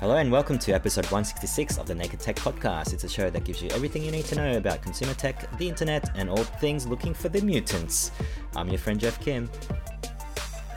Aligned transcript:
Hello 0.00 0.16
and 0.16 0.30
welcome 0.30 0.58
to 0.58 0.72
episode 0.72 1.04
166 1.06 1.78
of 1.78 1.86
the 1.86 1.94
Naked 1.94 2.20
Tech 2.20 2.36
Podcast. 2.36 2.92
It's 2.92 3.04
a 3.04 3.08
show 3.08 3.30
that 3.30 3.44
gives 3.44 3.62
you 3.62 3.70
everything 3.70 4.02
you 4.04 4.10
need 4.10 4.26
to 4.26 4.34
know 4.34 4.56
about 4.56 4.82
consumer 4.82 5.14
tech, 5.14 5.56
the 5.58 5.68
internet, 5.68 6.10
and 6.16 6.28
all 6.28 6.44
things 6.44 6.86
looking 6.86 7.14
for 7.14 7.28
the 7.28 7.40
mutants. 7.40 8.12
I'm 8.54 8.68
your 8.68 8.78
friend 8.78 9.00
Jeff 9.00 9.18
Kim. 9.20 9.50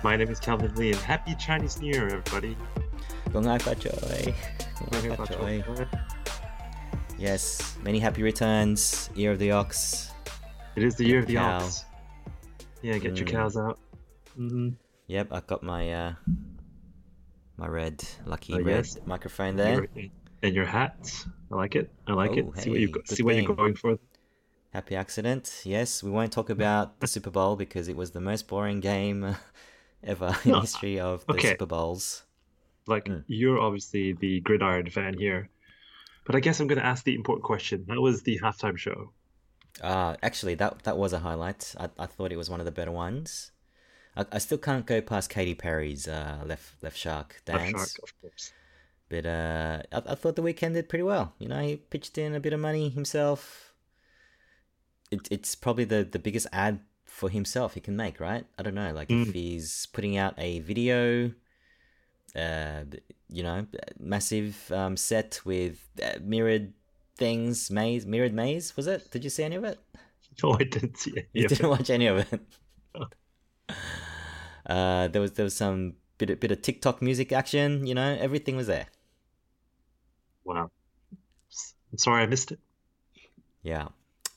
My 0.04 0.16
name 0.16 0.30
is 0.30 0.40
Calvin 0.40 0.74
Lee, 0.76 0.92
and 0.92 1.00
happy 1.02 1.36
Chinese 1.36 1.80
New 1.82 1.92
Year, 1.94 2.06
everybody. 2.08 2.56
Gong 3.34 3.46
Ai 3.48 3.58
Fa 3.58 3.76
Choi. 3.76 4.34
Gong 4.92 5.12
Ai 5.12 5.16
Fa 5.16 5.28
Choi. 5.28 5.64
Yes, 7.18 7.78
many 7.84 8.00
happy 8.00 8.24
returns. 8.24 9.10
Year 9.16 9.32
of 9.32 9.40
the 9.40 9.52
Ox. 9.52 10.12
It 10.78 10.84
is 10.84 10.96
the 10.96 11.06
year 11.06 11.20
of 11.20 11.28
the 11.28 11.36
Cow. 11.36 11.58
ox. 11.58 11.84
Yeah, 12.82 12.98
get 12.98 13.18
your 13.18 13.28
Mm. 13.28 13.32
cows 13.32 13.58
out. 13.58 13.78
hmm 14.36 14.70
Yep, 15.08 15.28
I 15.34 15.40
got 15.42 15.64
my 15.64 15.92
uh, 15.92 16.14
my 17.60 17.68
red 17.68 18.04
lucky 18.26 18.54
Oh, 18.54 18.62
red 18.62 18.88
yes. 18.88 18.98
microphone 19.06 19.56
there. 19.56 19.76
Your, 19.76 19.88
and 20.44 20.56
your 20.56 20.66
hats. 20.66 21.28
I 21.52 21.56
like 21.56 21.76
it. 21.76 21.92
I 22.08 22.14
like 22.14 22.32
Oh, 22.32 22.38
it. 22.38 22.62
See 22.62 22.70
what 22.70 22.80
you 22.80 22.94
see 23.06 23.24
what 23.24 23.36
you're 23.36 23.56
going 23.56 23.76
for. 23.76 23.98
Happy 24.74 24.96
accident. 24.96 25.62
Yes, 25.66 26.02
we 26.04 26.10
won't 26.12 26.32
talk 26.32 26.50
about 26.50 27.00
the 27.02 27.08
Super 27.08 27.30
Bowl 27.32 27.56
because 27.56 27.88
it 27.88 27.96
was 27.96 28.12
the 28.12 28.22
most 28.22 28.48
boring 28.48 28.80
game 28.80 29.36
ever 30.04 30.36
in 30.46 30.52
No, 30.52 30.62
history 30.62 31.00
of 31.00 31.26
the 31.30 31.34
okay. 31.34 31.50
Super 31.50 31.66
Bowls. 31.66 32.24
Like 32.88 33.06
Mm. 33.06 33.24
you're 33.28 33.60
obviously 33.60 34.12
the 34.12 34.42
gridiron 34.42 34.90
fan 34.90 35.18
here, 35.18 35.50
but 36.26 36.36
I 36.36 36.42
guess 36.42 36.60
I'm 36.60 36.68
going 36.68 36.80
to 36.80 36.86
ask 36.86 37.04
the 37.06 37.16
important 37.16 37.44
question. 37.46 37.86
That 37.88 38.02
was 38.02 38.24
the 38.24 38.40
halftime 38.40 38.78
show. 38.78 39.14
Uh, 39.82 40.16
actually, 40.24 40.56
that 40.56 40.84
that 40.84 40.98
was 40.98 41.14
a 41.14 41.20
highlight. 41.20 41.74
I, 41.78 41.90
I 41.98 42.06
thought 42.06 42.32
it 42.32 42.38
was 42.38 42.50
one 42.50 42.60
of 42.60 42.66
the 42.66 42.72
better 42.72 42.92
ones. 42.92 43.52
I, 44.16 44.26
I 44.34 44.38
still 44.40 44.58
can't 44.58 44.86
go 44.86 45.02
past 45.02 45.30
Katy 45.30 45.56
Perry's 45.56 46.08
uh, 46.08 46.40
left 46.46 46.82
left 46.84 46.98
shark 46.98 47.42
Left 47.52 47.64
dance, 47.66 47.72
Shark, 47.72 48.04
of 48.04 48.22
course. 48.22 48.54
but 49.10 49.26
uh, 49.26 49.82
I, 49.92 49.98
I 50.12 50.16
thought 50.16 50.36
the 50.36 50.44
Weeknd 50.44 50.74
did 50.74 50.90
pretty 50.90 51.04
well. 51.04 51.34
You 51.40 51.48
know, 51.50 51.62
he 51.62 51.78
pitched 51.78 52.18
in 52.18 52.36
a 52.36 52.40
bit 52.40 52.54
of 52.54 52.60
money 52.60 52.90
himself. 52.90 53.74
It, 55.12 55.28
it's 55.32 55.56
probably 55.56 55.86
the, 55.86 56.04
the 56.04 56.20
biggest 56.20 56.48
ad 56.54 56.82
for 57.06 57.30
himself 57.30 57.74
he 57.74 57.80
can 57.82 57.96
make, 57.96 58.20
right? 58.20 58.46
I 58.58 58.64
don't 58.64 58.76
know, 58.76 58.94
like 58.94 59.10
if 59.10 59.30
Mm. 59.30 59.34
he's 59.34 59.88
putting 59.88 60.18
out 60.18 60.36
a 60.38 60.60
video, 60.60 61.32
uh, 62.36 62.84
you 63.30 63.44
know, 63.44 63.66
massive 64.00 64.72
um, 64.72 64.96
set 64.96 65.42
with 65.46 65.90
uh, 66.04 66.20
mirrored 66.22 66.74
things, 67.18 67.72
maze, 67.72 68.06
mirrored 68.06 68.34
maze. 68.34 68.76
Was 68.78 68.86
it? 68.88 69.10
Did 69.12 69.24
you 69.24 69.30
see 69.30 69.44
any 69.44 69.56
of 69.56 69.64
it? 69.64 69.80
No, 70.42 70.54
I 70.54 70.64
didn't 70.64 70.98
see 70.98 71.12
it. 71.12 71.28
You 71.34 71.48
didn't 71.50 71.68
watch 71.70 71.90
any 71.90 72.08
of 72.08 72.20
it. 72.20 72.42
uh, 74.66 75.08
there 75.08 75.22
was 75.22 75.34
there 75.34 75.44
was 75.44 75.56
some 75.56 75.94
bit 76.18 76.30
of, 76.30 76.40
bit 76.40 76.52
of 76.52 76.62
TikTok 76.62 77.02
music 77.02 77.32
action. 77.32 77.86
You 77.86 77.96
know, 77.96 78.18
everything 78.20 78.56
was 78.56 78.68
there. 78.68 78.88
Wow. 80.44 80.72
I'm 81.92 81.98
sorry 81.98 82.24
I 82.24 82.26
missed 82.28 82.52
it. 82.52 82.60
Yeah. 83.64 83.88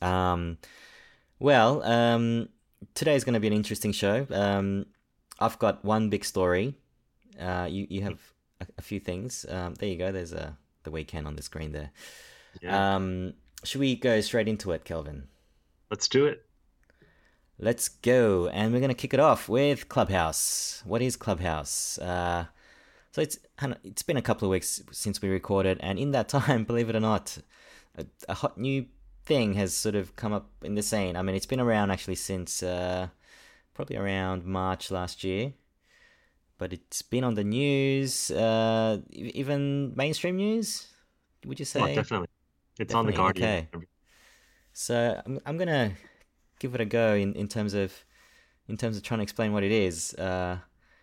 Um, 0.00 0.58
well, 1.38 1.82
um, 1.82 2.48
is 3.00 3.24
going 3.24 3.34
to 3.34 3.40
be 3.40 3.46
an 3.46 3.52
interesting 3.52 3.92
show. 3.92 4.26
Um, 4.30 4.86
I've 5.38 5.58
got 5.58 5.84
one 5.84 6.08
big 6.08 6.24
story. 6.24 6.74
Uh, 7.38 7.66
you 7.70 7.86
you 7.88 8.02
have 8.02 8.20
a, 8.60 8.66
a 8.78 8.82
few 8.82 9.00
things. 9.00 9.46
Um, 9.48 9.74
there 9.74 9.88
you 9.88 9.96
go. 9.96 10.12
There's 10.12 10.32
a 10.32 10.56
the 10.84 10.90
Weeknd 10.90 11.26
on 11.26 11.36
the 11.36 11.42
screen 11.42 11.72
there. 11.72 11.90
Yeah. 12.60 12.96
Um, 12.96 13.34
should 13.64 13.80
we 13.80 13.96
go 13.96 14.20
straight 14.20 14.48
into 14.48 14.72
it, 14.72 14.84
Kelvin? 14.84 15.28
Let's 15.90 16.08
do 16.08 16.26
it. 16.26 16.44
Let's 17.62 17.88
go, 17.88 18.48
and 18.48 18.72
we're 18.74 18.80
gonna 18.80 18.92
kick 18.92 19.14
it 19.14 19.20
off 19.20 19.48
with 19.48 19.88
Clubhouse. 19.88 20.82
What 20.84 21.00
is 21.00 21.14
Clubhouse? 21.14 21.96
Uh, 21.96 22.46
so 23.12 23.22
it's 23.22 23.38
it's 23.84 24.02
been 24.02 24.16
a 24.16 24.22
couple 24.22 24.46
of 24.48 24.50
weeks 24.50 24.82
since 24.90 25.22
we 25.22 25.28
recorded, 25.28 25.78
and 25.80 25.96
in 25.96 26.10
that 26.10 26.28
time, 26.40 26.64
believe 26.64 26.88
it 26.88 26.96
or 26.96 27.00
not, 27.00 27.38
a, 27.96 28.04
a 28.28 28.34
hot 28.34 28.58
new 28.58 28.86
thing 29.24 29.54
has 29.54 29.74
sort 29.74 29.94
of 29.94 30.16
come 30.16 30.32
up 30.32 30.50
in 30.62 30.74
the 30.74 30.82
scene. 30.82 31.14
I 31.14 31.22
mean, 31.22 31.36
it's 31.36 31.46
been 31.46 31.60
around 31.60 31.92
actually 31.92 32.16
since 32.16 32.64
uh, 32.64 33.06
probably 33.74 33.96
around 33.96 34.44
March 34.44 34.90
last 34.90 35.22
year, 35.22 35.52
but 36.58 36.72
it's 36.72 37.02
been 37.02 37.22
on 37.22 37.34
the 37.34 37.44
news, 37.44 38.32
uh, 38.32 38.98
even 39.12 39.94
mainstream 39.94 40.34
news. 40.34 40.88
Would 41.46 41.60
you 41.60 41.64
say? 41.64 41.80
Oh, 41.80 41.94
definitely. 41.94 42.28
It's 42.80 42.92
on 42.92 43.06
the 43.06 43.12
Definitely, 43.12 43.40
Guardian. 43.40 43.68
okay. 43.76 43.86
So 44.72 45.22
I'm 45.24 45.38
I'm 45.46 45.56
gonna 45.56 45.92
give 46.62 46.74
it 46.76 46.80
a 46.80 46.84
go 46.86 47.14
in, 47.14 47.34
in 47.34 47.48
terms 47.48 47.74
of 47.74 47.92
in 48.68 48.76
terms 48.76 48.96
of 48.96 49.02
trying 49.02 49.18
to 49.18 49.24
explain 49.24 49.52
what 49.52 49.64
it 49.64 49.72
is. 49.72 50.14
Uh, 50.14 50.58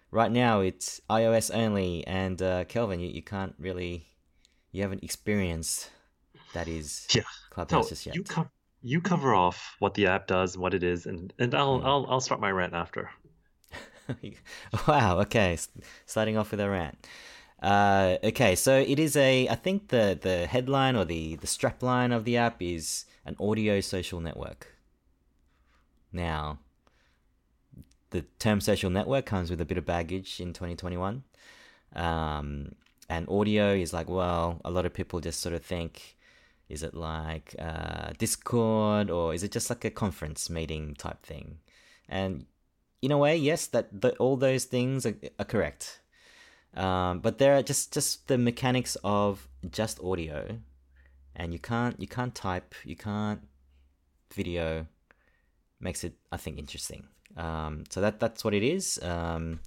right 0.10 0.32
now 0.32 0.62
it's 0.62 1.02
iOS 1.10 1.52
only, 1.54 2.08
and 2.08 2.42
uh, 2.42 2.64
Kelvin, 2.64 3.00
you, 3.02 3.10
you 3.10 3.22
can't 3.22 3.54
really 3.60 4.08
you 4.72 4.82
haven't 4.82 5.04
experienced 5.04 5.90
that 6.54 6.68
is 6.68 7.08
Yeah. 7.14 7.24
Clubhouse 7.52 7.92
No, 7.92 7.98
yet. 8.08 8.16
you 8.16 8.24
co- 8.24 8.50
you 8.82 9.02
cover 9.02 9.36
off 9.36 9.76
what 9.80 9.94
the 9.94 10.08
app 10.08 10.26
does 10.28 10.56
and 10.56 10.62
what 10.64 10.74
it 10.74 10.84
is, 10.84 11.06
and 11.06 11.34
and 11.38 11.54
I'll 11.54 11.80
Mm. 11.82 11.86
I'll 11.86 12.06
I'll 12.10 12.22
start 12.22 12.40
my 12.42 12.52
rant 12.52 12.74
after. 12.74 13.10
wow. 14.88 15.20
Okay, 15.20 15.58
starting 16.06 16.38
off 16.38 16.52
with 16.52 16.60
a 16.62 16.70
rant. 16.70 16.98
Uh, 17.62 18.18
okay, 18.24 18.56
so 18.56 18.80
it 18.80 19.00
is 19.00 19.16
a. 19.18 19.50
I 19.50 19.56
think 19.56 19.90
the 19.90 20.18
the 20.20 20.48
headline 20.48 20.96
or 20.96 21.06
the 21.06 21.36
the 21.36 21.48
strap 21.48 21.84
line 21.84 22.12
of 22.14 22.24
the 22.24 22.38
app 22.38 22.62
is 22.62 23.06
an 23.26 23.36
audio 23.40 23.82
social 23.82 24.22
network. 24.22 24.79
Now, 26.12 26.60
the 28.12 28.22
term 28.40 28.62
social 28.62 28.90
network 28.90 29.26
comes 29.26 29.50
with 29.50 29.62
a 29.62 29.66
bit 29.66 29.78
of 29.78 29.86
baggage 29.86 30.40
in 30.40 30.54
2021. 30.54 31.24
Um, 31.96 32.76
and 33.10 33.28
audio 33.30 33.74
is 33.74 33.94
like, 33.94 34.10
well, 34.10 34.62
a 34.64 34.72
lot 34.72 34.86
of 34.86 34.94
people 34.94 35.20
just 35.20 35.40
sort 35.40 35.56
of 35.56 35.64
think, 35.64 36.16
is 36.70 36.84
it 36.84 36.94
like 36.94 37.56
uh, 37.58 38.12
Discord 38.18 39.10
or 39.10 39.34
is 39.34 39.44
it 39.44 39.52
just 39.52 39.70
like 39.70 39.84
a 39.86 39.90
conference 39.90 40.50
meeting 40.50 40.96
type 40.96 41.24
thing? 41.24 41.58
And 42.08 42.46
in 43.02 43.12
a 43.12 43.18
way, 43.18 43.36
yes, 43.36 43.68
that 43.68 44.02
the, 44.02 44.12
all 44.18 44.38
those 44.38 44.66
things 44.66 45.06
are, 45.06 45.16
are 45.40 45.46
correct. 45.46 46.02
Um, 46.76 47.20
but 47.20 47.40
there 47.40 47.56
are 47.56 47.64
just 47.64 47.94
just 47.94 48.28
the 48.28 48.38
mechanics 48.38 48.96
of 49.04 49.48
just 49.72 50.00
audio, 50.04 50.60
and 51.36 51.52
you 51.52 51.60
can't 51.60 52.00
you 52.00 52.08
can't 52.08 52.36
type, 52.36 52.76
you 52.86 52.96
can't 52.96 53.42
video, 54.32 54.86
makes 55.80 56.04
it 56.04 56.14
I 56.32 56.38
think 56.38 56.58
interesting. 56.58 57.06
Um, 57.38 57.84
so 57.90 58.02
that 58.02 58.20
that's 58.20 58.44
what 58.44 58.54
it 58.54 58.64
is. 58.64 59.00
Um, 59.02 59.60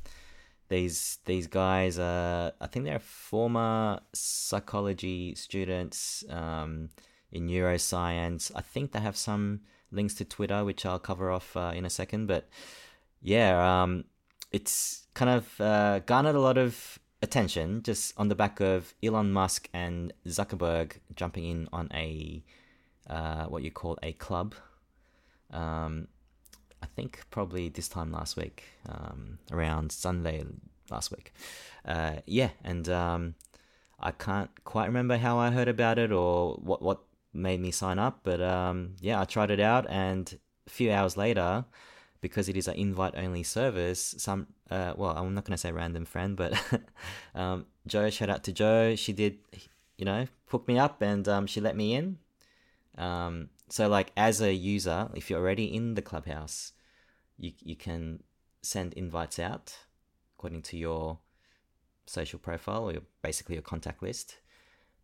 these 0.69 1.19
these 1.27 1.47
guys 1.47 1.99
are 1.99 2.53
I 2.61 2.67
think 2.67 2.85
they're 2.85 2.99
former 2.99 4.01
psychology 4.13 5.35
students 5.35 6.25
um, 6.29 6.91
in 7.31 7.47
neuroscience. 7.47 8.51
I 8.55 8.63
think 8.63 8.93
they 8.93 9.01
have 9.01 9.17
some 9.17 9.61
links 9.91 10.15
to 10.15 10.25
Twitter, 10.25 10.65
which 10.65 10.87
I'll 10.87 10.99
cover 10.99 11.31
off 11.31 11.57
uh, 11.57 11.73
in 11.75 11.85
a 11.85 11.91
second. 11.91 12.27
But 12.27 12.49
yeah, 13.21 13.83
um, 13.83 14.05
it's 14.51 15.07
kind 15.15 15.31
of 15.31 15.61
uh, 15.61 16.01
garnered 16.01 16.35
a 16.35 16.41
lot 16.41 16.59
of 16.59 16.99
attention 17.23 17.83
just 17.83 18.13
on 18.19 18.29
the 18.29 18.35
back 18.35 18.61
of 18.61 18.95
Elon 19.03 19.33
Musk 19.33 19.69
and 19.73 20.13
Zuckerberg 20.27 20.95
jumping 21.15 21.45
in 21.45 21.69
on 21.73 21.89
a 21.95 22.43
uh, 23.09 23.45
what 23.45 23.63
you 23.63 23.71
call 23.71 23.99
a 24.03 24.13
club. 24.15 24.55
Um, 25.53 26.09
I 26.83 26.87
think 26.87 27.21
probably 27.31 27.69
this 27.69 27.89
time 27.89 28.11
last 28.11 28.37
week, 28.37 28.65
um, 28.89 29.39
around 29.51 29.93
Sunday 29.93 30.45
last 30.91 31.11
week. 31.11 31.33
Uh, 31.85 32.17
yeah, 32.27 32.51
and 32.65 32.89
um, 32.89 33.35
I 34.01 34.11
can't 34.11 34.51
quite 34.65 34.87
remember 34.87 35.17
how 35.17 35.39
I 35.39 35.51
heard 35.51 35.69
about 35.69 35.99
it 35.99 36.13
or 36.13 36.55
what 36.55 36.83
what 36.83 37.01
made 37.33 37.61
me 37.61 37.71
sign 37.71 37.99
up, 37.99 38.21
but 38.25 38.41
um, 38.41 38.97
yeah, 39.01 39.21
I 39.21 39.25
tried 39.25 39.51
it 39.51 39.61
out, 39.61 39.89
and 39.89 40.39
a 40.67 40.71
few 40.71 40.93
hours 40.93 41.17
later, 41.17 41.65
because 42.21 42.49
it 42.49 42.57
is 42.57 42.69
an 42.69 42.75
invite 42.75 43.15
only 43.17 43.43
service, 43.43 44.15
some 44.19 44.49
uh, 44.71 44.95
well, 44.97 45.17
I'm 45.17 45.35
not 45.35 45.45
gonna 45.45 45.59
say 45.59 45.73
random 45.73 46.05
friend, 46.05 46.37
but 46.37 46.53
um, 47.35 47.67
Joe, 47.87 48.11
shout 48.11 48.31
out 48.31 48.45
to 48.45 48.53
Joe, 48.53 48.97
she 48.97 49.13
did, 49.13 49.39
you 49.99 50.05
know, 50.05 50.27
hook 50.47 50.67
me 50.69 50.79
up 50.79 51.03
and 51.03 51.27
um, 51.29 51.47
she 51.47 51.61
let 51.61 51.77
me 51.77 51.95
in. 51.95 52.19
Um, 52.97 53.49
so 53.73 53.89
like 53.89 54.13
as 54.19 54.43
a 54.43 54.53
user, 54.53 55.09
if 55.15 55.31
you're 55.31 55.41
already 55.41 55.75
in 55.75 55.95
the 55.95 56.03
clubhouse, 56.03 56.73
you 57.39 57.53
you 57.61 57.75
can 57.75 58.23
send 58.61 58.93
invites 58.93 59.39
out 59.39 59.75
according 60.37 60.61
to 60.61 60.77
your 60.77 61.19
social 62.05 62.39
profile 62.39 62.85
or 62.85 62.93
your, 62.93 63.03
basically 63.23 63.55
your 63.55 63.63
contact 63.63 64.03
list. 64.03 64.37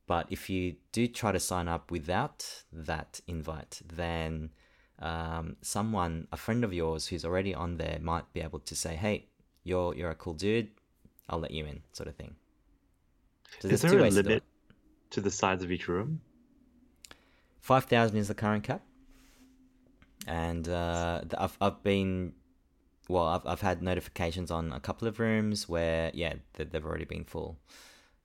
But 0.06 0.26
if 0.28 0.50
you 0.50 0.76
do 0.92 1.06
try 1.06 1.32
to 1.32 1.40
sign 1.40 1.66
up 1.66 1.90
without 1.90 2.64
that 2.70 3.20
invite, 3.26 3.80
then 4.02 4.50
um, 4.98 5.56
someone, 5.62 6.28
a 6.30 6.36
friend 6.36 6.62
of 6.62 6.74
yours 6.74 7.06
who's 7.06 7.24
already 7.24 7.54
on 7.54 7.78
there, 7.78 7.98
might 8.02 8.30
be 8.34 8.42
able 8.42 8.60
to 8.60 8.74
say, 8.74 8.96
"Hey, 8.96 9.28
you're 9.64 9.94
you're 9.94 10.10
a 10.10 10.14
cool 10.14 10.34
dude. 10.34 10.68
I'll 11.30 11.40
let 11.40 11.52
you 11.52 11.64
in," 11.64 11.80
sort 11.94 12.08
of 12.10 12.16
thing. 12.16 12.36
So 13.60 13.68
Is 13.68 13.80
there 13.80 13.98
a 13.98 14.02
ways 14.02 14.14
to 14.16 14.22
do 14.22 14.28
limit 14.28 14.42
it. 14.42 15.12
to 15.14 15.22
the 15.22 15.30
size 15.30 15.62
of 15.62 15.72
each 15.72 15.88
room? 15.88 16.20
Five 17.60 17.84
thousand 17.84 18.16
is 18.18 18.28
the 18.28 18.34
current 18.34 18.64
cap, 18.64 18.82
and 20.26 20.68
uh, 20.68 21.22
I've 21.36 21.56
I've 21.60 21.82
been, 21.82 22.32
well, 23.08 23.24
I've 23.26 23.46
I've 23.46 23.60
had 23.60 23.82
notifications 23.82 24.50
on 24.50 24.72
a 24.72 24.80
couple 24.80 25.06
of 25.08 25.18
rooms 25.18 25.68
where 25.68 26.10
yeah 26.14 26.34
they- 26.54 26.64
they've 26.64 26.84
already 26.84 27.04
been 27.04 27.24
full. 27.24 27.58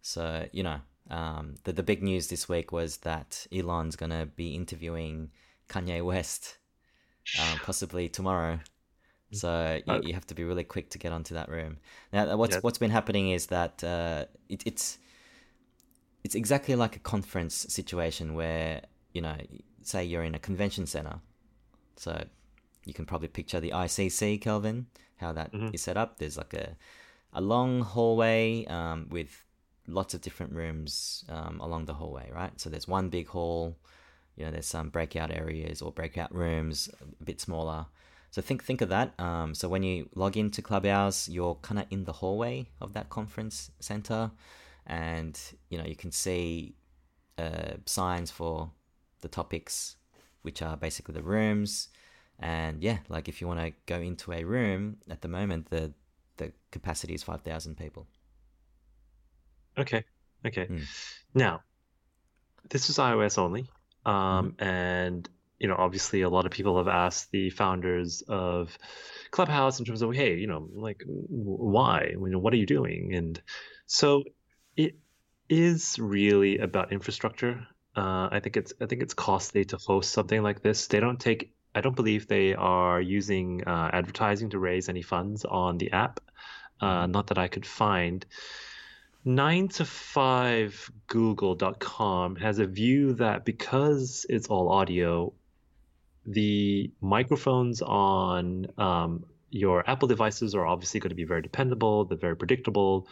So 0.01 0.47
you 0.51 0.63
know, 0.63 0.79
um, 1.09 1.55
the 1.63 1.73
the 1.73 1.83
big 1.83 2.01
news 2.03 2.27
this 2.27 2.47
week 2.47 2.71
was 2.71 2.97
that 2.97 3.47
Elon's 3.51 3.95
gonna 3.95 4.25
be 4.25 4.55
interviewing 4.55 5.31
Kanye 5.69 6.03
West, 6.03 6.57
um, 7.39 7.59
possibly 7.63 8.07
tomorrow. 8.09 8.59
So 9.31 9.81
you, 9.85 9.93
Uh, 9.93 10.01
you 10.03 10.13
have 10.13 10.27
to 10.27 10.35
be 10.35 10.43
really 10.43 10.63
quick 10.63 10.91
to 10.91 10.99
get 10.99 11.11
onto 11.11 11.33
that 11.33 11.49
room. 11.49 11.77
Now, 12.11 12.37
what's 12.37 12.55
Yeah. 12.55 12.61
what's 12.61 12.77
been 12.77 12.91
happening 12.91 13.31
is 13.31 13.47
that 13.47 13.83
uh, 13.83 14.25
it, 14.47 14.61
it's 14.65 14.99
it's 16.23 16.35
exactly 16.35 16.75
like 16.75 16.95
a 16.95 16.99
conference 16.99 17.55
situation 17.69 18.33
where 18.35 18.81
you 19.13 19.21
know, 19.21 19.35
say 19.81 20.03
you're 20.03 20.23
in 20.23 20.35
a 20.35 20.39
convention 20.39 20.85
center, 20.85 21.19
so 21.95 22.25
you 22.85 22.93
can 22.93 23.05
probably 23.05 23.27
picture 23.29 23.59
the 23.59 23.71
ICC, 23.71 24.41
Kelvin, 24.41 24.87
how 25.17 25.31
that 25.33 25.53
is 25.53 25.61
Mhm. 25.61 25.79
set 25.79 25.97
up. 25.97 26.17
There's 26.19 26.37
like 26.37 26.53
a 26.53 26.75
a 27.35 27.41
long 27.41 27.81
hallway 27.81 28.63
um, 28.67 29.07
with 29.09 29.43
lots 29.87 30.13
of 30.13 30.21
different 30.21 30.53
rooms 30.53 31.25
um, 31.29 31.59
along 31.59 31.85
the 31.85 31.93
hallway, 31.95 32.29
right? 32.31 32.59
So 32.61 32.69
there's 32.69 32.87
one 32.87 33.09
big 33.09 33.27
hall. 33.27 33.75
You 34.35 34.45
know, 34.45 34.51
there's 34.51 34.67
some 34.67 34.89
breakout 34.89 35.31
areas 35.31 35.81
or 35.81 35.91
breakout 35.91 36.33
rooms, 36.33 36.89
a 37.19 37.23
bit 37.23 37.41
smaller. 37.41 37.87
So 38.31 38.41
think 38.41 38.63
think 38.63 38.81
of 38.81 38.89
that. 38.89 39.13
Um, 39.19 39.53
so 39.55 39.67
when 39.69 39.83
you 39.83 40.09
log 40.15 40.37
into 40.37 40.61
Clubhouse, 40.61 41.29
you're 41.29 41.55
kind 41.55 41.79
of 41.79 41.85
in 41.91 42.05
the 42.05 42.13
hallway 42.13 42.67
of 42.81 42.93
that 42.93 43.09
conference 43.09 43.71
center, 43.79 44.31
and 44.87 45.39
you 45.69 45.77
know 45.77 45.85
you 45.85 45.95
can 45.95 46.11
see 46.11 46.75
uh, 47.37 47.73
signs 47.85 48.31
for 48.31 48.71
the 49.23 49.27
topics, 49.27 49.95
which 50.43 50.61
are 50.61 50.77
basically 50.77 51.15
the 51.15 51.23
rooms. 51.23 51.89
And 52.39 52.83
yeah, 52.83 52.99
like 53.09 53.27
if 53.27 53.41
you 53.41 53.47
want 53.47 53.61
to 53.61 53.73
go 53.87 53.99
into 53.99 54.31
a 54.31 54.43
room 54.43 54.97
at 55.09 55.21
the 55.21 55.27
moment, 55.27 55.71
the 55.71 55.93
the 56.37 56.51
capacity 56.71 57.15
is 57.15 57.23
five 57.23 57.41
thousand 57.41 57.77
people. 57.77 58.07
Okay. 59.77 60.03
Okay. 60.45 60.67
Mm. 60.67 60.83
Now, 61.33 61.61
this 62.69 62.89
is 62.89 62.97
iOS 62.97 63.37
only. 63.37 63.67
Um, 64.05 64.55
and 64.59 65.27
you 65.59 65.67
know, 65.69 65.75
obviously 65.77 66.21
a 66.23 66.29
lot 66.29 66.45
of 66.45 66.51
people 66.51 66.77
have 66.77 66.89
asked 66.89 67.31
the 67.31 67.49
founders 67.49 68.21
of 68.27 68.77
Clubhouse 69.31 69.79
in 69.79 69.85
terms 69.85 70.01
of, 70.01 70.13
hey, 70.13 70.35
you 70.35 70.47
know, 70.47 70.67
like 70.73 71.03
why? 71.07 72.09
You 72.11 72.29
know, 72.29 72.39
what 72.39 72.53
are 72.53 72.57
you 72.57 72.65
doing? 72.65 73.13
And 73.15 73.41
so 73.85 74.23
it 74.75 74.95
is 75.47 75.97
really 75.99 76.57
about 76.57 76.91
infrastructure. 76.91 77.65
Uh, 77.95 78.27
I 78.31 78.39
think 78.39 78.57
it's 78.57 78.73
I 78.81 78.85
think 78.87 79.03
it's 79.03 79.13
costly 79.13 79.65
to 79.65 79.77
host 79.77 80.11
something 80.11 80.41
like 80.41 80.61
this. 80.61 80.87
They 80.87 80.99
don't 80.99 81.19
take 81.19 81.53
I 81.75 81.81
don't 81.81 81.95
believe 81.95 82.27
they 82.27 82.53
are 82.53 83.01
using 83.01 83.63
uh, 83.65 83.89
advertising 83.93 84.49
to 84.51 84.59
raise 84.59 84.89
any 84.89 85.01
funds 85.01 85.45
on 85.45 85.77
the 85.77 85.91
app. 85.91 86.19
Uh, 86.79 87.07
not 87.07 87.27
that 87.27 87.37
I 87.37 87.47
could 87.47 87.65
find. 87.65 88.25
9 89.25 89.69
to 89.69 89.85
5 89.85 90.91
google.com 91.07 92.35
has 92.35 92.59
a 92.59 92.65
view 92.65 93.13
that 93.13 93.45
because 93.45 94.25
it's 94.27 94.47
all 94.47 94.69
audio 94.69 95.31
the 96.25 96.91
microphones 96.99 97.81
on 97.81 98.67
um, 98.77 99.23
your 99.49 99.89
apple 99.89 100.09
devices 100.09 100.55
are 100.55 100.65
obviously 100.65 100.99
going 100.99 101.09
to 101.09 101.15
be 101.15 101.23
very 101.23 101.41
dependable 101.41 102.03
they're 102.03 102.17
very 102.17 102.35
predictable 102.35 103.07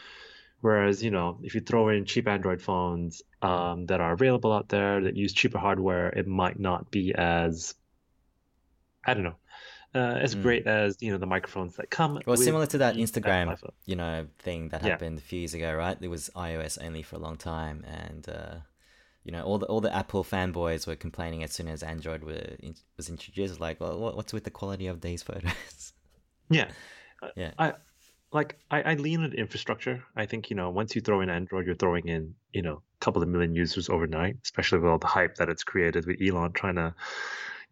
whereas 0.62 1.04
you 1.04 1.12
know 1.12 1.40
if 1.44 1.54
you 1.56 1.62
throw 1.62 1.90
in 1.90 2.06
cheap 2.06 2.28
android 2.28 2.62
phones 2.62 3.22
um, 3.42 3.86
that 3.88 4.00
are 4.02 4.14
available 4.14 4.52
out 4.54 4.70
there 4.70 5.02
that 5.02 5.16
use 5.16 5.34
cheaper 5.34 5.58
hardware 5.60 6.10
it 6.10 6.28
might 6.28 6.60
not 6.60 6.90
be 6.92 7.14
as 7.16 7.76
i 9.06 9.14
don't 9.14 9.24
know 9.24 9.36
uh, 9.94 10.18
as 10.22 10.36
Mm. 10.36 10.42
great 10.42 10.68
as 10.68 10.98
you 11.02 11.12
know 11.12 11.18
the 11.18 11.26
microphones 11.26 11.76
that 11.76 11.90
come 11.90 12.18
Well, 12.26 12.38
similar 12.38 12.66
to 12.68 12.78
that 12.78 12.96
Instagram, 12.96 13.58
you 13.86 13.98
know, 13.98 14.28
thing 14.40 14.70
that 14.70 14.82
Yeah. 14.82 14.92
happened 14.92 15.18
a 15.18 15.22
few 15.22 15.40
years 15.40 15.54
ago, 15.54 15.74
right? 15.76 15.98
It 16.00 16.08
was 16.08 16.30
iOS 16.34 16.78
only 16.82 17.02
for 17.02 17.18
a 17.18 17.20
long 17.20 17.36
time, 17.36 17.84
and 17.86 18.24
uh, 18.30 18.56
you 19.26 19.34
know, 19.34 19.44
all 19.44 19.58
the 19.58 19.66
all 19.66 19.82
the 19.82 19.94
Apple 19.94 20.24
fanboys 20.24 20.88
were 20.88 20.96
complaining 20.96 21.44
as 21.44 21.52
soon 21.52 21.68
as 21.68 21.84
Android 21.84 22.24
were 22.24 22.56
in, 22.60 22.76
was 22.96 23.10
introduced. 23.10 23.60
Like, 23.60 23.82
well, 23.82 24.00
what's 24.16 24.32
with 24.32 24.46
the 24.46 24.52
quality 24.52 24.88
of 24.88 25.02
these 25.02 25.24
photos? 25.24 25.94
Yeah. 26.50 26.72
Yeah. 27.36 27.52
I 27.60 27.74
like 28.32 28.58
I, 28.70 28.82
I 28.82 28.94
lean 28.96 29.24
on 29.24 29.34
infrastructure. 29.34 30.04
I 30.16 30.26
think, 30.26 30.50
you 30.50 30.56
know, 30.56 30.70
once 30.70 30.96
you 30.96 31.02
throw 31.02 31.22
in 31.22 31.30
Android, 31.30 31.66
you're 31.66 31.76
throwing 31.76 32.08
in, 32.08 32.36
you 32.54 32.62
know, 32.62 32.76
a 32.76 33.00
couple 33.00 33.22
of 33.22 33.28
million 33.28 33.56
users 33.56 33.90
overnight, 33.90 34.38
especially 34.44 34.80
with 34.80 34.90
all 34.90 34.98
the 35.00 35.08
hype 35.08 35.36
that 35.36 35.50
it's 35.50 35.64
created 35.64 36.06
with 36.06 36.22
Elon 36.22 36.54
trying 36.54 36.76
to 36.76 36.96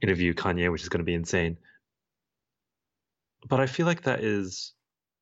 interview 0.02 0.34
Kanye, 0.34 0.72
which 0.72 0.82
is 0.84 0.90
going 0.90 1.00
to 1.00 1.06
be 1.06 1.14
insane. 1.14 1.58
But 3.48 3.62
I 3.62 3.68
feel 3.68 3.86
like 3.86 4.04
that 4.04 4.24
is 4.24 4.74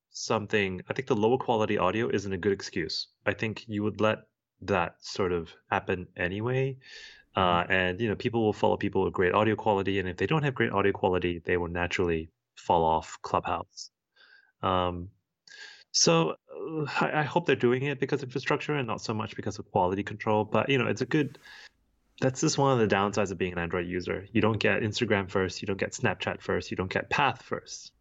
something 0.09 0.81
I 0.89 0.93
think 0.93 1.07
the 1.07 1.15
lower 1.15 1.37
quality 1.37 1.77
audio 1.77 2.09
isn't 2.09 2.33
a 2.33 2.37
good 2.37 2.51
excuse. 2.51 3.07
I 3.25 3.33
think 3.33 3.65
you 3.67 3.83
would 3.83 4.01
let 4.01 4.19
that 4.61 4.95
sort 5.01 5.31
of 5.31 5.53
happen 5.69 6.07
anyway. 6.17 6.77
Uh, 7.35 7.63
and 7.69 8.01
you 8.01 8.09
know, 8.09 8.15
people 8.15 8.43
will 8.43 8.53
follow 8.53 8.77
people 8.77 9.03
with 9.03 9.13
great 9.13 9.35
audio 9.35 9.55
quality, 9.55 9.99
and 9.99 10.09
if 10.09 10.17
they 10.17 10.25
don't 10.25 10.41
have 10.41 10.55
great 10.55 10.71
audio 10.71 10.91
quality, 10.91 11.39
they 11.45 11.55
will 11.57 11.67
naturally 11.67 12.29
fall 12.55 12.83
off 12.83 13.19
Clubhouse. 13.21 13.91
Um, 14.63 15.09
so 15.97 16.35
uh, 16.53 16.85
I, 17.01 17.19
I 17.19 17.23
hope 17.23 17.45
they're 17.45 17.55
doing 17.55 17.83
it 17.83 17.99
because 17.99 18.21
of 18.21 18.29
infrastructure 18.29 18.75
and 18.75 18.87
not 18.87 19.01
so 19.01 19.13
much 19.13 19.35
because 19.35 19.57
of 19.57 19.69
quality 19.71 20.03
control. 20.03 20.43
But 20.45 20.69
you 20.69 20.77
know, 20.77 20.87
it's 20.87 21.01
a 21.01 21.05
good. 21.05 21.39
That's 22.21 22.41
just 22.41 22.57
one 22.57 22.79
of 22.79 22.89
the 22.89 22.95
downsides 22.95 23.31
of 23.31 23.37
being 23.37 23.53
an 23.53 23.59
Android 23.59 23.87
user. 23.87 24.25
You 24.31 24.41
don't 24.41 24.59
get 24.59 24.81
Instagram 24.81 25.29
first. 25.29 25.61
You 25.61 25.67
don't 25.67 25.79
get 25.79 25.93
Snapchat 25.93 26.41
first. 26.41 26.71
You 26.71 26.77
don't 26.77 26.91
get 26.91 27.09
Path 27.09 27.43
first. 27.43 27.91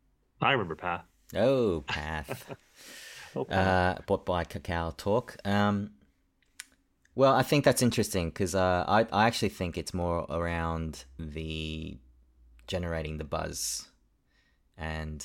I 0.41 0.53
remember 0.53 0.75
Path. 0.77 1.05
oh, 1.35 1.83
Path. 1.87 2.53
Oh, 3.35 3.45
Path. 3.45 3.99
uh, 3.99 4.03
bought 4.07 4.25
by 4.25 4.45
KakaoTalk. 4.45 5.47
Um, 5.47 5.91
well, 7.15 7.35
I 7.35 7.43
think 7.43 7.67
that's 7.67 7.83
interesting 7.83 8.31
because 8.31 8.55
uh, 8.55 8.85
I 8.89 9.07
I 9.13 9.27
actually 9.27 9.51
think 9.51 9.77
it's 9.77 9.93
more 9.93 10.25
around 10.31 11.05
the 11.19 11.99
generating 12.67 13.19
the 13.19 13.25
buzz, 13.25 13.89
and 14.79 15.23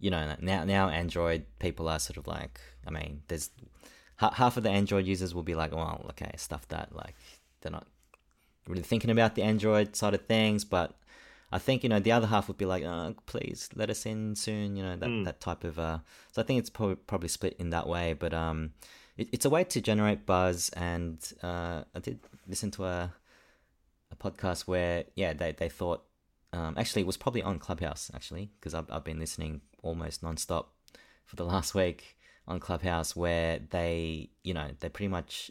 you 0.00 0.10
know 0.10 0.36
now 0.40 0.64
now 0.64 0.88
Android 0.88 1.46
people 1.58 1.88
are 1.88 1.98
sort 1.98 2.16
of 2.16 2.26
like 2.26 2.60
I 2.86 2.90
mean 2.90 3.22
there's 3.28 3.50
ha- 4.16 4.32
half 4.34 4.56
of 4.56 4.62
the 4.62 4.70
Android 4.70 5.06
users 5.06 5.34
will 5.34 5.42
be 5.42 5.54
like 5.54 5.72
well 5.72 6.06
okay 6.10 6.32
stuff 6.36 6.66
that 6.68 6.94
like 6.94 7.14
they're 7.60 7.72
not 7.72 7.86
really 8.68 8.82
thinking 8.82 9.10
about 9.10 9.34
the 9.34 9.42
Android 9.42 9.96
side 9.96 10.14
of 10.14 10.26
things, 10.26 10.64
but 10.64 10.96
I 11.52 11.58
think 11.58 11.82
you 11.82 11.88
know 11.88 12.00
the 12.00 12.12
other 12.12 12.26
half 12.26 12.48
would 12.48 12.58
be 12.58 12.66
like, 12.66 12.82
oh, 12.84 13.14
please 13.26 13.68
let 13.74 13.90
us 13.90 14.06
in 14.06 14.34
soon, 14.36 14.76
you 14.76 14.82
know 14.82 14.96
that 14.96 15.08
Mm. 15.08 15.24
that 15.24 15.40
type 15.40 15.64
of. 15.64 15.78
Uh, 15.78 15.98
so 16.32 16.42
I 16.42 16.44
think 16.44 16.58
it's 16.60 16.70
probably 16.70 16.96
probably 16.96 17.28
split 17.28 17.56
in 17.58 17.70
that 17.70 17.86
way, 17.86 18.14
but 18.14 18.34
um, 18.34 18.72
it, 19.16 19.28
it's 19.32 19.44
a 19.44 19.50
way 19.50 19.64
to 19.64 19.80
generate 19.80 20.26
buzz, 20.26 20.70
and 20.76 21.18
uh, 21.42 21.84
I 21.94 22.00
did 22.00 22.20
listen 22.48 22.70
to 22.72 22.84
a 22.86 23.12
a 24.10 24.16
podcast 24.16 24.62
where 24.62 25.04
yeah 25.14 25.32
they 25.32 25.52
they 25.52 25.68
thought 25.68 26.04
um, 26.52 26.74
actually 26.76 27.02
it 27.02 27.06
was 27.06 27.16
probably 27.16 27.42
on 27.42 27.58
Clubhouse 27.58 28.10
actually 28.14 28.50
because 28.58 28.74
I've 28.74 28.90
I've 28.90 29.04
been 29.04 29.18
listening 29.18 29.60
almost 29.84 30.22
nonstop 30.22 30.66
for 31.24 31.36
the 31.36 31.44
last 31.54 31.74
week 31.74 32.16
on 32.46 32.60
Clubhouse 32.60 33.16
where 33.16 33.60
they 33.70 34.30
you 34.42 34.52
know 34.52 34.68
they 34.80 34.88
pretty 34.88 35.08
much 35.08 35.50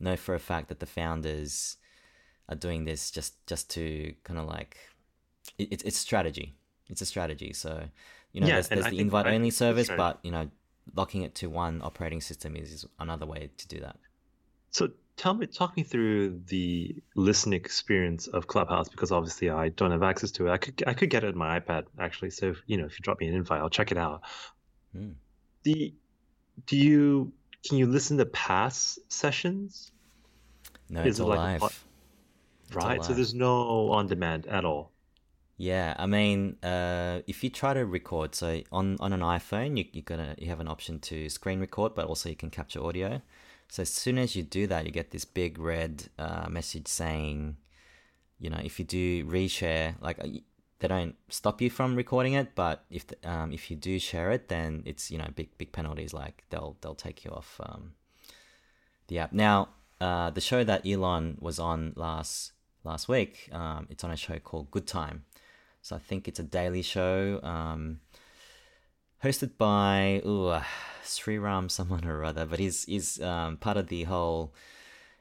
know 0.00 0.16
for 0.16 0.34
a 0.34 0.38
fact 0.38 0.68
that 0.68 0.80
the 0.80 0.86
founders 0.86 1.76
are 2.48 2.56
doing 2.56 2.84
this 2.84 3.10
just 3.10 3.46
just 3.46 3.70
to 3.70 4.14
kind 4.24 4.38
of 4.38 4.46
like 4.46 4.76
it's 5.58 5.82
it's 5.84 5.98
strategy. 5.98 6.54
It's 6.88 7.00
a 7.02 7.06
strategy. 7.06 7.52
So 7.52 7.84
you 8.32 8.40
know, 8.40 8.46
Yeah, 8.46 8.54
there's, 8.54 8.68
there's 8.68 8.86
the 8.90 8.98
invite 9.00 9.26
only 9.26 9.50
service, 9.50 9.88
but 9.88 10.18
you 10.22 10.30
know, 10.30 10.50
locking 10.94 11.22
it 11.22 11.34
to 11.36 11.48
one 11.50 11.82
operating 11.82 12.20
system 12.20 12.56
is, 12.56 12.72
is 12.72 12.86
another 12.98 13.26
way 13.26 13.50
to 13.56 13.68
do 13.68 13.80
that. 13.80 13.96
So 14.70 14.88
tell 15.20 15.34
me, 15.34 15.46
talk 15.46 15.76
me 15.76 15.82
through 15.82 16.40
the 16.46 16.96
listening 17.14 17.60
experience 17.60 18.26
of 18.26 18.46
Clubhouse 18.46 18.88
because 18.88 19.12
obviously 19.12 19.50
I 19.50 19.68
don't 19.68 19.90
have 19.90 20.02
access 20.02 20.30
to 20.32 20.46
it. 20.46 20.50
I 20.50 20.56
could 20.56 20.82
I 20.86 20.94
could 20.94 21.10
get 21.10 21.24
it 21.24 21.28
on 21.28 21.36
my 21.38 21.60
iPad 21.60 21.84
actually. 21.98 22.30
So 22.30 22.46
if, 22.46 22.62
you 22.66 22.78
know, 22.78 22.86
if 22.86 22.98
you 22.98 23.02
drop 23.02 23.20
me 23.20 23.28
an 23.28 23.34
invite, 23.34 23.60
I'll 23.60 23.68
check 23.68 23.92
it 23.92 23.98
out. 23.98 24.22
Hmm. 24.96 25.10
The 25.64 25.94
do 26.66 26.76
you 26.78 27.32
can 27.68 27.76
you 27.76 27.86
listen 27.86 28.16
to 28.16 28.24
past 28.24 28.98
sessions? 29.12 29.92
No, 30.88 31.02
Is 31.02 31.08
it's 31.08 31.20
it 31.20 31.22
all 31.22 31.28
like 31.28 31.38
a 31.38 31.42
live. 31.42 31.60
pod- 31.60 31.72
It's 32.68 32.76
all 32.76 32.88
Right. 32.88 33.04
So 33.04 33.12
there's 33.12 33.34
no 33.34 33.90
on 33.90 34.06
demand 34.06 34.46
at 34.46 34.64
all. 34.64 34.92
Yeah, 35.58 35.94
I 35.98 36.06
mean, 36.06 36.56
uh, 36.62 37.20
if 37.26 37.44
you 37.44 37.50
try 37.50 37.74
to 37.74 37.84
record, 37.84 38.34
so 38.34 38.62
on, 38.72 38.96
on 38.98 39.12
an 39.12 39.20
iPhone, 39.20 39.76
you 39.76 39.84
you 39.92 40.00
gonna 40.00 40.34
you 40.38 40.48
have 40.48 40.60
an 40.60 40.68
option 40.68 40.98
to 41.00 41.28
screen 41.28 41.60
record, 41.60 41.94
but 41.94 42.06
also 42.06 42.30
you 42.30 42.36
can 42.36 42.48
capture 42.48 42.82
audio. 42.82 43.20
So 43.70 43.82
as 43.82 43.88
soon 43.88 44.18
as 44.18 44.34
you 44.34 44.42
do 44.42 44.66
that, 44.66 44.84
you 44.84 44.90
get 44.90 45.12
this 45.12 45.24
big 45.24 45.58
red 45.58 46.08
uh, 46.18 46.48
message 46.50 46.88
saying, 46.88 47.56
you 48.40 48.50
know, 48.50 48.60
if 48.62 48.80
you 48.80 48.84
do 48.84 49.24
reshare, 49.26 49.94
like 50.00 50.18
uh, 50.18 50.26
they 50.80 50.88
don't 50.88 51.14
stop 51.28 51.60
you 51.60 51.70
from 51.70 51.94
recording 51.94 52.32
it, 52.32 52.56
but 52.56 52.84
if 52.90 53.06
the, 53.06 53.16
um, 53.30 53.52
if 53.52 53.70
you 53.70 53.76
do 53.76 54.00
share 54.00 54.32
it, 54.32 54.48
then 54.48 54.82
it's 54.86 55.10
you 55.10 55.18
know 55.18 55.28
big 55.36 55.56
big 55.56 55.70
penalties. 55.70 56.12
Like 56.12 56.44
they'll 56.50 56.76
they'll 56.80 56.96
take 56.96 57.24
you 57.24 57.30
off 57.30 57.60
um, 57.62 57.92
the 59.06 59.20
app. 59.20 59.32
Now, 59.32 59.68
uh, 60.00 60.30
the 60.30 60.40
show 60.40 60.64
that 60.64 60.84
Elon 60.84 61.36
was 61.40 61.60
on 61.60 61.92
last 61.94 62.52
last 62.82 63.08
week, 63.08 63.50
um, 63.52 63.86
it's 63.88 64.02
on 64.02 64.10
a 64.10 64.16
show 64.16 64.38
called 64.40 64.70
Good 64.72 64.88
Time. 64.88 65.24
So 65.82 65.94
I 65.94 66.00
think 66.00 66.26
it's 66.26 66.40
a 66.40 66.44
daily 66.44 66.82
show. 66.82 67.40
Um, 67.42 68.00
hosted 69.22 69.56
by 69.58 70.22
ooh, 70.26 70.60
Sriram 71.04 71.70
someone 71.70 72.04
or 72.04 72.24
other, 72.24 72.46
but 72.46 72.58
he's 72.58 72.84
he's 72.84 73.20
um, 73.20 73.56
part 73.56 73.76
of 73.76 73.88
the 73.88 74.04
whole 74.04 74.54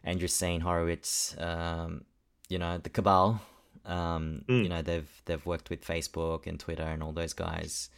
Andreessen 0.06 0.62
Horowitz, 0.62 1.36
um, 1.40 2.06
you 2.50 2.58
know, 2.58 2.78
the 2.78 2.90
cabal. 2.90 3.42
Um, 3.86 4.44
Mm. 4.48 4.64
You 4.64 4.70
know, 4.70 4.82
they've 4.82 5.10
they've 5.26 5.46
worked 5.46 5.70
with 5.70 5.86
Facebook 5.86 6.48
and 6.48 6.60
Twitter 6.60 6.84
and 6.84 7.02
all 7.02 7.14
those 7.14 7.34
guys, 7.34 7.90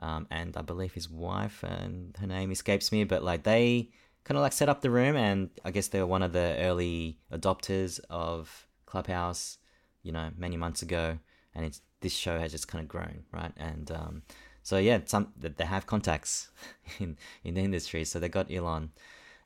um, 0.00 0.26
and 0.30 0.56
I 0.56 0.62
believe 0.62 0.94
his 0.94 1.10
wife 1.10 1.62
and 1.62 2.16
her 2.18 2.26
name 2.26 2.50
escapes 2.52 2.92
me, 2.92 3.04
but 3.04 3.22
like 3.24 3.42
they 3.42 3.90
kind 4.24 4.38
of 4.38 4.42
like 4.42 4.52
set 4.52 4.68
up 4.68 4.80
the 4.80 4.90
room, 4.90 5.16
and 5.16 5.50
I 5.64 5.70
guess 5.72 5.88
they 5.88 6.00
were 6.00 6.06
one 6.06 6.22
of 6.22 6.32
the 6.32 6.56
early 6.60 7.18
adopters 7.32 8.00
of 8.10 8.66
Clubhouse, 8.86 9.58
you 10.02 10.12
know, 10.12 10.30
many 10.36 10.56
months 10.56 10.82
ago, 10.82 11.18
and 11.54 11.66
it's 11.66 11.80
this 12.00 12.14
show 12.14 12.38
has 12.38 12.52
just 12.52 12.68
kind 12.68 12.82
of 12.82 12.88
grown, 12.88 13.24
right? 13.32 13.52
And 13.56 13.90
um, 13.90 14.22
so 14.66 14.78
yeah, 14.78 14.98
some 15.04 15.32
they 15.38 15.64
have 15.64 15.86
contacts 15.86 16.50
in 16.98 17.16
in 17.44 17.54
the 17.54 17.60
industry, 17.60 18.04
so 18.04 18.18
they 18.18 18.28
got 18.28 18.50
Elon, 18.50 18.90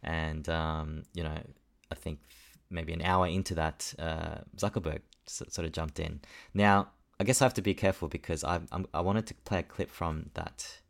and 0.02 0.48
um, 0.48 1.02
you 1.12 1.22
know, 1.22 1.38
I 1.90 1.94
think 1.94 2.20
maybe 2.70 2.94
an 2.94 3.02
hour 3.02 3.26
into 3.26 3.54
that, 3.54 3.92
uh, 3.98 4.38
Zuckerberg 4.56 5.02
sort 5.26 5.66
of 5.66 5.72
jumped 5.72 6.00
in. 6.00 6.20
Now, 6.54 6.88
I 7.20 7.24
guess 7.24 7.42
I 7.42 7.44
have 7.44 7.52
to 7.54 7.60
be 7.62 7.74
careful 7.74 8.08
because 8.08 8.42
I 8.44 8.60
I'm, 8.72 8.86
I 8.94 9.02
wanted 9.02 9.26
to 9.26 9.34
play 9.44 9.58
a 9.58 9.62
clip 9.62 9.90
from 9.90 10.30
that. 10.32 10.80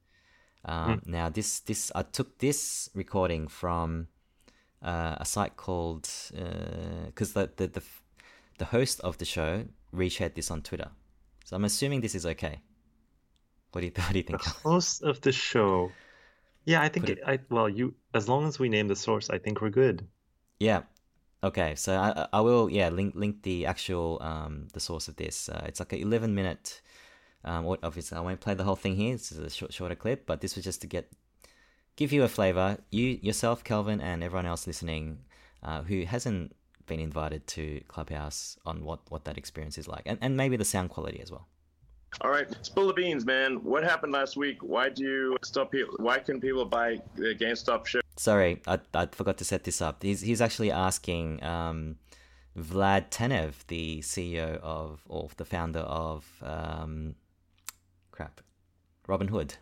Um, 0.64 1.02
Now, 1.06 1.28
this 1.28 1.58
this 1.58 1.90
I 1.96 2.02
took 2.02 2.38
this 2.38 2.88
recording 2.94 3.49
from 3.49 4.06
uh, 4.80 5.16
a 5.18 5.25
site 5.25 5.56
called 5.56 6.08
because 7.06 7.32
the, 7.32 7.50
the 7.56 7.66
the 7.66 7.82
the 8.58 8.66
host 8.66 9.00
of 9.00 9.18
the 9.18 9.25
show 9.25 9.64
reshared 9.92 10.34
this 10.34 10.52
on 10.52 10.62
Twitter, 10.62 10.90
so 11.44 11.56
I'm 11.56 11.64
assuming 11.64 12.00
this 12.00 12.14
is 12.14 12.25
okay. 12.26 12.60
What 13.72 13.82
do 13.82 13.86
you 13.88 13.92
what 13.96 14.12
do 14.12 14.18
you 14.18 14.24
The 14.30 14.38
think? 14.38 14.42
host 14.64 15.02
of 15.02 15.20
the 15.22 15.32
show. 15.32 15.96
Yeah, 16.66 16.82
I 16.82 16.88
think 16.88 17.08
it, 17.10 17.20
I 17.26 17.40
well, 17.50 17.68
you 17.68 17.94
as 18.14 18.28
long 18.28 18.46
as 18.46 18.58
we 18.58 18.68
name 18.68 18.88
the 18.88 18.96
source, 18.96 19.30
I 19.30 19.38
think 19.38 19.60
we're 19.60 19.70
good. 19.70 20.06
Yeah. 20.58 20.82
Okay. 21.44 21.74
So 21.76 21.94
I 21.96 22.10
I- 22.22 22.28
will 22.42 22.70
yeah 22.70 22.88
link 22.90 23.14
link 23.16 23.42
the 23.42 23.66
actual 23.66 24.18
um 24.22 24.68
the 24.74 24.80
source 24.80 25.08
of 25.08 25.16
this. 25.16 25.48
Uh, 25.48 25.64
it's 25.66 25.80
like 25.80 25.92
a 25.92 25.98
11 25.98 26.34
minute. 26.34 26.82
Um, 27.44 27.66
obviously 27.82 28.18
I 28.18 28.20
won't 28.22 28.40
play 28.40 28.54
the 28.54 28.64
whole 28.64 28.76
thing 28.76 28.96
here. 28.96 29.12
This 29.14 29.32
is 29.32 29.38
a 29.38 29.50
short 29.50 29.72
shorter 29.72 29.94
clip, 29.96 30.26
but 30.26 30.40
this 30.42 30.56
was 30.56 30.64
just 30.64 30.80
to 30.82 30.86
get 30.88 31.10
give 31.96 32.12
you 32.12 32.24
a 32.24 32.28
flavor. 32.28 32.78
You 32.90 33.18
yourself, 33.22 33.64
Kelvin, 33.64 34.00
and 34.00 34.22
everyone 34.24 34.46
else 34.46 34.66
listening, 34.66 35.20
uh, 35.62 35.82
who 35.82 36.04
hasn't 36.04 36.56
been 36.86 37.00
invited 37.00 37.46
to 37.48 37.80
Clubhouse 37.88 38.58
on 38.66 38.84
what 38.84 39.00
what 39.10 39.24
that 39.26 39.38
experience 39.38 39.78
is 39.78 39.88
like, 39.88 40.02
and 40.06 40.18
and 40.22 40.36
maybe 40.36 40.56
the 40.56 40.64
sound 40.64 40.90
quality 40.90 41.20
as 41.20 41.30
well. 41.32 41.48
All 42.23 42.31
right, 42.31 42.47
spill 42.62 42.87
the 42.87 42.93
beans, 42.93 43.25
man. 43.25 43.62
What 43.62 43.83
happened 43.83 44.12
last 44.12 44.37
week? 44.37 44.62
Why 44.62 44.88
do 44.88 45.02
you 45.02 45.37
stop 45.43 45.71
people? 45.71 45.95
Why 45.99 46.19
can't 46.19 46.40
people 46.40 46.64
buy 46.64 47.00
the 47.14 47.35
GameStop 47.35 47.87
share? 47.87 48.02
Sorry, 48.17 48.61
I, 48.67 48.79
I 48.93 49.07
forgot 49.07 49.38
to 49.38 49.45
set 49.45 49.64
this 49.64 49.81
up. 49.81 50.02
He's, 50.02 50.21
he's 50.21 50.40
actually 50.40 50.71
asking 50.71 51.43
um, 51.43 51.97
Vlad 52.59 53.11
Tenev, 53.11 53.67
the 53.69 54.00
CEO 54.00 54.59
of, 54.61 55.00
or 55.09 55.29
the 55.37 55.45
founder 55.45 55.81
of, 55.81 56.26
um, 56.43 57.14
crap, 58.11 58.40
Robinhood. 59.09 59.55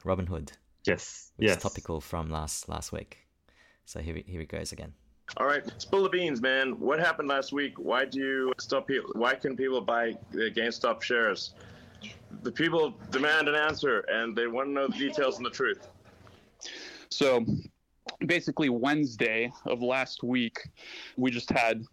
Yes. 0.84 1.32
which 1.36 1.48
yes. 1.48 1.56
is 1.58 1.62
topical 1.62 2.00
from 2.00 2.30
last 2.30 2.68
last 2.68 2.92
week. 2.92 3.18
So 3.84 4.00
here, 4.00 4.22
here 4.26 4.40
it 4.40 4.48
goes 4.48 4.72
again. 4.72 4.94
All 5.36 5.46
right, 5.46 5.62
spill 5.78 6.02
the 6.02 6.08
beans, 6.08 6.40
man. 6.40 6.80
What 6.80 6.98
happened 6.98 7.28
last 7.28 7.52
week? 7.52 7.74
Why 7.78 8.06
do 8.06 8.18
you 8.18 8.52
stop 8.58 8.88
people? 8.88 9.10
Why 9.14 9.34
can't 9.34 9.58
people 9.58 9.82
buy 9.82 10.16
the 10.30 10.50
GameStop 10.50 11.02
shares? 11.02 11.54
The 12.42 12.52
people 12.52 12.94
demand 13.10 13.48
an 13.48 13.54
answer, 13.54 14.00
and 14.08 14.36
they 14.36 14.46
want 14.46 14.68
to 14.68 14.72
know 14.72 14.88
the 14.88 14.98
details 14.98 15.36
and 15.36 15.46
the 15.46 15.50
truth. 15.50 15.88
So 17.10 17.44
basically, 18.26 18.68
Wednesday 18.68 19.52
of 19.66 19.80
last 19.82 20.22
week, 20.22 20.68
we 21.16 21.30
just 21.30 21.50
had 21.50 21.84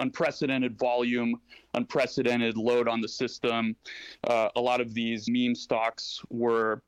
unprecedented 0.00 0.78
volume, 0.78 1.40
unprecedented 1.74 2.56
load 2.56 2.88
on 2.88 3.00
the 3.00 3.08
system. 3.08 3.76
Uh, 4.26 4.48
a 4.56 4.60
lot 4.60 4.80
of 4.80 4.94
these 4.94 5.28
meme 5.28 5.54
stocks 5.54 6.20
were 6.30 6.82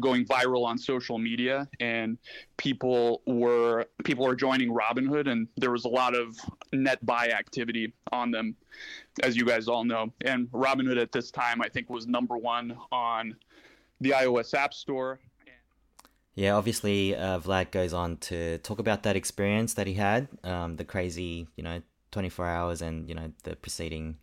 going 0.00 0.24
viral 0.24 0.64
on 0.64 0.78
social 0.78 1.18
media, 1.18 1.68
and 1.80 2.16
people 2.56 3.22
were 3.26 3.86
people 4.04 4.26
are 4.26 4.36
joining 4.36 4.72
Robinhood, 4.72 5.28
and 5.28 5.48
there 5.56 5.72
was 5.72 5.84
a 5.84 5.88
lot 5.88 6.14
of 6.14 6.36
net 6.72 7.04
buy 7.04 7.28
activity 7.28 7.92
on 8.12 8.30
them, 8.30 8.54
as 9.22 9.36
you 9.36 9.44
guys 9.44 9.66
all 9.66 9.84
know. 9.84 10.12
And 10.24 10.48
Robinhood 10.52 11.00
at 11.00 11.10
this 11.10 11.30
time, 11.30 11.60
I 11.60 11.68
think, 11.68 11.90
was 11.90 12.06
number 12.06 12.36
one 12.36 12.76
on 12.92 13.36
the 14.00 14.10
iOS 14.10 14.54
App 14.54 14.72
Store. 14.72 15.18
Yeah, 16.38 16.54
obviously, 16.54 17.16
uh, 17.16 17.40
Vlad 17.40 17.72
goes 17.72 17.92
on 17.92 18.18
to 18.28 18.58
talk 18.58 18.78
about 18.78 19.02
that 19.02 19.16
experience 19.16 19.74
that 19.74 19.88
he 19.88 19.94
had, 19.94 20.28
um, 20.44 20.76
the 20.76 20.84
crazy, 20.84 21.48
you 21.56 21.64
know, 21.64 21.82
24 22.12 22.46
hours 22.46 22.80
and, 22.80 23.08
you 23.08 23.16
know, 23.16 23.32
the 23.42 23.56
preceding 23.56 24.18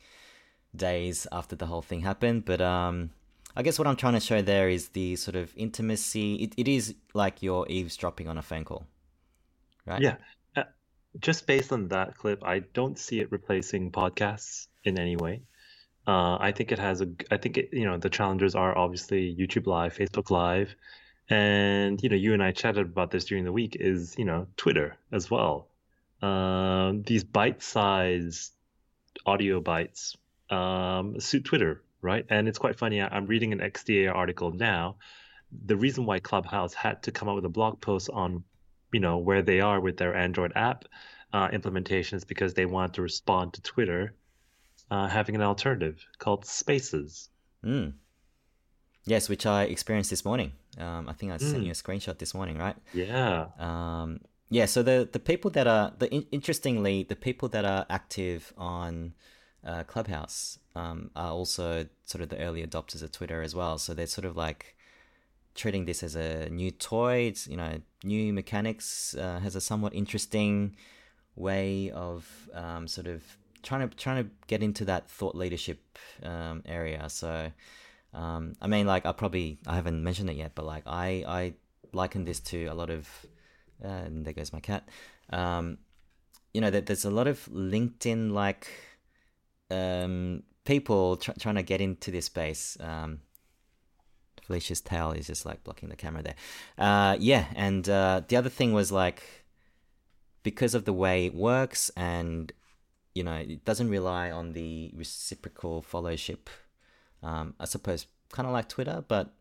days 0.74 1.27
after 1.34 1.57
the 1.57 1.65
whole 1.65 1.81
thing 1.81 2.00
happened. 2.00 2.45
But 2.45 2.62
um, 2.62 3.10
I 3.53 3.63
guess 3.63 3.77
what 3.77 3.86
I'm 3.86 3.98
trying 3.98 4.13
to 4.13 4.22
show 4.22 4.41
there 4.41 4.69
is 4.69 4.88
the 5.00 5.17
sort 5.17 5.36
of 5.36 5.51
intimacy. 5.57 6.36
It, 6.36 6.53
it 6.55 6.69
is 6.69 6.95
like 7.13 7.43
you're 7.43 7.65
eavesdropping 7.67 8.29
on 8.29 8.38
a 8.38 8.41
phone 8.41 8.63
call, 8.63 8.88
right? 9.86 10.01
Yeah. 10.01 10.15
Uh, 10.55 10.63
just 11.19 11.45
based 11.45 11.74
on 11.74 11.89
that 11.89 12.17
clip, 12.17 12.45
I 12.45 12.60
don't 12.60 12.98
see 12.98 13.19
it 13.19 13.29
replacing 13.29 13.91
podcasts 13.91 14.67
in 14.86 14.98
any 14.98 15.17
way. 15.17 15.41
Uh, 16.07 16.38
I 16.39 16.53
think 16.55 16.72
it 16.72 16.79
has 16.79 17.01
a. 17.01 17.07
I 17.29 17.36
think 17.36 17.57
it. 17.57 17.69
You 17.74 17.84
know, 17.84 17.98
the 17.98 18.10
challengers 18.10 18.55
are 18.55 18.77
obviously 18.77 19.36
YouTube 19.38 19.65
Live, 19.67 19.98
Facebook 19.98 20.29
Live, 20.29 20.75
and 21.29 22.01
you 22.01 22.10
know, 22.10 22.15
you 22.15 22.34
and 22.34 22.44
I 22.44 22.51
chatted 22.51 22.86
about 22.86 23.12
this 23.12 23.25
during 23.25 23.46
the 23.46 23.51
week. 23.51 23.77
Is 23.79 24.15
you 24.17 24.25
know 24.25 24.48
Twitter 24.58 24.98
as 25.12 25.29
well. 25.29 25.67
Um, 26.22 27.03
these 27.03 27.24
bite-sized 27.24 28.53
audio 29.25 29.60
bites 29.60 30.15
um, 30.50 31.20
suit 31.20 31.46
Twitter, 31.46 31.84
right? 32.01 32.25
And 32.29 32.48
it's 32.48 32.58
quite 32.58 32.77
funny. 32.77 33.01
I'm 33.01 33.25
reading 33.25 33.53
an 33.53 33.60
XDA 33.60 34.13
article 34.13 34.51
now. 34.51 34.98
The 35.65 35.75
reason 35.75 36.05
why 36.05 36.20
Clubhouse 36.20 36.74
had 36.74 37.03
to 37.03 37.12
come 37.12 37.29
out 37.29 37.36
with 37.36 37.46
a 37.46 37.50
blog 37.50 37.82
post 37.82 38.10
on, 38.10 38.44
you 38.91 39.00
know, 39.00 39.17
where 39.17 39.41
they 39.41 39.62
are 39.62 39.79
with 39.79 39.98
their 39.98 40.15
Android 40.15 40.53
app 40.55 40.86
uh, 41.34 41.50
implementation 41.51 42.17
is 42.17 42.24
because 42.24 42.53
they 42.53 42.65
want 42.65 42.96
to 42.96 43.01
respond 43.01 43.53
to 43.53 43.62
Twitter 43.62 44.15
uh, 44.91 45.08
having 45.08 45.36
an 45.36 45.41
alternative 45.41 46.05
called 46.17 46.46
Spaces. 46.46 47.29
Mm. 47.63 47.94
Yes, 49.05 49.29
which 49.29 49.45
I 49.45 49.63
experienced 49.63 50.09
this 50.09 50.25
morning. 50.25 50.53
Um, 50.79 51.07
I 51.07 51.13
think 51.13 51.31
I 51.31 51.38
sent 51.38 51.63
Mm. 51.63 51.65
you 51.65 51.71
a 51.71 51.75
screenshot 51.75 52.17
this 52.17 52.33
morning, 52.33 52.57
right? 52.57 52.75
Yeah. 52.93 53.47
Um, 53.59 54.21
yeah, 54.50 54.65
so 54.65 54.81
the 54.83 55.07
the 55.12 55.19
people 55.19 55.51
that 55.51 55.67
are 55.67 55.93
the 55.97 56.07
in, 56.13 56.25
interestingly 56.31 57.03
the 57.03 57.15
people 57.15 57.47
that 57.50 57.65
are 57.65 57.85
active 57.89 58.53
on 58.57 59.13
uh, 59.63 59.83
Clubhouse 59.83 60.59
um, 60.75 61.12
are 61.15 61.31
also 61.31 61.88
sort 62.03 62.21
of 62.24 62.29
the 62.29 62.39
early 62.39 62.65
adopters 62.65 63.01
of 63.03 63.12
Twitter 63.12 63.41
as 63.41 63.53
well. 63.55 63.77
So 63.77 63.93
they're 63.93 64.07
sort 64.07 64.25
of 64.25 64.35
like 64.35 64.75
treating 65.55 65.85
this 65.85 66.03
as 66.03 66.15
a 66.15 66.50
new 66.50 66.71
toy. 66.71 67.27
It's 67.29 67.47
you 67.47 67.57
know 67.57 67.81
new 68.03 68.33
mechanics 68.33 69.15
uh, 69.15 69.39
has 69.39 69.55
a 69.55 69.62
somewhat 69.62 69.93
interesting 69.93 70.75
way 71.35 71.91
of 71.91 72.50
um, 72.53 72.88
sort 72.88 73.07
of 73.07 73.24
trying 73.62 73.88
to 73.88 73.95
trying 73.95 74.24
to 74.24 74.29
get 74.47 74.62
into 74.63 74.83
that 74.85 75.09
thought 75.09 75.35
leadership 75.35 75.79
um, 76.24 76.63
area. 76.65 77.07
So. 77.09 77.51
Um, 78.15 78.55
I 78.62 78.67
mean, 78.67 78.88
like 78.88 79.05
I 79.05 79.12
probably 79.12 79.60
I 79.67 79.75
haven't 79.75 80.01
mentioned 80.01 80.29
it 80.29 80.38
yet, 80.38 80.53
but 80.55 80.65
like 80.65 80.84
I 80.88 81.24
I 81.27 81.53
liken 81.91 82.25
this 82.25 82.39
to 82.39 82.65
a 82.65 82.74
lot 82.74 82.89
of 82.89 83.07
uh, 83.84 83.88
and 83.88 84.25
there 84.25 84.34
goes 84.34 84.53
my 84.53 84.62
cat. 84.62 84.88
Um, 85.31 85.77
you 86.53 86.62
know 86.62 86.69
that 86.69 86.86
there's 86.86 87.05
a 87.05 87.12
lot 87.12 87.27
of 87.27 87.45
LinkedIn 87.51 88.31
like 88.31 88.69
um, 89.69 90.43
people 90.63 91.17
tr- 91.17 91.38
trying 91.39 91.55
to 91.55 91.63
get 91.63 91.81
into 91.81 92.10
this 92.10 92.25
space. 92.25 92.77
Um, 92.79 93.19
Felicia's 94.43 94.79
tail 94.79 95.12
is 95.12 95.27
just 95.27 95.45
like 95.45 95.63
blocking 95.63 95.89
the 95.89 95.95
camera 95.95 96.24
there. 96.24 96.36
Uh, 96.77 97.17
yeah, 97.19 97.45
and 97.55 97.88
uh, 97.89 98.22
the 98.25 98.38
other 98.38 98.50
thing 98.50 98.72
was 98.72 98.91
like 98.91 99.24
because 100.43 100.74
of 100.74 100.86
the 100.86 100.93
way 100.93 101.25
it 101.25 101.36
works, 101.36 101.91
and 101.98 102.53
you 103.13 103.24
know 103.24 103.36
it 103.36 103.65
doesn't 103.65 103.89
rely 103.89 104.31
on 104.31 104.53
the 104.53 104.93
reciprocal 104.95 105.81
followship 105.81 106.50
um, 107.24 107.53
I 107.60 107.65
suppose 107.65 108.07
kind 108.31 108.48
of 108.48 108.53
like 108.53 108.69
Twitter, 108.69 109.03
but 109.07 109.34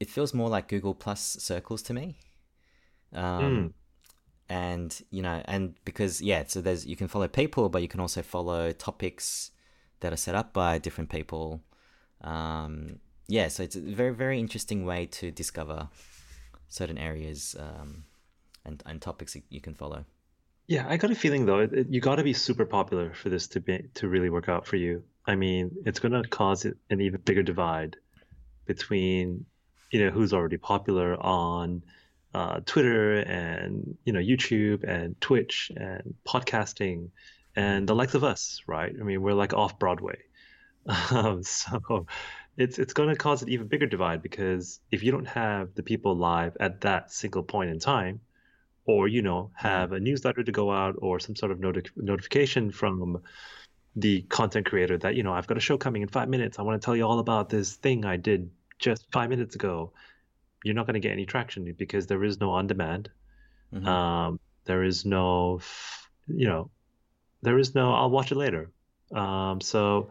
it 0.00 0.08
feels 0.10 0.32
more 0.34 0.48
like 0.48 0.68
Google 0.68 0.94
Plus 0.94 1.20
circles 1.40 1.82
to 1.82 1.94
me. 1.94 2.16
Um, 3.12 3.74
And 4.50 4.98
you 5.10 5.20
know, 5.22 5.42
and 5.44 5.74
because 5.84 6.22
yeah, 6.22 6.44
so 6.46 6.60
there's 6.62 6.86
you 6.86 6.96
can 6.96 7.08
follow 7.08 7.28
people, 7.28 7.68
but 7.68 7.82
you 7.82 7.88
can 7.88 8.00
also 8.00 8.22
follow 8.22 8.72
topics 8.72 9.50
that 10.00 10.12
are 10.12 10.16
set 10.16 10.34
up 10.34 10.52
by 10.54 10.78
different 10.78 11.10
people. 11.10 11.60
Um, 12.22 13.00
yeah, 13.26 13.48
so 13.48 13.62
it's 13.62 13.76
a 13.76 13.80
very 13.80 14.14
very 14.14 14.38
interesting 14.40 14.86
way 14.86 15.06
to 15.06 15.30
discover 15.30 15.88
certain 16.68 16.96
areas 16.98 17.54
um, 17.58 18.04
and 18.64 18.82
and 18.86 19.02
topics 19.02 19.34
you- 19.34 19.42
you 19.50 19.60
can 19.60 19.74
follow. 19.74 20.04
Yeah, 20.66 20.86
I 20.88 20.96
got 20.96 21.10
a 21.10 21.14
feeling 21.14 21.46
though, 21.46 21.60
it- 21.60 21.88
you 21.90 22.00
got 22.00 22.16
to 22.16 22.24
be 22.24 22.32
super 22.32 22.64
popular 22.66 23.12
for 23.14 23.28
this 23.30 23.48
to 23.48 23.60
be 23.60 23.88
to 23.94 24.08
really 24.08 24.30
work 24.30 24.48
out 24.48 24.66
for 24.66 24.76
you. 24.76 25.02
I 25.28 25.36
mean, 25.36 25.76
it's 25.84 26.00
going 26.00 26.20
to 26.20 26.26
cause 26.26 26.64
an 26.64 27.00
even 27.00 27.20
bigger 27.20 27.42
divide 27.42 27.96
between 28.64 29.44
you 29.90 30.04
know 30.04 30.10
who's 30.10 30.32
already 30.32 30.56
popular 30.56 31.14
on 31.22 31.82
uh, 32.34 32.60
Twitter 32.64 33.20
and 33.20 33.96
you 34.04 34.12
know 34.14 34.20
YouTube 34.20 34.84
and 34.84 35.20
Twitch 35.20 35.70
and 35.76 36.14
podcasting 36.26 37.10
and 37.54 37.86
the 37.86 37.94
likes 37.94 38.14
of 38.14 38.24
us, 38.24 38.62
right? 38.66 38.92
I 38.98 39.02
mean, 39.02 39.20
we're 39.20 39.34
like 39.34 39.52
off 39.52 39.78
Broadway, 39.78 40.18
um, 41.10 41.42
so 41.42 42.06
it's 42.56 42.78
it's 42.78 42.94
going 42.94 43.10
to 43.10 43.16
cause 43.16 43.42
an 43.42 43.50
even 43.50 43.68
bigger 43.68 43.86
divide 43.86 44.22
because 44.22 44.80
if 44.90 45.02
you 45.02 45.12
don't 45.12 45.28
have 45.28 45.74
the 45.74 45.82
people 45.82 46.16
live 46.16 46.56
at 46.58 46.80
that 46.82 47.12
single 47.12 47.42
point 47.42 47.68
in 47.68 47.78
time, 47.78 48.20
or 48.86 49.08
you 49.08 49.20
know 49.20 49.50
have 49.54 49.92
a 49.92 50.00
newsletter 50.00 50.42
to 50.42 50.52
go 50.52 50.72
out 50.72 50.94
or 50.98 51.20
some 51.20 51.36
sort 51.36 51.52
of 51.52 51.60
noti- 51.60 51.90
notification 51.96 52.70
from 52.70 53.22
the 53.96 54.22
content 54.22 54.66
creator 54.66 54.98
that 54.98 55.14
you 55.16 55.22
know 55.22 55.32
I've 55.32 55.46
got 55.46 55.56
a 55.56 55.60
show 55.60 55.78
coming 55.78 56.02
in 56.02 56.08
five 56.08 56.28
minutes. 56.28 56.58
I 56.58 56.62
want 56.62 56.80
to 56.80 56.84
tell 56.84 56.96
you 56.96 57.04
all 57.04 57.18
about 57.18 57.48
this 57.48 57.74
thing 57.74 58.04
I 58.04 58.16
did 58.16 58.50
just 58.78 59.10
five 59.10 59.28
minutes 59.30 59.54
ago 59.54 59.92
you're 60.64 60.74
not 60.74 60.86
going 60.86 60.94
to 60.94 61.00
get 61.00 61.12
any 61.12 61.26
traction 61.26 61.72
because 61.76 62.06
there 62.06 62.22
is 62.24 62.40
no 62.40 62.50
on 62.50 62.66
demand. 62.66 63.10
Mm-hmm. 63.72 63.86
Um, 63.86 64.40
there 64.64 64.82
is 64.82 65.04
no, 65.04 65.60
you 66.26 66.46
know, 66.48 66.70
there 67.42 67.58
is 67.58 67.74
no 67.74 67.92
I'll 67.94 68.10
watch 68.10 68.32
it 68.32 68.36
later. 68.36 68.70
Um, 69.14 69.60
so 69.60 70.10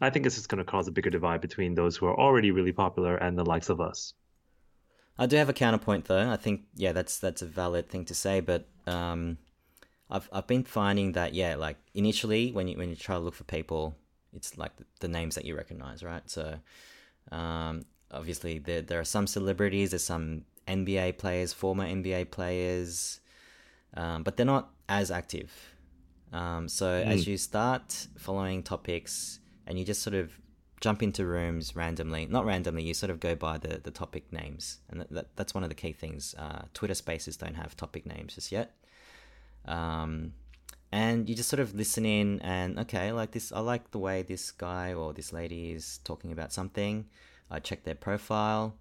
I 0.00 0.10
think 0.10 0.24
this 0.24 0.38
is 0.38 0.46
going 0.46 0.58
to 0.58 0.70
cause 0.70 0.88
a 0.88 0.92
bigger 0.92 1.10
divide 1.10 1.40
between 1.40 1.74
those 1.74 1.96
who 1.96 2.06
are 2.06 2.18
already 2.18 2.50
really 2.50 2.72
popular 2.72 3.16
and 3.16 3.38
the 3.38 3.44
likes 3.44 3.68
of 3.68 3.80
us. 3.80 4.14
I 5.18 5.26
do 5.26 5.36
have 5.36 5.48
a 5.48 5.54
counterpoint 5.54 6.06
though. 6.06 6.30
I 6.30 6.36
think 6.36 6.62
yeah, 6.74 6.92
that's 6.92 7.18
that's 7.18 7.40
a 7.40 7.46
valid 7.46 7.88
thing 7.88 8.04
to 8.06 8.14
say, 8.14 8.40
but 8.40 8.68
um, 8.86 9.38
I've 10.10 10.28
I've 10.32 10.46
been 10.46 10.64
finding 10.64 11.12
that 11.12 11.34
yeah, 11.34 11.56
like 11.56 11.76
initially 11.94 12.52
when 12.52 12.68
you 12.68 12.76
when 12.76 12.90
you 12.90 12.96
try 12.96 13.16
to 13.16 13.20
look 13.20 13.34
for 13.34 13.44
people, 13.44 13.96
it's 14.34 14.56
like 14.56 14.76
the, 14.76 14.84
the 15.00 15.08
names 15.08 15.34
that 15.34 15.44
you 15.44 15.56
recognize, 15.56 16.02
right? 16.02 16.28
So 16.30 16.56
um, 17.32 17.84
obviously 18.10 18.58
there 18.58 18.82
there 18.82 19.00
are 19.00 19.04
some 19.04 19.26
celebrities, 19.26 19.90
there's 19.90 20.04
some 20.04 20.44
NBA 20.68 21.18
players, 21.18 21.52
former 21.52 21.86
NBA 21.86 22.30
players, 22.30 23.20
um, 23.94 24.22
but 24.22 24.36
they're 24.36 24.46
not 24.46 24.70
as 24.88 25.10
active. 25.10 25.52
Um, 26.32 26.68
so 26.68 26.86
mm. 26.86 27.06
as 27.06 27.26
you 27.26 27.36
start 27.36 28.08
following 28.18 28.62
topics 28.62 29.40
and 29.66 29.78
you 29.78 29.84
just 29.84 30.02
sort 30.02 30.14
of 30.14 30.32
jump 30.80 31.02
into 31.02 31.24
rooms 31.24 31.74
randomly, 31.74 32.26
not 32.26 32.44
randomly, 32.44 32.82
you 32.82 32.94
sort 32.94 33.10
of 33.10 33.20
go 33.20 33.34
by 33.34 33.58
the, 33.58 33.80
the 33.82 33.90
topic 33.90 34.32
names, 34.32 34.78
and 34.90 35.00
that, 35.00 35.10
that 35.10 35.36
that's 35.36 35.54
one 35.54 35.62
of 35.62 35.68
the 35.68 35.74
key 35.74 35.92
things. 35.92 36.34
Uh, 36.38 36.62
Twitter 36.74 36.94
Spaces 36.94 37.36
don't 37.36 37.54
have 37.54 37.76
topic 37.76 38.06
names 38.06 38.34
just 38.34 38.52
yet. 38.52 38.76
Um, 39.66 40.32
and 40.92 41.28
you 41.28 41.34
just 41.34 41.48
sort 41.48 41.60
of 41.60 41.74
listen 41.74 42.06
in 42.06 42.40
and 42.40 42.78
okay, 42.78 43.12
like 43.12 43.32
this, 43.32 43.52
I 43.52 43.60
like 43.60 43.90
the 43.90 43.98
way 43.98 44.22
this 44.22 44.50
guy 44.50 44.94
or 44.94 45.12
this 45.12 45.32
lady 45.32 45.72
is 45.72 45.98
talking 46.04 46.32
about 46.32 46.52
something. 46.52 47.06
I 47.50 47.58
check 47.58 47.84
their 47.84 47.94
profile. 47.94 48.76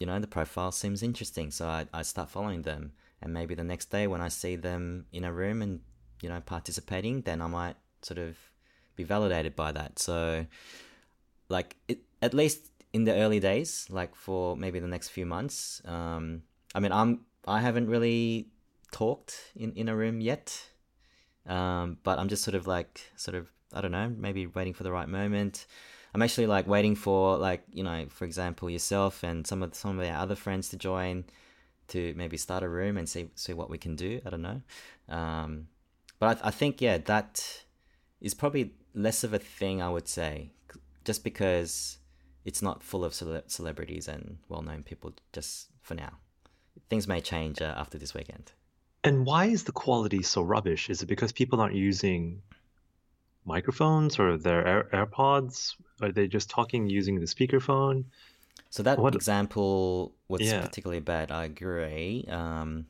You 0.00 0.06
know, 0.06 0.18
the 0.18 0.26
profile 0.26 0.72
seems 0.72 1.02
interesting, 1.02 1.50
so 1.50 1.66
I, 1.66 1.86
I 1.92 2.02
start 2.02 2.30
following 2.30 2.62
them. 2.62 2.92
And 3.22 3.32
maybe 3.32 3.54
the 3.54 3.64
next 3.64 3.86
day 3.86 4.06
when 4.06 4.20
I 4.20 4.28
see 4.28 4.56
them 4.56 5.06
in 5.12 5.24
a 5.24 5.32
room 5.32 5.62
and, 5.62 5.80
you 6.20 6.28
know, 6.28 6.40
participating, 6.40 7.22
then 7.22 7.40
I 7.40 7.46
might 7.46 7.76
sort 8.02 8.18
of 8.18 8.36
be 8.94 9.04
validated 9.04 9.56
by 9.56 9.72
that. 9.72 9.98
So, 9.98 10.46
like, 11.48 11.76
it, 11.88 12.00
at 12.20 12.34
least 12.34 12.70
in 12.92 13.04
the 13.04 13.14
early 13.14 13.40
days, 13.40 13.86
like 13.90 14.14
for 14.14 14.56
maybe 14.56 14.80
the 14.80 14.88
next 14.88 15.08
few 15.08 15.26
months, 15.26 15.80
um, 15.84 16.42
I 16.74 16.80
mean, 16.80 16.92
I'm 16.92 17.20
I 17.46 17.60
haven't 17.60 17.88
really 17.88 18.48
talked 18.92 19.52
in, 19.54 19.72
in 19.72 19.88
a 19.88 19.96
room 19.96 20.20
yet, 20.20 20.68
um, 21.46 21.98
but 22.02 22.18
I'm 22.18 22.28
just 22.28 22.42
sort 22.42 22.54
of 22.54 22.66
like 22.66 23.00
sort 23.16 23.34
of 23.34 23.50
I 23.72 23.80
don't 23.80 23.92
know, 23.92 24.12
maybe 24.16 24.46
waiting 24.46 24.74
for 24.74 24.84
the 24.84 24.92
right 24.92 25.08
moment. 25.08 25.66
I'm 26.14 26.22
actually 26.22 26.46
like 26.46 26.66
waiting 26.66 26.94
for 26.94 27.36
like 27.36 27.62
you 27.72 27.82
know, 27.82 28.06
for 28.08 28.24
example, 28.24 28.70
yourself 28.70 29.22
and 29.22 29.46
some 29.46 29.62
of 29.62 29.74
some 29.74 29.98
of 29.98 30.08
our 30.08 30.16
other 30.16 30.34
friends 30.34 30.68
to 30.70 30.76
join 30.76 31.24
to 31.88 32.14
maybe 32.16 32.36
start 32.36 32.62
a 32.62 32.68
room 32.68 32.96
and 32.96 33.08
see 33.08 33.30
see 33.34 33.52
what 33.52 33.70
we 33.70 33.78
can 33.78 33.96
do. 33.96 34.20
I 34.24 34.30
don't 34.30 34.42
know, 34.42 34.62
um, 35.08 35.68
but 36.18 36.42
I, 36.42 36.48
I 36.48 36.50
think 36.50 36.80
yeah, 36.80 36.98
that 36.98 37.64
is 38.20 38.34
probably 38.34 38.72
less 38.94 39.24
of 39.24 39.34
a 39.34 39.38
thing. 39.38 39.82
I 39.82 39.90
would 39.90 40.08
say, 40.08 40.52
just 41.04 41.22
because 41.22 41.98
it's 42.44 42.62
not 42.62 42.82
full 42.82 43.04
of 43.04 43.12
cele- 43.12 43.42
celebrities 43.48 44.08
and 44.08 44.38
well-known 44.48 44.84
people. 44.84 45.12
Just 45.32 45.68
for 45.82 45.94
now, 45.94 46.12
things 46.88 47.06
may 47.06 47.20
change 47.20 47.60
uh, 47.60 47.74
after 47.76 47.98
this 47.98 48.14
weekend. 48.14 48.52
And 49.06 49.24
why 49.24 49.46
is 49.46 49.64
the 49.64 49.72
quality 49.72 50.22
so 50.22 50.42
rubbish? 50.42 50.90
Is 50.90 51.02
it 51.02 51.06
because 51.06 51.32
people 51.32 51.60
aren't 51.60 51.74
using 51.74 52.42
microphones 53.44 54.18
or 54.18 54.36
their 54.36 54.66
Air- 54.66 54.88
AirPods? 54.92 55.76
Are 56.02 56.12
they 56.12 56.26
just 56.26 56.50
talking 56.50 56.90
using 56.90 57.20
the 57.20 57.26
speakerphone? 57.26 58.04
So 58.70 58.82
that 58.82 58.98
what? 58.98 59.14
example 59.14 60.12
was 60.28 60.42
yeah. 60.42 60.60
particularly 60.60 61.00
bad. 61.00 61.30
I 61.30 61.44
agree. 61.44 62.26
Um, 62.28 62.86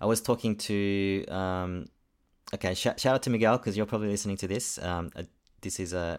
I 0.00 0.06
was 0.06 0.20
talking 0.20 0.56
to 0.56 1.24
um, 1.28 1.86
okay. 2.54 2.74
Sh- 2.74 2.96
shout 2.96 3.06
out 3.06 3.22
to 3.24 3.30
Miguel 3.30 3.58
because 3.58 3.76
you're 3.76 3.86
probably 3.86 4.08
listening 4.08 4.38
to 4.38 4.48
this. 4.48 4.82
Um, 4.82 5.10
uh, 5.14 5.22
this 5.60 5.78
is 5.78 5.92
a 5.92 5.98
uh, 5.98 6.16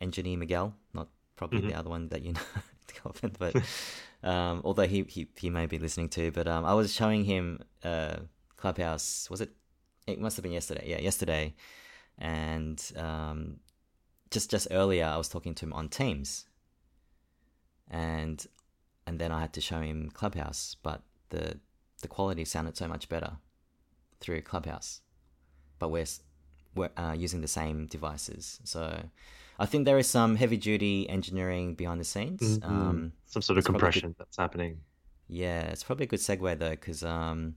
engineer 0.00 0.36
Miguel, 0.36 0.74
not 0.92 1.08
probably 1.36 1.60
mm-hmm. 1.60 1.68
the 1.68 1.74
other 1.78 1.88
one 1.88 2.08
that 2.08 2.22
you 2.22 2.32
know, 3.04 3.30
but 3.38 3.56
um, 4.22 4.60
although 4.64 4.86
he, 4.86 5.04
he 5.08 5.28
he 5.36 5.48
may 5.48 5.66
be 5.66 5.78
listening 5.78 6.08
to. 6.10 6.30
But 6.30 6.48
um, 6.48 6.64
I 6.64 6.74
was 6.74 6.92
showing 6.92 7.24
him 7.24 7.60
uh, 7.82 8.16
Clubhouse. 8.58 9.30
Was 9.30 9.40
it? 9.40 9.50
It 10.06 10.20
must 10.20 10.36
have 10.36 10.42
been 10.42 10.52
yesterday. 10.52 10.84
Yeah, 10.86 11.00
yesterday 11.00 11.54
and 12.18 12.92
um, 12.96 13.60
just 14.30 14.50
just 14.50 14.68
earlier 14.70 15.06
I 15.06 15.16
was 15.16 15.28
talking 15.28 15.54
to 15.54 15.66
him 15.66 15.72
on 15.72 15.88
Teams, 15.88 16.44
and 17.90 18.44
and 19.06 19.18
then 19.18 19.32
I 19.32 19.40
had 19.40 19.52
to 19.54 19.60
show 19.60 19.80
him 19.80 20.10
Clubhouse, 20.12 20.76
but 20.82 21.02
the 21.30 21.58
the 22.02 22.08
quality 22.08 22.44
sounded 22.44 22.76
so 22.76 22.88
much 22.88 23.08
better 23.08 23.36
through 24.20 24.42
Clubhouse, 24.42 25.00
but 25.78 25.90
we're 25.90 26.06
we're 26.74 26.90
uh, 26.96 27.14
using 27.16 27.40
the 27.40 27.48
same 27.48 27.86
devices, 27.86 28.60
so. 28.64 29.02
I 29.60 29.66
think 29.66 29.86
there 29.86 29.98
is 29.98 30.06
some 30.06 30.36
heavy 30.36 30.56
duty 30.56 31.08
engineering 31.08 31.74
behind 31.74 31.98
the 31.98 32.04
scenes. 32.04 32.40
Mm-hmm. 32.40 32.64
Um, 32.64 33.12
some 33.26 33.42
sort 33.42 33.58
of 33.58 33.64
compression 33.64 34.10
good, 34.10 34.18
that's 34.20 34.36
happening. 34.36 34.78
Yeah, 35.26 35.62
it's 35.62 35.82
probably 35.82 36.04
a 36.04 36.06
good 36.06 36.20
segue 36.20 36.60
though, 36.60 36.70
because 36.70 37.02
um, 37.02 37.56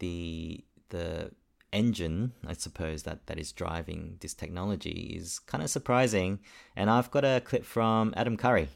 the 0.00 0.64
the 0.88 1.30
engine, 1.72 2.32
I 2.46 2.54
suppose, 2.54 3.04
that, 3.04 3.26
that 3.26 3.38
is 3.38 3.52
driving 3.52 4.16
this 4.20 4.34
technology 4.34 5.14
is 5.16 5.38
kind 5.38 5.62
of 5.62 5.70
surprising. 5.70 6.40
And 6.76 6.90
I've 6.90 7.10
got 7.10 7.24
a 7.24 7.40
clip 7.44 7.64
from 7.64 8.12
Adam 8.16 8.36
Curry 8.36 8.68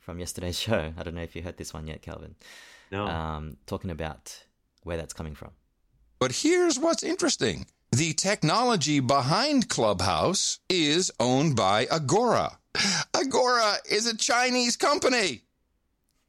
from 0.00 0.18
yesterday's 0.18 0.58
show. 0.66 0.92
I 0.96 1.02
don't 1.02 1.14
know 1.14 1.22
if 1.22 1.36
you 1.36 1.42
heard 1.42 1.56
this 1.56 1.72
one 1.72 1.86
yet, 1.86 2.02
Calvin. 2.02 2.34
No. 2.90 3.06
Um, 3.06 3.56
talking 3.66 3.90
about 3.90 4.44
where 4.82 4.96
that's 4.96 5.14
coming 5.14 5.34
from. 5.34 5.50
But 6.18 6.32
here's 6.32 6.78
what's 6.78 7.02
interesting 7.02 7.66
the 7.92 8.12
technology 8.12 9.00
behind 9.00 9.68
Clubhouse 9.68 10.58
is 10.68 11.10
owned 11.20 11.56
by 11.56 11.86
Agora. 11.90 12.58
Agora 13.14 13.74
is 13.88 14.06
a 14.06 14.16
Chinese 14.16 14.76
company 14.76 15.42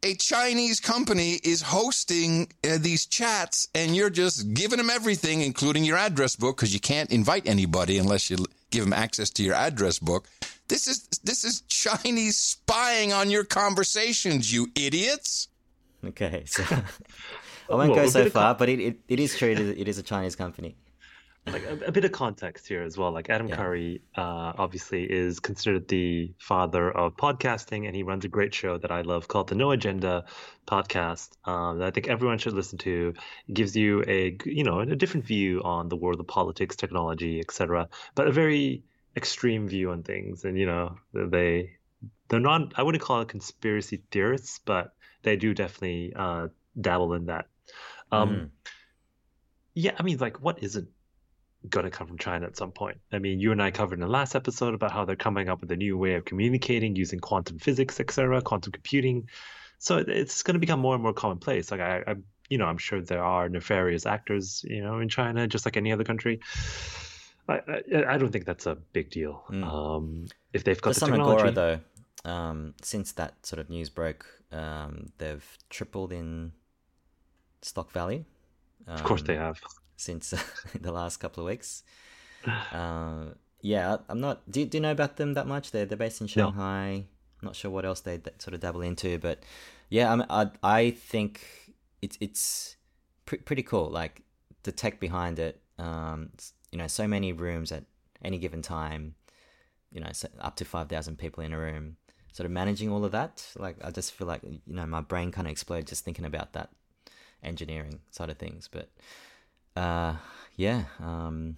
a 0.03 0.15
Chinese 0.15 0.79
company 0.79 1.39
is 1.43 1.61
hosting 1.61 2.51
uh, 2.63 2.77
these 2.79 3.05
chats 3.05 3.67
and 3.73 3.95
you're 3.95 4.09
just 4.09 4.53
giving 4.53 4.77
them 4.77 4.89
everything, 4.89 5.41
including 5.41 5.83
your 5.83 5.97
address 5.97 6.35
book, 6.35 6.57
because 6.57 6.73
you 6.73 6.79
can't 6.79 7.11
invite 7.11 7.47
anybody 7.47 7.97
unless 7.97 8.29
you 8.29 8.37
give 8.69 8.83
them 8.83 8.93
access 8.93 9.29
to 9.31 9.43
your 9.43 9.55
address 9.55 9.99
book. 9.99 10.27
This 10.67 10.87
is 10.87 11.07
this 11.23 11.43
is 11.43 11.61
Chinese 11.61 12.37
spying 12.37 13.13
on 13.13 13.29
your 13.29 13.43
conversations, 13.43 14.53
you 14.53 14.67
idiots. 14.75 15.47
Okay, 16.05 16.43
so 16.45 16.63
I 16.71 16.75
won't 17.69 17.91
well, 17.91 17.95
go 17.95 18.07
so 18.07 18.29
far, 18.29 18.53
but 18.53 18.69
it, 18.69 18.79
it, 18.79 18.99
it 19.07 19.19
is 19.19 19.37
true. 19.37 19.49
It 19.49 19.87
is 19.87 19.97
a 19.97 20.03
Chinese 20.03 20.35
company 20.35 20.75
like 21.51 21.63
a, 21.63 21.85
a, 21.87 21.91
bit 21.91 22.05
of 22.05 22.11
context 22.11 22.67
here 22.67 22.83
as 22.83 22.97
well. 22.97 23.11
Like 23.11 23.29
Adam 23.29 23.47
yeah. 23.47 23.55
Curry, 23.55 24.01
uh, 24.15 24.53
obviously 24.57 25.03
is 25.03 25.39
considered 25.39 25.87
the 25.87 26.33
father 26.37 26.91
of 26.91 27.15
podcasting, 27.15 27.85
and 27.85 27.95
he 27.95 28.03
runs 28.03 28.25
a 28.25 28.27
great 28.27 28.53
show 28.53 28.77
that 28.77 28.91
I 28.91 29.01
love 29.01 29.27
called 29.27 29.49
the 29.49 29.55
No 29.55 29.71
Agenda 29.71 30.25
podcast. 30.67 31.29
Um, 31.45 31.79
that 31.79 31.87
I 31.87 31.91
think 31.91 32.07
everyone 32.07 32.37
should 32.37 32.53
listen 32.53 32.77
to. 32.79 33.13
It 33.47 33.53
gives 33.53 33.75
you 33.75 34.03
a 34.07 34.37
you 34.45 34.63
know 34.63 34.79
a 34.79 34.95
different 34.95 35.25
view 35.25 35.61
on 35.63 35.89
the 35.89 35.95
world 35.95 36.19
of 36.19 36.27
politics, 36.27 36.75
technology, 36.75 37.39
etc. 37.39 37.89
But 38.15 38.27
a 38.27 38.31
very 38.31 38.83
extreme 39.15 39.67
view 39.67 39.91
on 39.91 40.03
things, 40.03 40.45
and 40.45 40.57
you 40.57 40.65
know 40.65 40.97
they 41.13 41.77
they're 42.29 42.39
not. 42.39 42.73
I 42.75 42.83
wouldn't 42.83 43.03
call 43.03 43.21
it 43.21 43.27
conspiracy 43.27 44.01
theorists, 44.11 44.59
but 44.63 44.93
they 45.23 45.35
do 45.35 45.53
definitely 45.53 46.13
uh, 46.15 46.47
dabble 46.79 47.13
in 47.13 47.25
that. 47.27 47.47
Um, 48.11 48.29
mm. 48.29 48.49
Yeah, 49.73 49.91
I 49.97 50.03
mean, 50.03 50.17
like, 50.17 50.41
what 50.41 50.63
isn't 50.63 50.89
going 51.69 51.85
to 51.85 51.89
come 51.89 52.07
from 52.07 52.17
China 52.17 52.45
at 52.45 52.57
some 52.57 52.71
point. 52.71 52.97
I 53.11 53.19
mean, 53.19 53.39
you 53.39 53.51
and 53.51 53.61
I 53.61 53.71
covered 53.71 53.95
in 53.95 54.01
the 54.01 54.07
last 54.07 54.35
episode 54.35 54.73
about 54.73 54.91
how 54.91 55.05
they're 55.05 55.15
coming 55.15 55.49
up 55.49 55.61
with 55.61 55.71
a 55.71 55.75
new 55.75 55.97
way 55.97 56.15
of 56.15 56.25
communicating 56.25 56.95
using 56.95 57.19
quantum 57.19 57.59
physics, 57.59 57.99
etc., 57.99 58.41
quantum 58.41 58.71
computing. 58.71 59.29
So 59.79 59.97
it's 59.97 60.43
going 60.43 60.55
to 60.55 60.59
become 60.59 60.79
more 60.79 60.93
and 60.93 61.03
more 61.03 61.13
commonplace. 61.13 61.71
Like 61.71 61.81
I, 61.81 62.03
I, 62.07 62.15
you 62.49 62.57
know, 62.57 62.65
I'm 62.65 62.77
sure 62.77 63.01
there 63.01 63.23
are 63.23 63.49
nefarious 63.49 64.05
actors, 64.05 64.65
you 64.67 64.81
know, 64.81 64.99
in 64.99 65.09
China, 65.09 65.47
just 65.47 65.65
like 65.65 65.77
any 65.77 65.91
other 65.91 66.03
country. 66.03 66.39
I, 67.47 67.61
I, 67.67 68.03
I 68.09 68.17
don't 68.17 68.31
think 68.31 68.45
that's 68.45 68.65
a 68.65 68.75
big 68.75 69.09
deal. 69.09 69.43
Mm. 69.49 69.63
Um, 69.63 70.27
if 70.53 70.63
they've 70.63 70.81
got 70.81 70.89
There's 70.89 70.97
the 70.97 70.99
some 71.01 71.11
technology, 71.11 71.39
Agora, 71.39 71.51
though. 71.51 71.79
Um, 72.29 72.73
since 72.81 73.13
that 73.13 73.45
sort 73.45 73.59
of 73.59 73.69
news 73.69 73.89
broke, 73.89 74.25
um, 74.51 75.07
they've 75.17 75.57
tripled 75.69 76.11
in 76.11 76.51
stock 77.61 77.91
value. 77.91 78.25
of 78.87 79.03
course, 79.03 79.21
they 79.21 79.37
um, 79.37 79.43
have. 79.43 79.61
Since 79.97 80.33
the 80.79 80.91
last 80.91 81.17
couple 81.17 81.43
of 81.43 81.47
weeks. 81.47 81.83
Uh, 82.71 83.25
yeah, 83.61 83.97
I'm 84.07 84.21
not. 84.21 84.49
Do, 84.49 84.63
do 84.65 84.77
you 84.77 84.81
know 84.81 84.91
about 84.91 85.17
them 85.17 85.33
that 85.33 85.47
much? 85.47 85.71
They're 85.71 85.85
they're 85.85 85.97
based 85.97 86.21
in 86.21 86.27
Shanghai. 86.27 87.05
No. 87.41 87.47
Not 87.47 87.55
sure 87.55 87.69
what 87.69 87.85
else 87.85 88.01
they 88.01 88.19
sort 88.39 88.53
of 88.53 88.61
dabble 88.61 88.81
into, 88.81 89.19
but 89.19 89.43
yeah, 89.89 90.11
I'm, 90.11 90.23
I 90.29 90.49
I 90.63 90.91
think 90.91 91.41
it's 92.01 92.17
it's 92.21 92.77
pre- 93.25 93.39
pretty 93.39 93.63
cool. 93.63 93.89
Like 93.89 94.21
the 94.63 94.71
tech 94.71 94.99
behind 94.99 95.39
it. 95.39 95.61
Um, 95.77 96.31
you 96.71 96.77
know, 96.77 96.87
so 96.87 97.07
many 97.07 97.33
rooms 97.33 97.71
at 97.71 97.83
any 98.23 98.37
given 98.37 98.61
time. 98.61 99.15
You 99.91 100.01
know, 100.01 100.09
so 100.11 100.27
up 100.39 100.55
to 100.57 100.65
five 100.65 100.89
thousand 100.89 101.17
people 101.17 101.43
in 101.43 101.53
a 101.53 101.57
room. 101.57 101.97
Sort 102.31 102.45
of 102.45 102.51
managing 102.51 102.91
all 102.91 103.03
of 103.03 103.11
that. 103.13 103.45
Like 103.57 103.77
I 103.83 103.89
just 103.91 104.13
feel 104.13 104.27
like 104.27 104.43
you 104.43 104.59
know 104.67 104.85
my 104.85 105.01
brain 105.01 105.31
kind 105.31 105.47
of 105.47 105.51
exploded 105.51 105.87
just 105.87 106.05
thinking 106.05 106.25
about 106.25 106.53
that 106.53 106.69
engineering 107.43 107.99
side 108.11 108.29
of 108.29 108.37
things. 108.37 108.67
But 108.71 108.89
uh, 109.77 110.15
yeah, 110.57 110.85
um, 110.99 111.57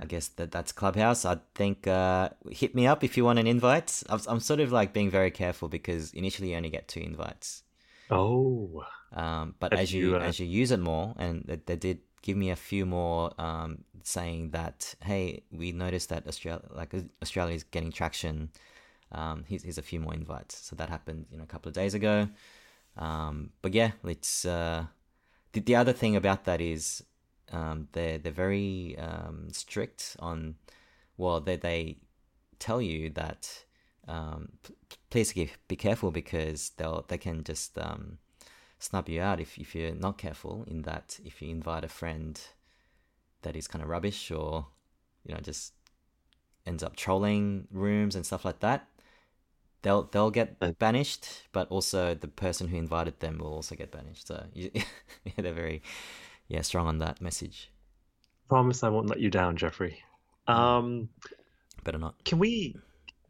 I 0.00 0.06
guess 0.06 0.28
that 0.28 0.52
that's 0.52 0.72
Clubhouse. 0.72 1.24
I 1.24 1.38
think 1.54 1.86
uh, 1.86 2.30
hit 2.50 2.74
me 2.74 2.86
up 2.86 3.04
if 3.04 3.16
you 3.16 3.24
want 3.24 3.38
an 3.38 3.46
invite. 3.46 4.02
I'm, 4.08 4.20
I'm 4.28 4.40
sort 4.40 4.60
of 4.60 4.72
like 4.72 4.92
being 4.92 5.10
very 5.10 5.30
careful 5.30 5.68
because 5.68 6.12
initially 6.12 6.50
you 6.52 6.56
only 6.56 6.70
get 6.70 6.88
two 6.88 7.00
invites. 7.00 7.64
Oh, 8.10 8.84
Um, 9.12 9.54
but 9.60 9.74
as 9.74 9.92
you 9.92 10.00
you, 10.02 10.16
uh, 10.16 10.20
as 10.20 10.40
you 10.40 10.46
use 10.46 10.70
it 10.72 10.80
more, 10.80 11.14
and 11.18 11.44
they, 11.46 11.56
they 11.66 11.76
did 11.76 12.00
give 12.22 12.36
me 12.36 12.50
a 12.50 12.56
few 12.56 12.86
more 12.86 13.32
um, 13.40 13.84
saying 14.04 14.50
that 14.52 14.94
hey, 15.04 15.44
we 15.52 15.72
noticed 15.72 16.10
that 16.10 16.26
Australia 16.28 16.62
like 16.74 16.94
Australia 17.22 17.54
is 17.54 17.64
getting 17.64 17.92
traction. 17.92 18.50
Um, 19.12 19.44
here's, 19.48 19.64
here's 19.64 19.78
a 19.78 19.82
few 19.82 20.00
more 20.00 20.14
invites. 20.14 20.56
So 20.66 20.76
that 20.76 20.88
happened 20.90 21.26
you 21.30 21.38
know 21.38 21.44
a 21.44 21.48
couple 21.48 21.68
of 21.68 21.74
days 21.74 21.94
ago. 21.94 22.28
Um, 22.96 23.50
but 23.62 23.74
yeah, 23.74 23.92
it's 24.04 24.44
uh, 24.44 24.86
the 25.52 25.60
the 25.60 25.76
other 25.76 25.92
thing 25.92 26.16
about 26.16 26.44
that 26.46 26.60
is 26.60 27.02
um, 27.52 27.88
they're 27.92 28.18
they're 28.18 28.32
very 28.32 28.96
um, 28.98 29.48
strict 29.52 30.16
on 30.20 30.56
well 31.16 31.40
they 31.40 31.56
they 31.56 31.96
tell 32.58 32.82
you 32.82 33.10
that 33.10 33.64
um, 34.08 34.50
p- 34.66 34.74
please 35.10 35.32
be, 35.32 35.50
be 35.68 35.76
careful 35.76 36.10
because 36.10 36.70
they'll 36.78 37.04
they 37.08 37.18
can 37.18 37.44
just 37.44 37.78
um, 37.78 38.18
snub 38.78 39.08
you 39.08 39.20
out 39.22 39.40
if, 39.40 39.58
if 39.58 39.74
you're 39.74 39.94
not 39.94 40.18
careful 40.18 40.64
in 40.68 40.82
that 40.82 41.18
if 41.24 41.42
you 41.42 41.50
invite 41.50 41.84
a 41.84 41.88
friend 41.88 42.40
that 43.42 43.56
is 43.56 43.68
kind 43.68 43.82
of 43.82 43.88
rubbish 43.88 44.30
or 44.30 44.66
you 45.24 45.34
know 45.34 45.40
just 45.40 45.72
ends 46.66 46.82
up 46.82 46.96
trolling 46.96 47.66
rooms 47.70 48.16
and 48.16 48.26
stuff 48.26 48.44
like 48.44 48.60
that 48.60 48.88
they'll 49.82 50.04
they'll 50.04 50.30
get 50.30 50.56
Uh, 50.60 50.72
banished 50.72 51.26
but 51.52 51.68
also 51.70 52.14
the 52.14 52.28
person 52.28 52.68
who 52.68 52.76
invited 52.76 53.20
them 53.20 53.38
will 53.38 53.54
also 53.54 53.74
get 53.74 53.90
banished. 53.90 54.26
So 54.26 54.44
you, 54.54 54.70
yeah, 55.24 55.32
they're 55.38 55.52
very 55.54 55.82
yeah 56.50 56.60
strong 56.60 56.86
on 56.86 56.98
that 56.98 57.20
message 57.20 57.70
promise 58.48 58.82
I 58.82 58.88
won't 58.90 59.06
let 59.08 59.20
you 59.20 59.30
down, 59.30 59.56
Jeffrey. 59.56 60.02
Um, 60.48 61.08
better 61.84 61.98
not 61.98 62.14
can 62.24 62.38
we? 62.38 62.76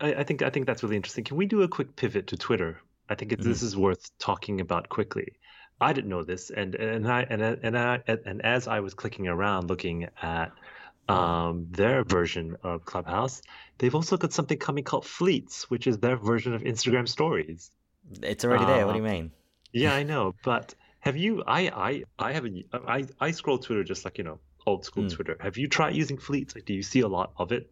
I, 0.00 0.14
I 0.14 0.24
think 0.24 0.42
I 0.42 0.50
think 0.50 0.66
that's 0.66 0.82
really 0.82 0.96
interesting. 0.96 1.24
Can 1.24 1.36
we 1.36 1.46
do 1.46 1.62
a 1.62 1.68
quick 1.68 1.94
pivot 1.94 2.26
to 2.28 2.36
Twitter? 2.36 2.80
I 3.08 3.14
think 3.16 3.32
it, 3.32 3.40
Mm-hmm. 3.40 3.48
this 3.50 3.62
is 3.62 3.76
worth 3.76 4.10
talking 4.18 4.60
about 4.60 4.88
quickly. 4.88 5.34
I 5.80 5.92
didn't 5.92 6.10
know 6.10 6.24
this, 6.24 6.50
and 6.50 6.74
and 6.74 7.06
I 7.06 7.26
and 7.28 7.42
and 7.42 7.76
I 7.78 8.02
and 8.06 8.42
as 8.44 8.66
I 8.68 8.80
was 8.80 8.94
clicking 8.94 9.28
around 9.28 9.68
looking 9.68 10.08
at 10.22 10.52
um, 11.08 11.66
their 11.70 12.04
version 12.04 12.56
of 12.62 12.84
Clubhouse, 12.84 13.42
they've 13.78 13.94
also 13.94 14.16
got 14.16 14.32
something 14.32 14.58
coming 14.58 14.84
called 14.84 15.04
Fleets, 15.04 15.68
which 15.70 15.86
is 15.86 15.98
their 15.98 16.16
version 16.16 16.54
of 16.54 16.62
Instagram 16.62 17.08
Stories. 17.08 17.70
it's 18.22 18.44
already 18.44 18.64
there 18.64 18.86
what 18.86 18.94
do 18.94 19.02
Uh, 19.02 19.06
you 19.06 19.10
mean 19.12 19.32
Yeah, 19.72 19.92
I 20.00 20.02
know, 20.04 20.34
but 20.44 20.74
have 21.00 21.16
you? 21.16 21.42
I 21.46 21.60
I 21.68 22.04
I 22.18 22.32
haven't. 22.32 22.64
I 22.72 23.06
I 23.20 23.30
scroll 23.30 23.58
Twitter 23.58 23.84
just 23.84 24.04
like 24.04 24.18
you 24.18 24.24
know 24.24 24.38
old 24.66 24.84
school 24.84 25.04
Mm. 25.04 25.12
Twitter. 25.14 25.36
Have 25.40 25.56
you 25.56 25.66
tried 25.68 25.94
using 25.96 26.18
Fleets? 26.18 26.54
Like, 26.54 26.64
do 26.66 26.74
you 26.74 26.82
see 26.82 27.00
a 27.00 27.08
lot 27.08 27.32
of 27.36 27.52
it? 27.52 27.70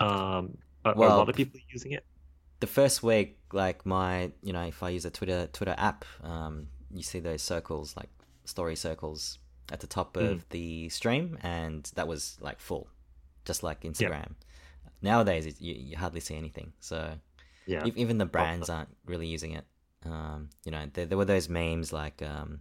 Um, 0.00 0.56
are, 0.84 0.92
are 0.96 1.04
a 1.04 1.16
lot 1.16 1.28
of 1.28 1.36
people 1.36 1.60
using 1.70 1.92
it? 1.92 2.04
the 2.60 2.66
first 2.68 3.02
week, 3.02 3.38
like 3.52 3.84
my, 3.84 4.30
you 4.40 4.52
know, 4.52 4.62
if 4.62 4.84
I 4.84 4.90
use 4.90 5.04
a 5.04 5.10
Twitter 5.10 5.48
Twitter 5.52 5.74
app, 5.76 6.04
um, 6.22 6.68
you 6.94 7.02
see 7.02 7.18
those 7.18 7.42
circles, 7.42 7.96
like 7.96 8.08
story 8.44 8.76
circles, 8.76 9.38
at 9.72 9.80
the 9.80 9.86
top 9.88 10.16
of 10.16 10.38
Mm. 10.38 10.48
the 10.50 10.88
stream, 10.90 11.38
and 11.42 11.90
that 11.96 12.06
was 12.06 12.36
like 12.40 12.60
full, 12.60 12.86
just 13.44 13.62
like 13.64 13.80
Instagram. 13.82 14.34
Nowadays, 15.02 15.46
it, 15.46 15.60
you, 15.60 15.74
you 15.74 15.96
hardly 15.96 16.20
see 16.20 16.36
anything. 16.36 16.72
So 16.78 17.14
Yeah. 17.66 17.84
ev- 17.84 17.96
even 17.96 18.18
the 18.18 18.26
brands 18.26 18.70
aren't 18.70 18.94
really 19.06 19.26
using 19.26 19.52
it. 19.52 19.64
Um, 20.04 20.50
you 20.64 20.72
know, 20.72 20.86
there, 20.92 21.06
there 21.06 21.18
were 21.18 21.24
those 21.24 21.48
memes 21.48 21.92
like 21.92 22.22
um, 22.22 22.60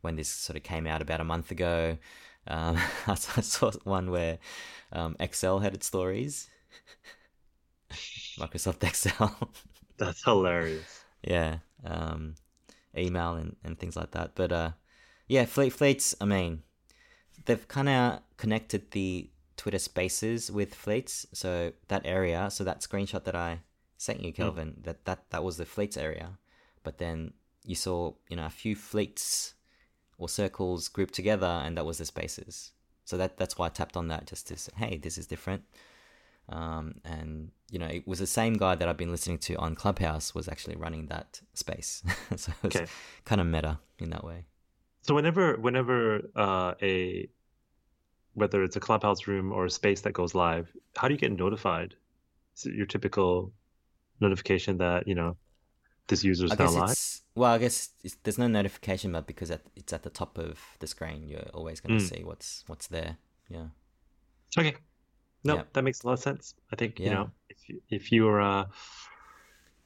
when 0.00 0.16
this 0.16 0.28
sort 0.28 0.56
of 0.56 0.62
came 0.62 0.86
out 0.86 1.02
about 1.02 1.20
a 1.20 1.24
month 1.24 1.50
ago. 1.50 1.98
Um, 2.46 2.76
I 3.06 3.14
saw 3.14 3.70
one 3.84 4.10
where 4.10 4.38
um, 4.92 5.16
Excel 5.20 5.60
had 5.60 5.74
its 5.74 5.86
stories. 5.86 6.48
Microsoft 8.38 8.82
Excel. 8.88 9.50
That's 9.98 10.24
hilarious. 10.24 11.04
yeah, 11.22 11.58
um, 11.84 12.34
email 12.96 13.34
and, 13.34 13.56
and 13.64 13.78
things 13.78 13.96
like 13.96 14.12
that. 14.12 14.34
But 14.34 14.52
uh, 14.52 14.70
yeah, 15.28 15.44
Fleet 15.44 15.70
Fleets. 15.70 16.14
I 16.20 16.24
mean, 16.24 16.62
they've 17.44 17.68
kind 17.68 17.88
of 17.88 18.20
connected 18.36 18.90
the 18.90 19.30
Twitter 19.56 19.78
Spaces 19.78 20.50
with 20.50 20.74
Fleets, 20.74 21.26
so 21.32 21.72
that 21.88 22.02
area, 22.04 22.50
so 22.50 22.64
that 22.64 22.80
screenshot 22.80 23.24
that 23.24 23.36
I 23.36 23.60
sent 23.98 24.20
you, 24.20 24.32
Kelvin, 24.32 24.74
that 24.82 25.04
that 25.04 25.30
that 25.30 25.44
was 25.44 25.56
the 25.58 25.66
Fleets 25.66 25.96
area. 25.96 26.38
But 26.82 26.98
then 26.98 27.32
you 27.64 27.74
saw, 27.74 28.14
you 28.28 28.36
know, 28.36 28.46
a 28.46 28.50
few 28.50 28.74
fleets 28.76 29.54
or 30.18 30.28
circles 30.28 30.88
grouped 30.88 31.14
together, 31.14 31.46
and 31.46 31.76
that 31.76 31.86
was 31.86 31.98
the 31.98 32.04
Spaces. 32.04 32.72
So 33.04 33.16
that 33.16 33.36
that's 33.36 33.58
why 33.58 33.66
I 33.66 33.68
tapped 33.70 33.96
on 33.96 34.08
that 34.08 34.26
just 34.26 34.46
to 34.48 34.56
say, 34.56 34.72
hey, 34.76 34.98
this 34.98 35.18
is 35.18 35.26
different. 35.26 35.64
Um, 36.48 36.96
and 37.04 37.50
you 37.70 37.78
know, 37.78 37.86
it 37.86 38.06
was 38.06 38.18
the 38.18 38.26
same 38.26 38.54
guy 38.54 38.74
that 38.74 38.88
I've 38.88 38.96
been 38.96 39.10
listening 39.10 39.38
to 39.38 39.54
on 39.56 39.74
Clubhouse 39.74 40.34
was 40.34 40.48
actually 40.48 40.76
running 40.76 41.06
that 41.06 41.40
space, 41.54 42.02
so 42.36 42.52
it 42.52 42.66
was 42.66 42.76
Okay. 42.80 42.86
kind 43.24 43.40
of 43.40 43.46
meta 43.46 43.78
in 43.98 44.10
that 44.10 44.24
way. 44.24 44.46
So 45.02 45.14
whenever 45.14 45.56
whenever 45.56 46.22
uh, 46.36 46.74
a 46.82 47.28
whether 48.34 48.62
it's 48.62 48.76
a 48.76 48.80
clubhouse 48.80 49.26
room 49.26 49.52
or 49.52 49.66
a 49.66 49.70
space 49.70 50.00
that 50.02 50.12
goes 50.12 50.34
live, 50.34 50.70
how 50.96 51.08
do 51.08 51.14
you 51.14 51.20
get 51.20 51.32
notified? 51.32 51.94
Is 52.56 52.66
it 52.66 52.74
your 52.74 52.86
typical 52.86 53.52
notification 54.20 54.78
that 54.78 55.08
you 55.08 55.14
know 55.14 55.36
this 56.08 56.24
user 56.24 56.46
is 56.46 56.58
now 56.58 56.70
live? 56.70 57.20
well, 57.34 57.52
I 57.52 57.58
guess 57.58 57.90
it's, 58.04 58.16
there's 58.22 58.38
no 58.38 58.46
notification, 58.48 59.12
but 59.12 59.26
because 59.26 59.50
at, 59.50 59.62
it's 59.76 59.92
at 59.92 60.02
the 60.02 60.10
top 60.10 60.36
of 60.38 60.60
the 60.80 60.86
screen, 60.86 61.28
you're 61.28 61.48
always 61.54 61.80
going 61.80 61.98
to 61.98 62.04
Mm. 62.04 62.08
see 62.16 62.24
what's 62.24 62.64
what's 62.66 62.86
there. 62.88 63.16
Yeah, 63.48 63.66
Okay. 64.58 64.74
No, 65.44 65.56
Yeah. 65.56 65.62
that 65.72 65.82
makes 65.82 66.02
a 66.02 66.06
lot 66.06 66.12
of 66.14 66.18
sense. 66.20 66.54
I 66.72 66.76
think, 66.76 67.00
you 67.00 67.10
know, 67.10 67.30
if 67.48 67.68
you- 67.68 67.82
if 67.90 68.12
you're 68.12 68.40
uh 68.40 68.66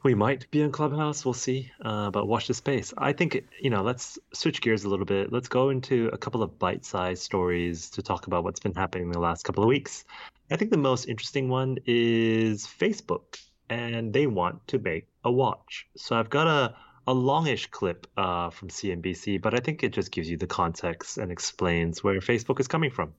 we 0.03 0.15
might 0.15 0.49
be 0.53 0.61
in 0.63 0.71
Clubhouse, 0.71 1.25
we'll 1.25 1.35
see. 1.35 1.71
Uh 1.81 2.11
but 2.11 2.27
watch 2.29 2.47
the 2.47 2.55
space. 2.55 2.93
I 2.99 3.13
think, 3.13 3.43
you 3.61 3.71
know, 3.71 3.83
let's 3.83 4.19
switch 4.35 4.61
gears 4.61 4.85
a 4.85 4.89
little 4.89 5.07
bit. 5.07 5.33
Let's 5.33 5.49
go 5.49 5.71
into 5.71 6.09
a 6.13 6.19
couple 6.19 6.43
of 6.43 6.59
bite-sized 6.59 7.23
stories 7.23 7.91
to 7.91 8.03
talk 8.03 8.27
about 8.29 8.45
what's 8.45 8.61
been 8.61 8.75
happening 8.75 9.07
in 9.07 9.13
the 9.13 9.19
last 9.21 9.43
couple 9.45 9.65
of 9.65 9.69
weeks. 9.69 10.05
I 10.51 10.57
think 10.57 10.71
the 10.71 10.77
most 10.79 11.07
interesting 11.07 11.49
one 11.49 11.79
is 11.87 12.67
Facebook, 12.67 13.41
and 13.69 14.13
they 14.13 14.27
want 14.27 14.67
to 14.69 14.79
make 14.79 15.09
a 15.25 15.31
watch. 15.31 15.87
So 15.97 16.17
I've 16.17 16.31
got 16.31 16.47
a 16.47 16.75
a 17.09 17.15
longish 17.15 17.67
clip 17.71 18.07
uh, 18.17 18.51
from 18.51 18.69
CNBC, 18.69 19.41
but 19.41 19.55
I 19.55 19.59
think 19.59 19.85
it 19.85 19.93
just 19.93 20.11
gives 20.11 20.29
you 20.29 20.37
the 20.37 20.47
context 20.47 21.19
and 21.19 21.31
explains 21.31 22.03
where 22.03 22.19
Facebook 22.19 22.59
is 22.59 22.67
coming 22.67 22.91
from. 22.91 23.15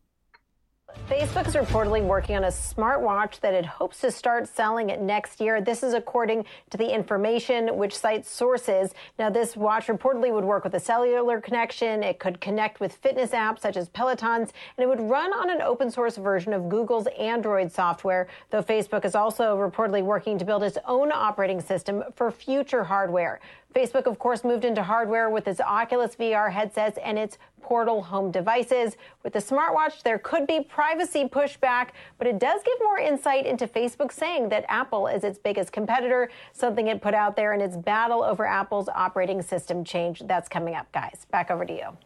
Facebook 1.10 1.48
is 1.48 1.56
reportedly 1.56 2.04
working 2.04 2.36
on 2.36 2.44
a 2.46 2.48
smartwatch 2.48 3.40
that 3.40 3.54
it 3.54 3.66
hopes 3.66 4.02
to 4.02 4.12
start 4.12 4.48
selling 4.48 4.90
it 4.90 5.02
next 5.02 5.40
year. 5.40 5.62
This 5.62 5.84
is 5.84 5.94
according 5.94 6.46
to 6.70 6.78
the 6.78 6.94
information 6.94 7.78
which 7.78 7.98
cites 7.98 8.30
sources. 8.30 8.94
Now, 9.18 9.30
this 9.30 9.56
watch 9.56 9.88
reportedly 9.88 10.34
would 10.34 10.44
work 10.44 10.66
with 10.66 10.74
a 10.76 10.80
cellular 10.80 11.40
connection. 11.40 12.04
It 12.04 12.20
could 12.20 12.42
connect 12.42 12.80
with 12.80 12.94
fitness 12.94 13.32
apps 13.32 13.62
such 13.62 13.78
as 13.78 13.88
Peloton's, 13.90 14.52
and 14.78 14.84
it 14.84 14.88
would 14.88 15.02
run 15.02 15.32
on 15.34 15.50
an 15.50 15.62
open 15.62 15.90
source 15.90 16.18
version 16.18 16.52
of 16.52 16.68
Google's 16.68 17.08
Android 17.18 17.72
software, 17.72 18.28
though 18.50 18.64
Facebook 18.64 19.06
is 19.06 19.16
also 19.16 19.58
reportedly 19.58 20.04
working 20.04 20.38
to 20.38 20.46
build 20.46 20.64
its 20.64 20.78
own 20.86 21.12
operating 21.14 21.62
system 21.62 22.04
for 22.16 22.32
future 22.32 22.84
hardware. 22.84 23.40
Facebook, 23.76 24.06
of 24.06 24.18
course, 24.18 24.44
moved 24.44 24.66
into 24.66 24.82
hardware 24.82 25.30
with 25.30 25.48
its 25.48 25.60
Oculus 25.60 26.16
VR 26.16 26.52
headsets 26.52 26.98
and 27.04 27.18
its 27.18 27.38
Portal 27.62 28.02
home 28.02 28.32
devices. 28.32 28.96
With 29.24 29.34
the 29.34 29.40
smartwatch, 29.40 30.02
there 30.04 30.18
could 30.20 30.48
be 30.48 30.62
privacy 30.62 31.26
pushback, 31.26 31.90
but 32.18 32.26
it 32.26 32.40
does 32.40 32.62
give 32.64 32.78
more 32.82 32.98
insight 32.98 33.46
into 33.46 33.68
Facebook 33.68 34.14
saying 34.14 34.50
that 34.50 34.64
Apple 34.70 35.08
is 35.08 35.26
its 35.26 35.38
biggest 35.38 35.74
competitor, 35.74 36.30
something 36.54 36.88
it 36.88 37.02
put 37.02 37.14
out 37.14 37.36
there 37.36 37.54
in 37.54 37.60
its 37.60 37.76
battle 37.76 38.24
over 38.24 38.46
Apple's 38.46 38.88
operating 38.88 39.42
system 39.42 39.84
change. 39.84 40.24
That's 40.26 40.48
coming 40.48 40.76
up, 40.76 40.90
guys. 40.94 41.26
Back 41.30 41.52
over 41.52 41.66
to 41.66 41.74
you. 41.74 41.98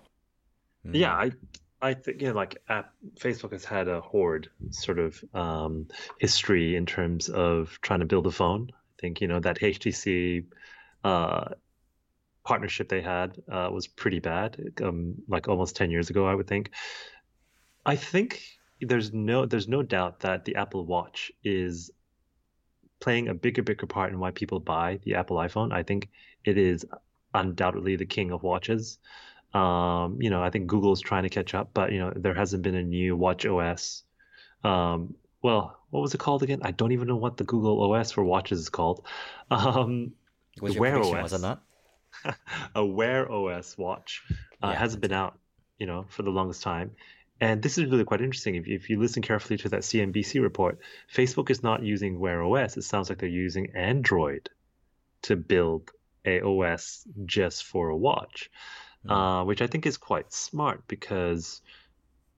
Yeah, 0.91 1.13
I 1.13 1.31
I 1.81 1.93
think 1.93 2.21
you 2.21 2.29
know, 2.29 2.33
like 2.33 2.61
app, 2.69 2.93
Facebook 3.15 3.51
has 3.51 3.65
had 3.65 3.87
a 3.87 4.01
horde 4.01 4.49
sort 4.69 4.99
of 4.99 5.23
um, 5.33 5.87
history 6.19 6.75
in 6.75 6.85
terms 6.85 7.29
of 7.29 7.77
trying 7.81 7.99
to 7.99 8.05
build 8.05 8.27
a 8.27 8.31
phone. 8.31 8.71
I 8.71 9.01
think 9.01 9.21
you 9.21 9.27
know 9.27 9.39
that 9.39 9.59
HTC 9.59 10.45
uh, 11.03 11.49
partnership 12.43 12.89
they 12.89 13.01
had 13.01 13.41
uh, 13.51 13.69
was 13.71 13.87
pretty 13.87 14.19
bad, 14.19 14.57
um, 14.81 15.15
like 15.27 15.47
almost 15.47 15.75
10 15.75 15.91
years 15.91 16.09
ago, 16.09 16.25
I 16.25 16.35
would 16.35 16.47
think. 16.47 16.71
I 17.85 17.95
think 17.95 18.43
there's 18.79 19.13
no 19.13 19.45
there's 19.45 19.67
no 19.67 19.83
doubt 19.83 20.21
that 20.21 20.45
the 20.45 20.55
Apple 20.55 20.85
Watch 20.85 21.31
is 21.43 21.91
playing 22.99 23.27
a 23.27 23.33
bigger 23.33 23.63
bigger 23.63 23.87
part 23.87 24.11
in 24.11 24.19
why 24.19 24.31
people 24.31 24.59
buy 24.59 24.99
the 25.03 25.15
Apple 25.15 25.37
iPhone. 25.37 25.73
I 25.73 25.83
think 25.83 26.09
it 26.45 26.57
is 26.57 26.85
undoubtedly 27.33 27.95
the 27.95 28.05
king 28.05 28.31
of 28.31 28.43
watches. 28.43 28.99
Um, 29.53 30.17
you 30.21 30.29
know, 30.29 30.41
I 30.41 30.49
think 30.49 30.67
Google 30.67 30.93
is 30.93 31.01
trying 31.01 31.23
to 31.23 31.29
catch 31.29 31.53
up, 31.53 31.71
but 31.73 31.91
you 31.91 31.99
know, 31.99 32.13
there 32.15 32.33
hasn't 32.33 32.63
been 32.63 32.75
a 32.75 32.83
new 32.83 33.15
Watch 33.15 33.45
OS. 33.45 34.03
Um, 34.63 35.15
well, 35.41 35.77
what 35.89 36.01
was 36.01 36.13
it 36.13 36.19
called 36.19 36.43
again? 36.43 36.61
I 36.63 36.71
don't 36.71 36.91
even 36.91 37.07
know 37.07 37.15
what 37.15 37.37
the 37.37 37.43
Google 37.43 37.91
OS 37.91 38.11
for 38.11 38.23
watches 38.23 38.59
is 38.59 38.69
called. 38.69 39.05
Um, 39.51 40.13
Was 40.61 40.73
the 40.73 40.79
Wear 40.81 40.97
OS. 40.99 41.31
was 41.31 41.33
it 41.33 41.41
not? 41.41 41.63
a 42.75 42.85
Wear 42.85 43.31
OS 43.31 43.77
watch 43.77 44.21
uh, 44.63 44.67
Yeah, 44.67 44.73
hasn't 44.75 45.01
been 45.01 45.13
out, 45.13 45.37
you 45.79 45.87
know, 45.87 46.05
for 46.09 46.23
the 46.23 46.29
longest 46.31 46.61
time. 46.63 46.91
And 47.39 47.61
this 47.61 47.77
is 47.77 47.85
really 47.89 48.03
quite 48.03 48.21
interesting. 48.21 48.55
If, 48.55 48.67
if 48.67 48.89
you 48.89 48.99
listen 48.99 49.21
carefully 49.23 49.57
to 49.59 49.69
that 49.69 49.81
CNBC 49.81 50.41
report, 50.41 50.79
Facebook 51.13 51.49
is 51.49 51.63
not 51.63 51.81
using 51.83 52.19
Wear 52.19 52.43
OS. 52.43 52.77
It 52.77 52.83
sounds 52.83 53.09
like 53.09 53.17
they're 53.19 53.29
using 53.29 53.71
Android 53.75 54.49
to 55.23 55.35
build 55.35 55.89
a 56.25 56.41
OS 56.41 57.03
just 57.25 57.63
for 57.65 57.89
a 57.89 57.97
watch, 57.97 58.49
Mm. 59.03 59.41
uh, 59.41 59.45
which 59.45 59.63
I 59.63 59.67
think 59.67 59.87
is 59.87 59.97
quite 59.97 60.31
smart 60.31 60.87
because 60.87 61.63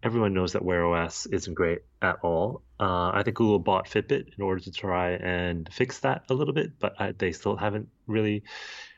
everyone 0.03 0.33
knows 0.33 0.53
that 0.53 0.63
Wear 0.63 0.85
OS 0.85 1.25
isn't 1.27 1.53
great 1.53 1.79
at 2.01 2.17
all. 2.23 2.61
Uh, 2.79 3.11
I 3.13 3.21
think 3.23 3.37
Google 3.37 3.59
bought 3.59 3.87
Fitbit 3.87 4.25
in 4.37 4.43
order 4.43 4.59
to 4.61 4.71
try 4.71 5.11
and 5.11 5.67
fix 5.73 5.99
that 5.99 6.23
a 6.29 6.33
little 6.33 6.53
bit, 6.53 6.77
but 6.79 6.93
I, 6.99 7.13
they 7.13 7.31
still 7.31 7.55
haven't 7.55 7.87
really 8.07 8.43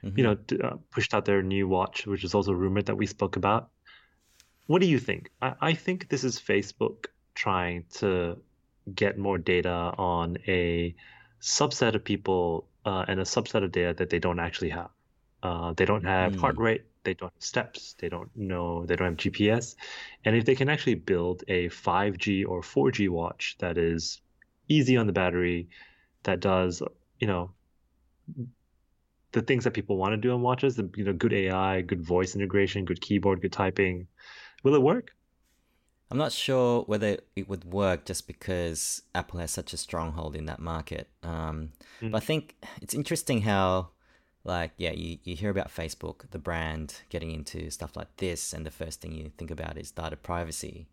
Mhm. 0.03 0.17
you 0.17 0.23
know, 0.23 0.35
d- 0.35 0.59
uh, 0.61 0.75
pushed 0.91 1.13
out 1.13 1.25
their 1.25 1.41
new 1.41 1.67
watch, 1.67 2.05
which 2.07 2.23
is 2.23 2.33
also 2.35 2.51
rumored 2.53 2.85
that 2.87 2.97
we 2.97 3.05
spoke 3.05 3.35
about. 3.37 3.69
What 4.67 4.81
do 4.81 4.87
you 4.87 4.99
think? 4.99 5.29
I, 5.41 5.53
I 5.61 5.73
think 5.73 6.09
this 6.09 6.23
is 6.23 6.39
Facebook 6.39 7.05
trying 7.35 7.85
to 7.99 8.37
get 8.93 9.17
more 9.17 9.37
data 9.37 9.93
on 9.97 10.37
a 10.47 10.95
subset 11.41 11.95
of 11.95 12.03
people 12.03 12.67
uh, 12.85 13.05
and 13.07 13.19
a 13.19 13.23
subset 13.23 13.63
of 13.63 13.71
data 13.71 13.93
that 13.97 14.09
they 14.09 14.19
don't 14.19 14.39
actually 14.39 14.69
have. 14.69 14.89
Uh, 15.43 15.73
they 15.73 15.85
don't 15.85 16.05
have 16.05 16.35
heart 16.35 16.55
Mm. 16.55 16.59
rate, 16.59 16.85
they 17.05 17.13
don't 17.13 17.31
have 17.33 17.43
steps, 17.43 17.95
they 17.99 18.09
don't 18.09 18.29
know, 18.35 18.85
they 18.85 18.95
don't 18.95 19.07
have 19.07 19.17
GPS. 19.17 19.75
And 20.25 20.35
if 20.35 20.45
they 20.45 20.55
can 20.55 20.69
actually 20.69 20.95
build 20.95 21.43
a 21.47 21.69
5G 21.69 22.45
or 22.45 22.61
4G 22.61 23.09
watch 23.09 23.55
that 23.59 23.77
is 23.77 24.21
easy 24.67 24.97
on 24.97 25.07
the 25.07 25.13
battery, 25.13 25.69
that 26.23 26.39
does, 26.41 26.81
you 27.19 27.27
know, 27.27 27.51
the 29.31 29.41
things 29.41 29.63
that 29.63 29.71
people 29.71 29.97
want 29.97 30.13
to 30.13 30.17
do 30.17 30.33
on 30.33 30.41
watches, 30.41 30.75
the 30.75 30.89
you 30.95 31.03
know, 31.05 31.13
good 31.13 31.33
AI, 31.33 31.81
good 31.81 32.01
voice 32.01 32.35
integration, 32.35 32.85
good 32.85 33.01
keyboard, 33.01 33.41
good 33.41 33.53
typing. 33.53 34.07
Will 34.63 34.75
it 34.75 34.81
work? 34.81 35.11
I'm 36.11 36.17
not 36.17 36.31
sure 36.31 36.83
whether 36.83 37.17
it 37.35 37.49
would 37.49 37.65
work 37.65 38.05
just 38.05 38.27
because 38.27 39.01
Apple 39.13 39.39
has 39.39 39.51
such 39.51 39.73
a 39.73 39.77
stronghold 39.77 40.35
in 40.35 40.45
that 40.45 40.59
market. 40.59 41.09
Um, 41.23 41.71
Mm. 42.01 42.11
But 42.11 42.23
I 42.23 42.25
think 42.25 42.55
it's 42.81 42.93
interesting 42.93 43.41
how, 43.41 43.89
like, 44.45 44.71
yeah, 44.77 44.91
you, 44.91 45.17
you 45.23 45.35
hear 45.35 45.49
about 45.49 45.73
Facebook, 45.73 46.29
the 46.29 46.37
brand, 46.37 47.01
getting 47.09 47.31
into 47.31 47.71
stuff 47.71 47.97
like 47.97 48.15
this, 48.17 48.53
and 48.53 48.65
the 48.65 48.71
first 48.71 49.01
thing 49.01 49.11
you 49.11 49.31
think 49.37 49.49
about 49.49 49.77
is 49.77 49.91
data 49.91 50.15
privacy. 50.15 50.87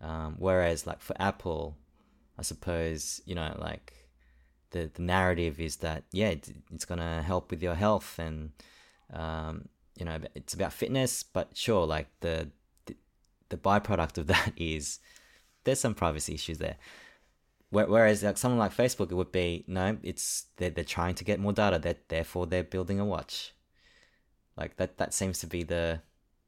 Um, 0.00 0.34
whereas, 0.38 0.86
like, 0.86 1.00
for 1.00 1.14
Apple, 1.20 1.76
I 2.36 2.42
suppose, 2.42 3.22
you 3.24 3.36
know, 3.36 3.56
like, 3.60 3.92
the, 4.72 4.90
the 4.92 5.02
narrative 5.02 5.60
is 5.60 5.76
that, 5.76 6.02
yeah, 6.10 6.30
it, 6.30 6.52
it's 6.72 6.84
going 6.84 6.98
to 6.98 7.22
help 7.22 7.52
with 7.52 7.62
your 7.62 7.76
health 7.76 8.18
and, 8.18 8.50
um, 9.12 9.68
you 9.96 10.04
know, 10.04 10.18
it's 10.34 10.52
about 10.52 10.72
fitness, 10.72 11.22
but 11.22 11.56
sure, 11.56 11.86
like, 11.86 12.08
the, 12.20 12.50
the, 12.86 12.96
the 13.50 13.56
byproduct 13.56 14.18
of 14.18 14.26
that 14.26 14.52
is 14.56 14.98
there's 15.62 15.80
some 15.80 15.94
privacy 15.94 16.34
issues 16.34 16.58
there. 16.58 16.76
Where- 17.74 17.86
Whereas 17.88 18.22
like 18.22 18.38
someone 18.38 18.58
like 18.58 18.72
Facebook, 18.74 19.10
it 19.10 19.14
would 19.14 19.32
be 19.32 19.64
no, 19.66 19.98
it's 20.02 20.46
they're, 20.56 20.70
they're 20.70 20.84
trying 20.84 21.14
to 21.16 21.24
get 21.24 21.40
more 21.40 21.52
data. 21.52 21.78
That 21.78 22.08
therefore 22.08 22.46
they're 22.46 22.62
building 22.74 23.00
a 23.00 23.04
watch. 23.04 23.52
Like 24.56 24.76
that 24.76 24.98
that 24.98 25.12
seems 25.12 25.38
to 25.40 25.46
be 25.46 25.62
the 25.64 26.00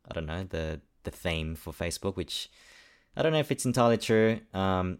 I 0.08 0.14
don't 0.14 0.26
know 0.26 0.44
the 0.44 0.80
the 1.02 1.10
theme 1.10 1.56
for 1.56 1.72
Facebook, 1.72 2.16
which 2.16 2.48
I 3.16 3.22
don't 3.22 3.32
know 3.32 3.40
if 3.40 3.50
it's 3.50 3.66
entirely 3.66 3.98
true. 3.98 4.40
Um, 4.54 4.98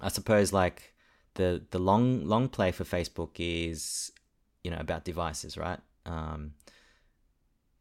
I 0.00 0.08
suppose 0.08 0.52
like 0.52 0.94
the 1.34 1.62
the 1.70 1.78
long 1.78 2.24
long 2.24 2.48
play 2.48 2.72
for 2.72 2.84
Facebook 2.84 3.32
is 3.38 4.10
you 4.64 4.70
know 4.72 4.78
about 4.80 5.04
devices, 5.04 5.56
right? 5.56 5.80
Um, 6.06 6.54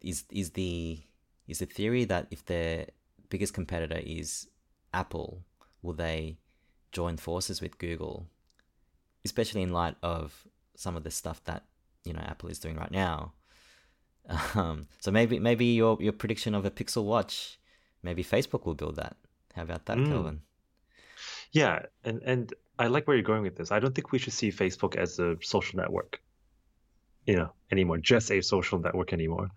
is 0.01 0.25
is 0.31 0.51
the 0.51 0.99
is 1.47 1.59
the 1.59 1.65
theory 1.65 2.05
that 2.05 2.27
if 2.29 2.45
their 2.45 2.87
biggest 3.29 3.53
competitor 3.53 3.99
is 4.05 4.47
Apple, 4.93 5.41
will 5.81 5.93
they 5.93 6.37
join 6.99 7.15
forces 7.17 7.57
with 7.63 7.73
Google, 7.85 8.15
especially 9.27 9.61
in 9.67 9.71
light 9.81 9.95
of 10.13 10.25
some 10.75 10.95
of 10.97 11.03
the 11.03 11.11
stuff 11.21 11.39
that 11.49 11.61
you 12.07 12.13
know 12.13 12.23
Apple 12.31 12.49
is 12.53 12.59
doing 12.65 12.77
right 12.83 12.95
now. 13.07 13.17
Um, 14.55 14.77
so 15.03 15.09
maybe 15.11 15.35
maybe 15.49 15.65
your 15.81 15.93
your 16.05 16.15
prediction 16.21 16.53
of 16.55 16.65
a 16.65 16.71
Pixel 16.79 17.03
Watch, 17.11 17.35
maybe 18.07 18.23
Facebook 18.35 18.65
will 18.65 18.75
build 18.83 18.95
that. 19.03 19.15
How 19.55 19.63
about 19.63 19.83
that, 19.87 19.97
Mm. 19.97 20.07
Kelvin? 20.11 20.37
Yeah, 21.59 21.75
and 22.07 22.17
and 22.31 22.43
I 22.83 22.87
like 22.93 23.03
where 23.07 23.15
you're 23.17 23.31
going 23.33 23.43
with 23.47 23.55
this. 23.59 23.71
I 23.71 23.79
don't 23.81 23.95
think 23.95 24.11
we 24.11 24.19
should 24.19 24.33
see 24.41 24.51
Facebook 24.63 24.93
as 25.03 25.19
a 25.19 25.29
social 25.41 25.77
network, 25.81 26.11
you 27.29 27.35
know, 27.39 27.49
anymore. 27.71 27.97
Just 28.13 28.31
a 28.31 28.41
social 28.41 28.79
network 28.85 29.13
anymore. 29.13 29.47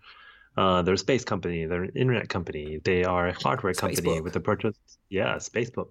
Uh, 0.57 0.81
they're 0.83 0.99
a 1.01 1.05
space 1.07 1.25
company. 1.33 1.59
They're 1.67 1.83
an 1.89 1.95
internet 2.03 2.27
company. 2.35 2.79
They 2.89 3.03
are 3.13 3.27
a 3.27 3.33
hardware 3.43 3.73
company 3.73 4.01
Facebook. 4.01 4.23
with 4.23 4.33
the 4.33 4.43
purchase. 4.51 4.77
Yeah, 5.09 5.35
Facebook, 5.57 5.89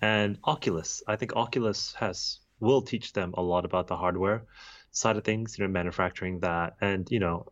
and 0.00 0.38
Oculus. 0.44 1.02
I 1.06 1.16
think 1.16 1.36
Oculus 1.36 1.94
has 1.94 2.40
will 2.60 2.82
teach 2.82 3.12
them 3.12 3.34
a 3.36 3.42
lot 3.42 3.64
about 3.64 3.86
the 3.86 3.96
hardware 3.96 4.44
side 4.90 5.16
of 5.16 5.24
things. 5.24 5.58
You 5.58 5.64
know, 5.64 5.72
manufacturing 5.72 6.40
that, 6.40 6.76
and 6.80 7.08
you 7.10 7.20
know, 7.20 7.46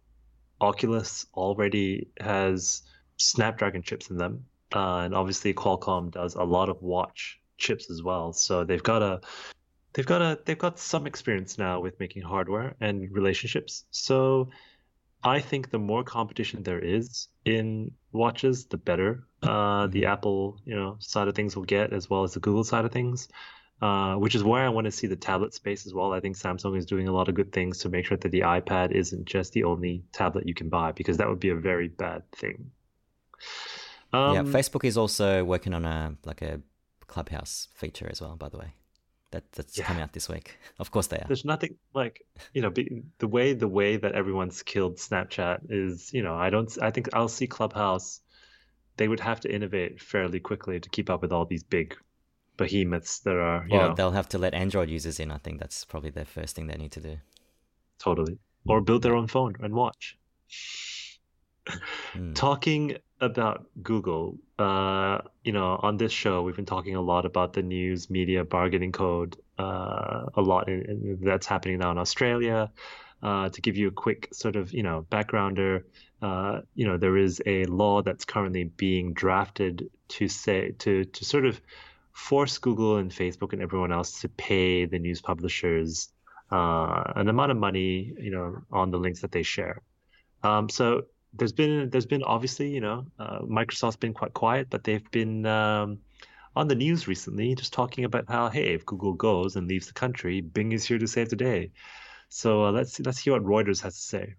Oculus 0.61 1.27
already 1.35 2.09
has 2.21 2.83
Snapdragon 3.17 3.83
chips 3.83 4.11
in 4.11 4.17
them, 4.17 4.45
uh, 4.75 4.99
and 4.99 5.15
obviously 5.15 5.55
Qualcomm 5.55 6.11
does 6.11 6.35
a 6.35 6.45
lot 6.45 6.69
of 6.69 6.83
watch 6.83 7.41
chips 7.59 7.91
as 7.91 8.03
well. 8.03 8.33
So 8.33 8.65
they've 8.65 8.83
got 8.83 9.03
a 9.03 9.21
they've 9.93 10.07
got 10.07 10.23
a 10.23 10.39
they've 10.45 10.59
got 10.59 10.79
some 10.79 11.07
experience 11.07 11.59
now 11.59 11.81
with 11.81 11.99
making 12.01 12.23
hardware 12.23 12.75
and 12.81 13.11
relationships. 13.13 13.85
So 13.91 14.51
I 15.25 15.41
think 15.41 15.71
the 15.71 15.79
more 15.79 16.03
competition 16.03 16.63
there 16.63 16.81
is 16.81 17.29
in 17.45 17.93
watches, 18.13 18.67
the 18.67 18.77
better 18.77 19.25
uh, 19.43 19.87
the 19.89 20.07
Apple 20.07 20.59
you 20.65 20.75
know 20.77 20.97
side 21.01 21.29
of 21.29 21.35
things 21.35 21.57
will 21.57 21.65
get, 21.65 21.93
as 21.93 22.09
well 22.11 22.23
as 22.25 22.35
the 22.35 22.41
Google 22.41 22.65
side 22.65 22.85
of 22.85 22.93
things. 22.93 23.29
Uh, 23.81 24.15
which 24.15 24.37
is 24.37 24.45
where 24.45 24.65
I 24.65 24.69
want 24.69 24.85
to 24.85 24.93
see 24.93 25.09
the 25.09 25.17
tablet 25.17 25.53
space 25.55 25.87
as 25.87 25.93
well. 25.93 26.13
I 26.13 26.21
think 26.21 26.37
Samsung 26.37 26.79
is 26.79 26.87
doing 26.87 27.09
a 27.09 27.13
lot 27.13 27.29
of 27.29 27.35
good 27.35 27.51
things 27.53 27.79
to 27.79 27.89
make 27.89 28.07
sure 28.07 28.17
that 28.17 28.31
the 28.31 28.43
iPad 28.43 28.93
isn't 28.93 29.25
just 29.25 29.53
the 29.55 29.65
only 29.65 30.05
tablet 30.13 30.47
you 30.47 30.55
can 30.55 30.69
buy, 30.69 30.93
because 30.93 31.17
that 31.17 31.29
would 31.29 31.41
be 31.41 31.49
a 31.49 31.57
very 31.57 31.89
bad 31.89 32.23
thing. 32.31 32.71
yeah, 34.13 34.41
Um, 34.41 34.47
Facebook 34.53 34.85
is 34.85 34.97
also 34.97 35.43
working 35.43 35.75
on 35.75 35.85
a 35.85 36.15
like 36.25 36.43
a 36.43 36.61
Clubhouse 37.09 37.69
feature 37.75 38.09
as 38.09 38.21
well. 38.21 38.37
By 38.37 38.49
the 38.51 38.59
way, 38.59 38.75
that 39.33 39.51
that's 39.53 39.77
Yeah. 39.79 39.85
coming 39.85 40.03
out 40.03 40.13
this 40.13 40.29
week. 40.29 40.59
Of 40.79 40.91
course 40.91 41.09
they 41.09 41.19
are. 41.19 41.27
there's 41.27 41.45
nothing 41.45 41.75
like 41.95 42.25
you 42.55 42.63
know 42.63 42.71
be, 42.71 43.03
the 43.19 43.27
way 43.29 43.53
the 43.55 43.69
way 43.69 43.97
that 43.97 44.13
everyone's 44.13 44.63
killed 44.63 44.97
Snapchat 44.99 45.59
is 45.71 46.13
you 46.13 46.23
know 46.23 46.35
I 46.37 46.51
don't 46.51 46.71
I 46.81 46.91
think 46.93 47.09
I'll 47.13 47.29
see 47.29 47.47
Clubhouse 47.49 48.21
they 48.97 49.09
would 49.09 49.21
have 49.21 49.41
to 49.41 49.55
innovate 49.55 50.01
fairly 50.01 50.41
quickly 50.41 50.81
to 50.81 50.89
keep 50.91 51.11
up 51.11 51.23
with 51.23 51.33
all 51.33 51.45
these 51.45 51.63
big 51.63 51.97
behemoths 52.57 53.21
that 53.21 53.37
are 53.37 53.67
you 53.69 53.79
Well, 53.79 53.89
know 53.89 53.95
they'll 53.95 54.11
have 54.13 54.29
to 54.31 54.39
let 54.39 54.55
Android 54.55 54.89
users 54.89 55.19
in. 55.19 55.31
I 55.31 55.39
think 55.39 55.61
that's 55.61 55.85
probably 55.85 56.11
the 56.11 56.25
first 56.25 56.55
thing 56.55 56.67
they 56.67 56.77
need 56.77 56.93
to 56.93 57.01
do. 57.01 57.19
totally 57.99 58.39
or 58.67 58.81
build 58.81 59.03
their 59.03 59.17
own 59.17 59.27
phone 59.27 59.57
and 59.61 59.75
watch. 59.75 60.19
Mm. 62.17 62.35
Talking 62.35 62.97
about 63.21 63.67
Google, 63.83 64.37
uh, 64.59 65.19
you 65.45 65.53
know, 65.53 65.79
on 65.81 65.97
this 65.97 66.13
show, 66.13 66.43
we've 66.43 66.57
been 66.57 66.67
talking 66.67 66.97
a 66.97 67.01
lot 67.01 67.25
about 67.25 67.53
the 67.53 67.63
news 67.63 68.11
media 68.11 68.45
bargaining 68.45 68.91
code, 68.91 69.37
uh, 69.59 70.27
a 70.35 70.43
lot 70.43 70.69
in, 70.69 70.83
in, 70.83 71.19
that's 71.23 71.47
happening 71.47 71.79
now 71.79 71.93
in 71.93 71.99
Australia. 71.99 72.73
Uh, 73.23 73.49
to 73.49 73.61
give 73.61 73.77
you 73.77 73.87
a 73.87 73.93
quick 73.93 74.29
sort 74.33 74.57
of, 74.57 74.73
you 74.73 74.83
know, 74.83 75.07
backgrounder, 75.09 75.85
uh, 76.23 76.61
you 76.75 76.87
know, 76.87 76.99
there 76.99 77.17
is 77.17 77.41
a 77.47 77.65
law 77.67 78.03
that's 78.03 78.25
currently 78.25 78.65
being 78.65 79.13
drafted 79.13 79.89
to 80.09 80.27
say 80.27 80.73
to 80.79 81.05
to 81.05 81.25
sort 81.25 81.47
of 81.47 81.61
force 82.13 82.59
Google 82.59 82.97
and 82.97 83.11
Facebook 83.11 83.53
and 83.53 83.63
everyone 83.63 83.93
else 83.93 84.21
to 84.21 84.29
pay 84.29 84.87
the 84.87 84.99
news 84.99 85.21
publishers 85.21 86.13
uh, 86.53 87.13
an 87.17 87.29
amount 87.29 87.51
of 87.51 87.57
money, 87.57 88.13
you 88.19 88.31
know, 88.31 88.59
on 88.71 88.91
the 88.91 88.99
links 88.99 89.21
that 89.21 89.33
they 89.33 89.43
share. 89.43 89.81
Um, 90.43 90.69
so 90.69 91.05
there's 91.33 91.53
been 91.53 91.89
there's 91.91 92.07
been 92.07 92.23
obviously 92.23 92.69
you 92.69 92.81
know 92.81 93.07
uh, 93.19 93.39
Microsoft's 93.41 93.97
been 93.97 94.13
quite 94.13 94.35
quiet, 94.35 94.69
but 94.69 94.85
they've 94.85 95.11
been 95.11 95.47
um, 95.47 95.99
on 96.55 96.69
the 96.69 96.75
news 96.75 97.09
recently 97.09 97.55
just 97.55 97.73
talking 97.73 98.05
about 98.05 98.29
how 98.29 98.51
hey 98.51 98.75
if 98.75 98.85
Google 98.85 99.15
goes 99.15 99.57
and 99.57 99.67
leaves 99.67 99.87
the 99.87 99.95
country, 99.95 100.41
Bing 100.41 100.73
is 100.73 100.85
here 100.85 100.99
to 100.99 101.07
save 101.07 101.31
the 101.31 101.37
day. 101.37 101.71
So 102.35 102.65
uh, 102.65 102.73
let's 102.73 102.99
let's 103.01 103.19
hear 103.19 103.35
what 103.35 103.45
Reuters 103.45 103.83
has 103.83 103.95
to 103.95 104.01
say. 104.01 104.35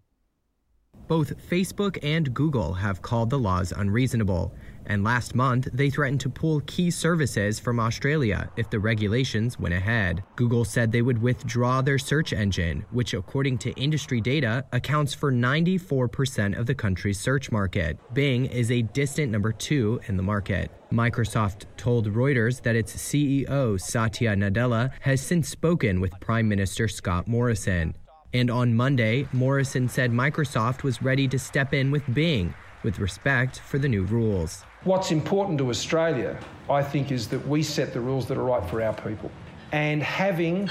Both 1.08 1.38
Facebook 1.48 2.00
and 2.02 2.34
Google 2.34 2.74
have 2.74 3.04
called 3.04 3.30
the 3.30 3.38
laws 3.38 3.72
unreasonable, 3.72 4.56
and 4.88 5.04
last 5.04 5.36
month 5.36 5.68
they 5.74 5.90
threatened 5.90 6.20
to 6.22 6.30
pull 6.30 6.62
key 6.62 6.92
services 6.92 7.60
from 7.60 7.80
Australia 7.80 8.50
if 8.58 8.70
the 8.70 8.80
regulations 8.80 9.60
went 9.60 9.74
ahead. 9.74 10.24
Google 10.36 10.66
said 10.66 10.92
they 10.92 11.02
would 11.02 11.22
withdraw 11.22 11.82
their 11.82 11.98
search 11.98 12.34
engine, 12.34 12.86
which, 12.92 13.14
according 13.14 13.58
to 13.60 13.72
industry 13.74 14.22
data, 14.22 14.66
accounts 14.72 15.14
for 15.14 15.32
94% 15.32 16.58
of 16.58 16.66
the 16.66 16.76
country's 16.76 17.20
search 17.20 17.52
market. 17.52 17.98
Bing 18.14 18.46
is 18.46 18.72
a 18.72 18.82
distant 18.82 19.32
number 19.32 19.52
two 19.52 20.00
in 20.08 20.18
the 20.18 20.24
market. 20.24 20.72
Microsoft 20.92 21.66
told 21.78 22.14
Reuters 22.14 22.62
that 22.62 22.76
its 22.76 22.96
CEO, 22.96 23.80
Satya 23.80 24.36
Nadella, 24.36 24.92
has 25.02 25.22
since 25.22 25.50
spoken 25.50 26.00
with 26.00 26.20
Prime 26.20 26.48
Minister 26.48 26.88
Scott 26.88 27.28
Morrison. 27.28 27.96
And 28.34 28.50
on 28.50 28.74
Monday, 28.74 29.28
Morrison 29.32 29.88
said 29.88 30.12
Microsoft 30.12 30.84
was 30.84 31.02
ready 31.02 31.28
to 31.28 31.38
step 31.38 31.74
in 31.74 31.92
with 31.92 32.04
Bing 32.14 32.54
with 32.84 33.00
respect 33.00 33.60
for 33.60 33.80
the 33.80 33.88
new 33.88 34.04
rules. 34.04 34.66
What's 34.86 35.12
important 35.12 35.58
to 35.60 35.70
Australia, 35.70 36.38
I 36.70 36.84
think, 36.84 37.14
is 37.14 37.30
that 37.30 37.48
we 37.48 37.64
set 37.64 37.94
the 37.94 38.02
rules 38.02 38.28
that 38.28 38.38
are 38.38 38.44
right 38.44 38.70
for 38.70 38.82
our 38.82 38.94
people. 38.94 39.32
And 39.72 40.04
having 40.04 40.70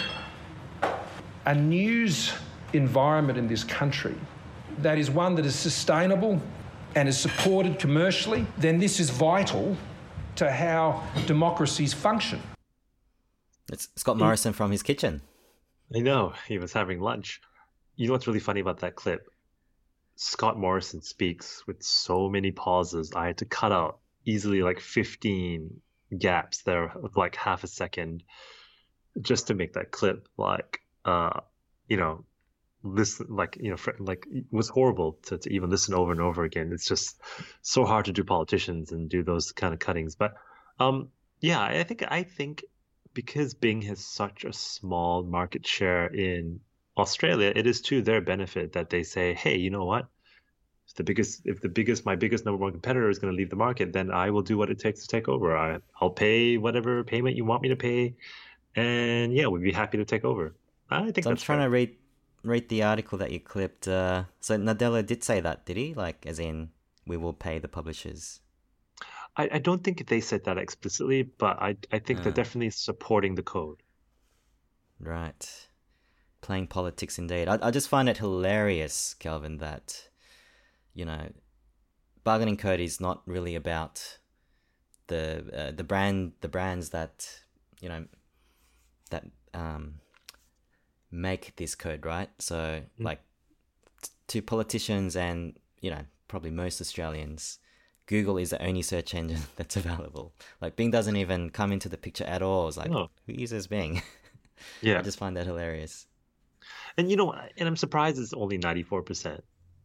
a 1.47 1.55
news 1.55 2.35
environment 2.75 3.39
in 3.39 3.49
this 3.49 3.65
country 3.65 4.15
that 4.79 4.99
is 4.99 5.11
one 5.11 5.35
that 5.37 5.47
is 5.47 5.55
sustainable 5.55 6.41
and 6.95 7.09
is 7.09 7.19
supported 7.19 7.79
commercially, 7.79 8.47
then 8.59 8.79
this 8.79 9.01
is 9.01 9.09
vital 9.09 9.77
to 10.37 10.53
how 10.53 11.03
democracies 11.27 11.95
function. 11.95 12.41
It's 13.73 13.89
Scott 13.97 14.19
Morrison 14.19 14.53
from 14.53 14.71
his 14.71 14.83
kitchen. 14.83 15.23
I 15.95 16.01
know 16.01 16.35
he 16.49 16.59
was 16.59 16.75
having 16.75 17.01
lunch. 17.01 17.41
You 17.97 18.09
know 18.09 18.13
what's 18.13 18.27
really 18.27 18.41
funny 18.41 18.61
about 18.61 18.81
that 18.81 18.95
clip? 18.95 19.27
Scott 20.17 20.59
Morrison 20.59 21.01
speaks 21.01 21.67
with 21.67 21.83
so 21.83 22.29
many 22.29 22.51
pauses. 22.51 23.11
I 23.15 23.27
had 23.29 23.39
to 23.39 23.47
cut 23.47 23.73
out 23.73 24.01
easily 24.25 24.63
like 24.63 24.81
15 24.81 25.81
gaps 26.19 26.63
there 26.63 26.93
like 27.17 27.37
half 27.37 27.65
a 27.65 27.67
second 27.67 28.23
just 29.21 29.47
to 29.47 29.55
make 29.55 29.75
that 29.75 29.91
clip 29.91 30.29
like 30.37 30.81
uh 31.05 31.41
you 31.89 31.97
know 31.97 32.25
listen 32.83 33.27
like 33.31 33.57
you 33.61 33.71
know 33.71 33.77
like 33.99 34.27
it 34.31 34.45
was 34.51 34.69
horrible 34.69 35.19
to, 35.23 35.39
to 35.39 35.53
even 35.53 35.71
listen 35.71 35.95
over 35.95 36.13
and 36.13 36.21
over 36.21 36.45
again 36.45 36.71
it's 36.73 36.87
just 36.87 37.21
so 37.63 37.85
hard 37.85 38.05
to 38.05 38.13
do 38.13 38.25
politicians 38.25 38.93
and 38.93 39.09
do 39.09 39.23
those 39.23 39.53
kind 39.53 39.73
of 39.73 39.81
cuttings 39.81 40.17
but 40.17 40.35
um 40.81 41.09
yeah 41.41 41.63
i 41.63 41.83
think 41.83 42.05
i 42.09 42.23
think 42.23 42.65
because 43.15 43.55
bing 43.55 43.83
has 43.83 44.05
such 44.05 44.45
a 44.45 44.53
small 44.53 45.23
market 45.23 45.67
share 45.67 46.07
in 46.07 46.61
Australia, 46.97 47.53
it 47.55 47.67
is 47.67 47.81
to 47.83 48.03
their 48.03 48.21
benefit 48.21 48.73
that 48.73 48.91
they 48.91 49.03
say, 49.03 49.35
hey, 49.35 49.57
you 49.57 49.71
know 49.71 49.85
what? 49.85 50.09
If 50.93 50.97
the 50.97 51.05
biggest, 51.05 51.43
if 51.47 51.61
the 51.63 51.71
biggest, 51.71 52.05
my 52.05 52.17
biggest 52.17 52.45
number 52.45 52.59
one 52.59 52.73
competitor 52.73 53.09
is 53.09 53.19
going 53.19 53.33
to 53.33 53.37
leave 53.37 53.49
the 53.49 53.57
market, 53.57 53.95
then 53.95 54.11
I 54.11 54.29
will 54.29 54.43
do 54.43 54.59
what 54.59 54.69
it 54.71 54.79
takes 54.79 55.01
to 55.01 55.09
take 55.09 55.27
over. 55.27 55.57
I, 55.57 55.79
I'll 56.01 56.11
pay 56.11 56.59
whatever 56.59 57.03
payment 57.03 57.35
you 57.35 57.47
want 57.47 57.63
me 57.63 57.71
to 57.71 57.77
pay, 57.77 58.15
and 58.77 59.33
yeah, 59.35 59.47
we'd 59.47 59.63
be 59.63 59.73
happy 59.73 59.97
to 59.97 60.05
take 60.05 60.25
over. 60.25 60.55
I 60.91 61.11
think 61.11 61.25
so 61.25 61.31
I'm 61.31 61.37
trying 61.37 61.61
fair. 61.61 61.67
to 61.69 61.71
read 61.71 61.97
read 62.45 62.69
the 62.69 62.83
article 62.83 63.17
that 63.19 63.31
you 63.33 63.41
clipped. 63.41 63.89
Uh, 63.89 64.25
so 64.41 64.59
Nadella 64.59 65.05
did 65.07 65.25
say 65.25 65.41
that, 65.41 65.65
did 65.65 65.79
he? 65.79 65.95
Like, 65.95 66.27
as 66.27 66.39
in, 66.39 66.69
we 67.07 67.17
will 67.17 67.33
pay 67.33 67.59
the 67.59 67.69
publishers. 67.69 68.41
I, 69.37 69.49
I 69.55 69.59
don't 69.61 69.83
think 69.83 70.07
they 70.07 70.21
said 70.21 70.45
that 70.45 70.59
explicitly, 70.59 71.23
but 71.23 71.57
I 71.63 71.77
I 71.91 72.01
think 72.01 72.23
they're 72.23 72.33
Ah. 72.33 72.43
definitely 72.43 72.69
supporting 72.71 73.35
the 73.35 73.43
code. 73.43 73.83
Right. 75.01 75.69
Playing 76.43 76.67
politics 76.67 77.19
indeed. 77.19 77.49
I, 77.49 77.59
I 77.63 77.71
just 77.71 77.89
find 77.89 78.09
it 78.11 78.19
hilarious, 78.19 79.15
Kelvin, 79.15 79.57
that, 79.59 80.09
you 80.95 81.05
know, 81.05 81.31
bargaining 82.25 82.57
code 82.57 82.81
is 82.81 83.01
not 83.01 83.23
really 83.27 83.55
about 83.55 84.19
the 85.09 85.45
uh, 85.53 85.71
the 85.73 85.85
brand 85.85 86.33
the 86.41 86.49
brands 86.49 86.91
that 86.91 87.41
you 87.81 87.89
know 87.89 88.05
that 89.11 89.25
um 89.53 89.95
make 91.11 91.55
this 91.57 91.75
code 91.75 92.07
right 92.07 92.31
so 92.39 92.81
like 92.99 93.21
t- 94.01 94.11
to 94.29 94.41
politicians 94.41 95.17
and 95.17 95.59
you 95.81 95.91
know 95.91 96.03
probably 96.29 96.51
most 96.51 96.81
australians 96.81 97.59
google 98.07 98.39
is 98.39 98.51
the 98.51 98.63
only 98.65 98.81
search 98.81 99.15
engine 99.15 99.41
that's 99.57 99.77
available 99.77 100.33
like 100.61 100.77
bing 100.77 100.91
doesn't 100.91 101.17
even 101.17 101.51
come 101.51 101.73
into 101.73 101.89
the 101.89 101.99
picture 101.99 102.25
at 102.25 102.41
all 102.41 102.69
it's 102.69 102.77
like 102.77 102.91
No. 102.91 103.09
who 103.27 103.33
uses 103.33 103.67
bing 103.67 104.01
Yeah, 104.81 105.01
I 105.01 105.03
just 105.03 105.19
find 105.19 105.37
that 105.37 105.45
hilarious. 105.45 106.07
And 106.97 107.11
you 107.11 107.17
know, 107.17 107.33
and 107.33 107.69
I'm 107.69 107.77
surprised 107.77 108.17
it's 108.21 108.33
only 108.33 108.59
94%. 108.59 109.41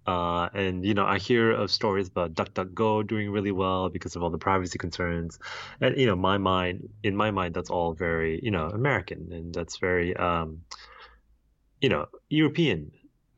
Uh, 0.08 0.48
and 0.54 0.86
you 0.86 0.93
know, 0.93 1.06
I 1.06 1.17
hear 1.17 1.52
of 1.52 1.70
stories 1.70 2.08
about 2.08 2.34
DuckDuckGo 2.34 3.06
doing 3.06 3.30
really 3.30 3.52
well 3.52 3.89
because 3.89 4.15
of 4.15 4.24
all 4.24 4.30
the 4.30 4.38
privacy 4.38 4.78
concerns. 4.78 5.38
And 5.82 5.98
you 5.98 6.06
know, 6.06 6.15
my 6.15 6.38
mind, 6.38 6.89
in 7.04 7.15
my 7.15 7.30
mind, 7.30 7.54
that's 7.54 7.70
all 7.70 7.93
very, 7.93 8.39
you 8.41 8.50
know, 8.50 8.67
American, 8.67 9.28
and 9.34 9.54
that's 9.54 9.78
very, 9.78 10.15
um, 10.15 10.62
you 11.82 11.89
know, 11.89 12.06
European. 12.30 12.91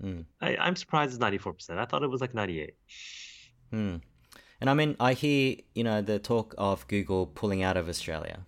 Mm. 0.03 0.25
I, 0.39 0.55
I'm 0.57 0.75
surprised 0.75 1.13
it's 1.13 1.23
94%. 1.23 1.77
I 1.77 1.85
thought 1.85 2.03
it 2.03 2.09
was 2.09 2.21
like 2.21 2.35
98. 2.35 2.75
Hmm. 3.71 3.95
And 4.61 4.69
I 4.69 4.73
mean, 4.73 4.95
I 4.99 5.13
hear 5.13 5.55
you 5.73 5.83
know 5.83 6.01
the 6.01 6.19
talk 6.19 6.53
of 6.57 6.87
Google 6.87 7.27
pulling 7.27 7.63
out 7.63 7.77
of 7.77 7.87
Australia. 7.89 8.45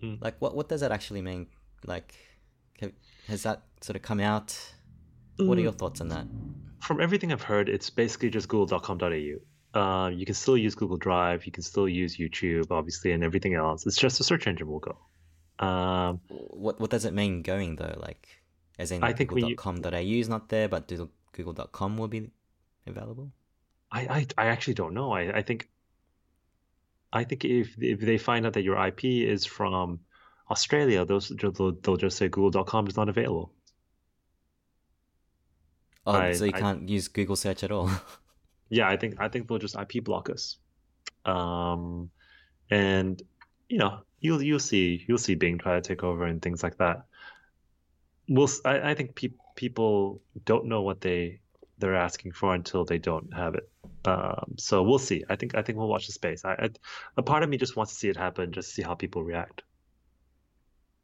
Hmm. 0.00 0.14
Like, 0.20 0.36
what 0.38 0.54
what 0.54 0.68
does 0.68 0.80
that 0.82 0.92
actually 0.92 1.22
mean? 1.22 1.46
Like, 1.86 2.14
have, 2.80 2.92
has 3.26 3.42
that 3.42 3.62
sort 3.80 3.96
of 3.96 4.02
come 4.02 4.20
out? 4.20 4.56
What 5.38 5.56
are 5.56 5.62
your 5.62 5.72
thoughts 5.72 6.02
on 6.02 6.08
that? 6.08 6.26
From 6.80 7.00
everything 7.00 7.32
I've 7.32 7.42
heard, 7.42 7.68
it's 7.68 7.90
basically 7.90 8.30
just 8.30 8.48
google.com.au. 8.48 9.78
Uh, 9.78 10.08
you 10.08 10.26
can 10.26 10.34
still 10.34 10.56
use 10.56 10.74
Google 10.74 10.96
Drive, 10.96 11.46
you 11.46 11.52
can 11.52 11.62
still 11.62 11.88
use 11.88 12.16
YouTube, 12.16 12.70
obviously, 12.70 13.12
and 13.12 13.22
everything 13.22 13.54
else. 13.54 13.86
It's 13.86 13.96
just 13.96 14.18
a 14.18 14.24
search 14.24 14.46
engine 14.46 14.66
will 14.66 14.80
go. 14.80 14.96
Um, 15.64 16.20
What 16.28 16.80
what 16.80 16.90
does 16.90 17.04
it 17.04 17.12
mean 17.12 17.42
going 17.42 17.76
though? 17.76 17.96
Like, 18.00 18.26
as 18.78 18.90
in 18.90 19.04
I 19.04 19.12
think 19.12 19.30
Google.com.au 19.30 19.98
is 19.98 20.28
not 20.28 20.48
there, 20.48 20.68
but 20.68 20.90
Google.com 21.32 21.98
will 21.98 22.08
be 22.08 22.30
available. 22.86 23.30
I, 23.92 24.00
I, 24.00 24.26
I 24.38 24.46
actually 24.46 24.74
don't 24.74 24.94
know. 24.94 25.12
I, 25.12 25.38
I 25.38 25.42
think 25.42 25.68
I 27.12 27.24
think 27.24 27.44
if 27.44 27.76
if 27.80 28.00
they 28.00 28.18
find 28.18 28.46
out 28.46 28.54
that 28.54 28.62
your 28.62 28.84
IP 28.86 29.04
is 29.04 29.44
from 29.44 30.00
Australia, 30.50 31.04
those 31.04 31.28
they'll, 31.28 31.72
they'll 31.72 31.96
just 31.96 32.16
say 32.16 32.28
google.com 32.28 32.86
is 32.86 32.96
not 32.96 33.08
available. 33.08 33.52
Oh, 36.16 36.20
I- 36.20 36.32
so 36.32 36.44
you 36.44 36.52
I- 36.54 36.60
can't 36.60 36.88
use 36.88 37.08
Google 37.08 37.36
search 37.36 37.62
at 37.64 37.70
all. 37.72 37.90
Yeah, 38.72 38.88
I 38.88 38.96
think 38.96 39.16
I 39.18 39.26
think 39.28 39.48
they'll 39.48 39.58
just 39.58 39.74
IP 39.76 40.04
block 40.04 40.30
us. 40.30 40.56
Um, 41.24 42.08
and 42.70 43.20
you 43.68 43.78
know, 43.78 43.98
you'll 44.20 44.40
you'll 44.40 44.60
see 44.60 45.04
you'll 45.08 45.18
see 45.18 45.34
Bing 45.34 45.58
try 45.58 45.74
to 45.74 45.80
take 45.80 46.04
over 46.04 46.24
and 46.24 46.40
things 46.40 46.62
like 46.62 46.78
that. 46.78 47.02
We'll 48.28 48.48
I, 48.64 48.90
I 48.90 48.94
think 48.94 49.16
pe- 49.16 49.34
people 49.56 50.22
don't 50.44 50.66
know 50.66 50.82
what 50.82 51.00
they 51.00 51.40
they're 51.78 51.96
asking 51.96 52.30
for 52.30 52.54
until 52.54 52.84
they 52.84 52.98
don't 52.98 53.34
have 53.34 53.56
it. 53.56 53.68
Um, 54.04 54.54
so 54.56 54.84
we'll 54.84 55.00
see. 55.00 55.24
I 55.28 55.34
think 55.34 55.56
I 55.56 55.62
think 55.62 55.76
we'll 55.76 55.88
watch 55.88 56.06
the 56.06 56.12
space. 56.12 56.44
I, 56.44 56.52
I 56.52 56.68
a 57.16 57.22
part 57.24 57.42
of 57.42 57.48
me 57.50 57.56
just 57.56 57.74
wants 57.74 57.92
to 57.94 57.98
see 57.98 58.08
it 58.08 58.16
happen, 58.16 58.52
just 58.52 58.68
to 58.68 58.74
see 58.76 58.82
how 58.82 58.94
people 58.94 59.24
react. 59.24 59.62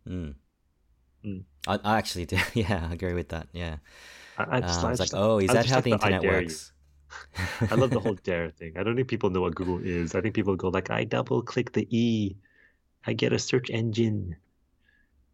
Mm. 0.09 0.35
Mm. 1.25 1.43
I, 1.67 1.81
I 1.83 1.99
actually 1.99 2.27
do. 2.27 2.39
Yeah, 2.55 2.87
I 2.91 2.95
agree 2.95 3.15
with 3.15 3.31
that. 3.31 3.49
Yeah. 3.53 3.79
I, 4.39 4.57
I 4.57 4.61
just, 4.61 4.81
Um, 4.81 4.87
I 4.87 4.91
it's 4.93 5.01
just- 5.01 5.13
like, 5.13 5.23
oh, 5.23 5.39
is 5.39 5.51
I 5.51 5.55
that 5.55 5.67
how 5.67 5.81
the 5.81 5.91
internet 5.93 6.23
you. 6.23 6.29
works? 6.31 6.73
I 7.71 7.75
love 7.75 7.91
the 7.91 8.01
whole 8.01 8.15
dare 8.23 8.51
thing. 8.51 8.77
I 8.77 8.83
don't 8.83 8.97
think 8.97 9.09
people 9.09 9.31
know 9.31 9.41
what 9.41 9.55
Google 9.55 9.79
is. 9.83 10.15
I 10.15 10.21
think 10.21 10.35
people 10.35 10.57
go 10.57 10.69
like, 10.69 10.91
I 10.91 11.05
double 11.05 11.43
click 11.43 11.73
the 11.73 11.87
E, 11.97 12.37
I 13.07 13.13
get 13.13 13.33
a 13.33 13.39
search 13.39 13.71
engine. 13.71 14.37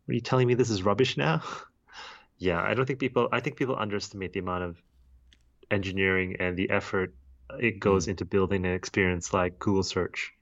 What 0.05 0.13
are 0.13 0.15
you 0.15 0.21
telling 0.21 0.47
me? 0.47 0.55
This 0.55 0.71
is 0.71 0.83
rubbish 0.83 1.17
now? 1.17 1.43
yeah, 2.39 2.61
I 2.63 2.75
don't 2.75 2.87
think 2.87 2.99
people. 2.99 3.29
I 3.33 3.41
think 3.41 3.57
people 3.57 3.77
underestimate 3.79 4.33
the 4.33 4.41
amount 4.41 4.65
of 4.65 4.83
engineering 5.71 6.37
and 6.39 6.57
the 6.57 6.69
effort 6.71 7.15
it 7.59 7.81
goes 7.81 8.09
into 8.09 8.25
building 8.25 8.67
an 8.67 8.73
experience 8.73 9.33
like 9.33 9.59
Google 9.59 9.83
search. 9.83 10.33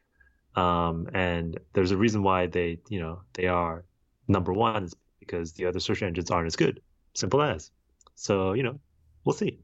Um, 0.57 1.09
and 1.14 1.59
there's 1.72 1.91
a 1.93 1.97
reason 1.97 2.22
why 2.22 2.47
they, 2.47 2.78
you 2.89 3.01
know, 3.01 3.22
they 3.35 3.47
are 3.47 3.85
number 4.28 4.53
one 4.53 4.85
is 4.85 4.95
because 5.20 5.53
the 5.53 5.66
other 5.66 5.78
search 5.80 6.03
engines 6.03 6.30
aren't 6.30 6.47
as 6.47 6.57
good. 6.57 6.80
Simple 7.14 7.43
as. 7.43 7.70
So 8.21 8.53
you 8.53 8.62
know, 8.62 8.79
we'll 9.25 9.33
see. 9.33 9.61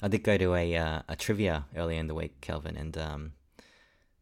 I 0.00 0.06
did 0.06 0.22
go 0.22 0.38
to 0.38 0.54
a 0.54 0.76
uh, 0.76 1.02
a 1.08 1.16
trivia 1.16 1.66
earlier 1.76 1.98
in 1.98 2.06
the 2.06 2.14
week, 2.14 2.40
Kelvin, 2.40 2.76
and 2.76 2.96
um, 2.96 3.32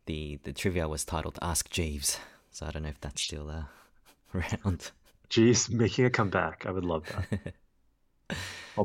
the 0.06 0.38
the 0.42 0.54
trivia 0.54 0.88
was 0.88 1.04
titled 1.04 1.38
"Ask 1.42 1.68
Jeeves." 1.68 2.18
So 2.50 2.64
I 2.64 2.70
don't 2.70 2.84
know 2.84 2.88
if 2.88 3.00
that's 3.02 3.20
still 3.20 3.50
uh, 3.50 3.64
around. 4.34 4.90
Jeeves 5.28 5.68
making 5.68 6.06
a 6.06 6.10
comeback. 6.10 6.64
I 6.64 6.70
would 6.70 6.86
love 6.86 7.04
that. 7.08 7.54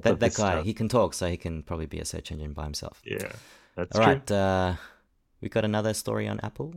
That 0.02 0.20
that 0.20 0.34
guy, 0.34 0.58
up. 0.58 0.66
he 0.66 0.74
can 0.74 0.90
talk, 0.90 1.14
so 1.14 1.28
he 1.30 1.38
can 1.38 1.62
probably 1.62 1.86
be 1.86 2.00
a 2.00 2.06
search 2.06 2.32
engine 2.32 2.54
by 2.54 2.64
himself. 2.64 3.00
Yeah, 3.06 3.32
that's 3.76 3.96
All 3.96 4.04
true. 4.04 4.14
right, 4.14 4.32
uh, 4.32 4.74
we 5.40 5.50
got 5.50 5.66
another 5.66 5.94
story 5.94 6.28
on 6.28 6.40
Apple. 6.42 6.74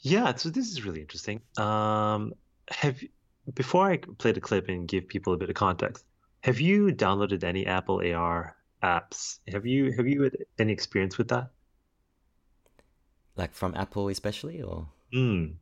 Yeah, 0.00 0.34
so 0.34 0.50
this 0.50 0.70
is 0.70 0.84
really 0.84 1.00
interesting. 1.00 1.40
Um, 1.56 2.34
have 2.68 3.02
before 3.54 3.90
I 3.90 3.96
play 3.96 4.32
the 4.32 4.42
clip 4.42 4.68
and 4.68 4.86
give 4.86 5.08
people 5.08 5.32
a 5.32 5.38
bit 5.38 5.48
of 5.48 5.54
context, 5.54 6.04
have 6.42 6.60
you 6.60 6.88
downloaded 6.94 7.42
any 7.44 7.66
Apple 7.66 8.02
AR 8.04 8.54
apps? 8.82 9.38
Have 9.50 9.64
you 9.66 9.92
have 9.92 10.06
you 10.06 10.22
had 10.22 10.36
any 10.58 10.72
experience 10.72 11.16
with 11.18 11.28
that? 11.28 11.50
Like 13.36 13.54
from 13.54 13.74
Apple, 13.74 14.08
especially, 14.08 14.60
or 14.62 14.88
Mm. 15.12 15.56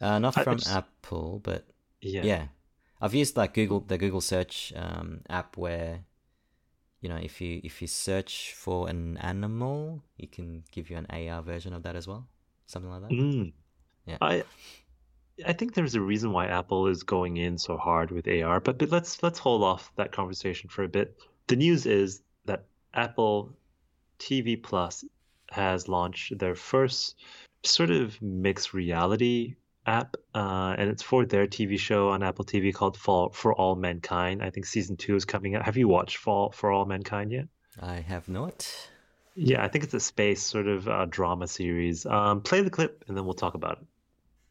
uh, 0.00 0.18
not 0.18 0.34
from 0.34 0.56
it's- 0.58 0.68
Apple, 0.70 1.40
but 1.42 1.66
Yeah. 2.00 2.24
yeah. 2.24 2.48
I've 3.00 3.14
used 3.14 3.36
like 3.36 3.54
Google 3.54 3.80
the 3.80 3.98
Google 3.98 4.20
search 4.20 4.72
um, 4.74 5.20
app 5.28 5.56
where 5.56 6.04
you 7.00 7.08
know 7.08 7.16
if 7.16 7.40
you 7.40 7.60
if 7.62 7.80
you 7.80 7.86
search 7.88 8.54
for 8.54 8.88
an 8.88 9.16
animal, 9.18 10.02
it 10.18 10.32
can 10.32 10.64
give 10.72 10.90
you 10.90 10.96
an 10.96 11.06
AR 11.10 11.42
version 11.42 11.72
of 11.72 11.82
that 11.84 11.94
as 11.96 12.06
well, 12.08 12.26
something 12.66 12.90
like 12.90 13.02
that. 13.02 13.10
Mm. 13.10 13.52
Yeah. 14.06 14.18
I 14.20 14.42
I 15.46 15.52
think 15.52 15.74
there's 15.74 15.94
a 15.94 16.00
reason 16.00 16.32
why 16.32 16.46
Apple 16.46 16.88
is 16.88 17.02
going 17.02 17.36
in 17.36 17.58
so 17.58 17.76
hard 17.76 18.10
with 18.10 18.26
AR, 18.28 18.60
but, 18.60 18.78
but 18.78 18.90
let's 18.90 19.22
let's 19.22 19.38
hold 19.38 19.62
off 19.62 19.92
that 19.96 20.12
conversation 20.12 20.68
for 20.68 20.84
a 20.84 20.88
bit. 20.88 21.16
The 21.46 21.56
news 21.56 21.86
is 21.86 22.22
that 22.46 22.64
Apple 22.92 23.56
TV 24.18 24.60
Plus 24.62 25.04
has 25.50 25.88
launched 25.88 26.38
their 26.38 26.54
first 26.54 27.16
sort 27.64 27.90
of 27.90 28.20
mixed 28.20 28.74
reality 28.74 29.54
app, 29.86 30.16
uh, 30.34 30.74
and 30.76 30.90
it's 30.90 31.02
for 31.02 31.24
their 31.24 31.46
TV 31.46 31.78
show 31.78 32.10
on 32.10 32.22
Apple 32.22 32.44
TV 32.44 32.74
called 32.74 32.96
For 32.96 33.30
For 33.32 33.54
All 33.54 33.76
Mankind. 33.76 34.42
I 34.42 34.50
think 34.50 34.66
season 34.66 34.96
two 34.96 35.16
is 35.16 35.24
coming 35.24 35.54
out. 35.54 35.64
Have 35.64 35.76
you 35.76 35.88
watched 35.88 36.18
For 36.18 36.52
For 36.52 36.70
All 36.70 36.84
Mankind 36.84 37.32
yet? 37.32 37.48
I 37.80 38.00
have 38.00 38.28
not. 38.28 38.90
Yeah, 39.34 39.64
I 39.64 39.68
think 39.68 39.84
it's 39.84 39.94
a 39.94 40.00
space 40.00 40.42
sort 40.42 40.66
of 40.66 40.88
uh, 40.88 41.06
drama 41.06 41.46
series. 41.46 42.04
Um, 42.06 42.40
play 42.42 42.60
the 42.60 42.70
clip, 42.70 43.04
and 43.06 43.16
then 43.16 43.24
we'll 43.24 43.34
talk 43.34 43.54
about 43.54 43.78
it. 43.80 43.86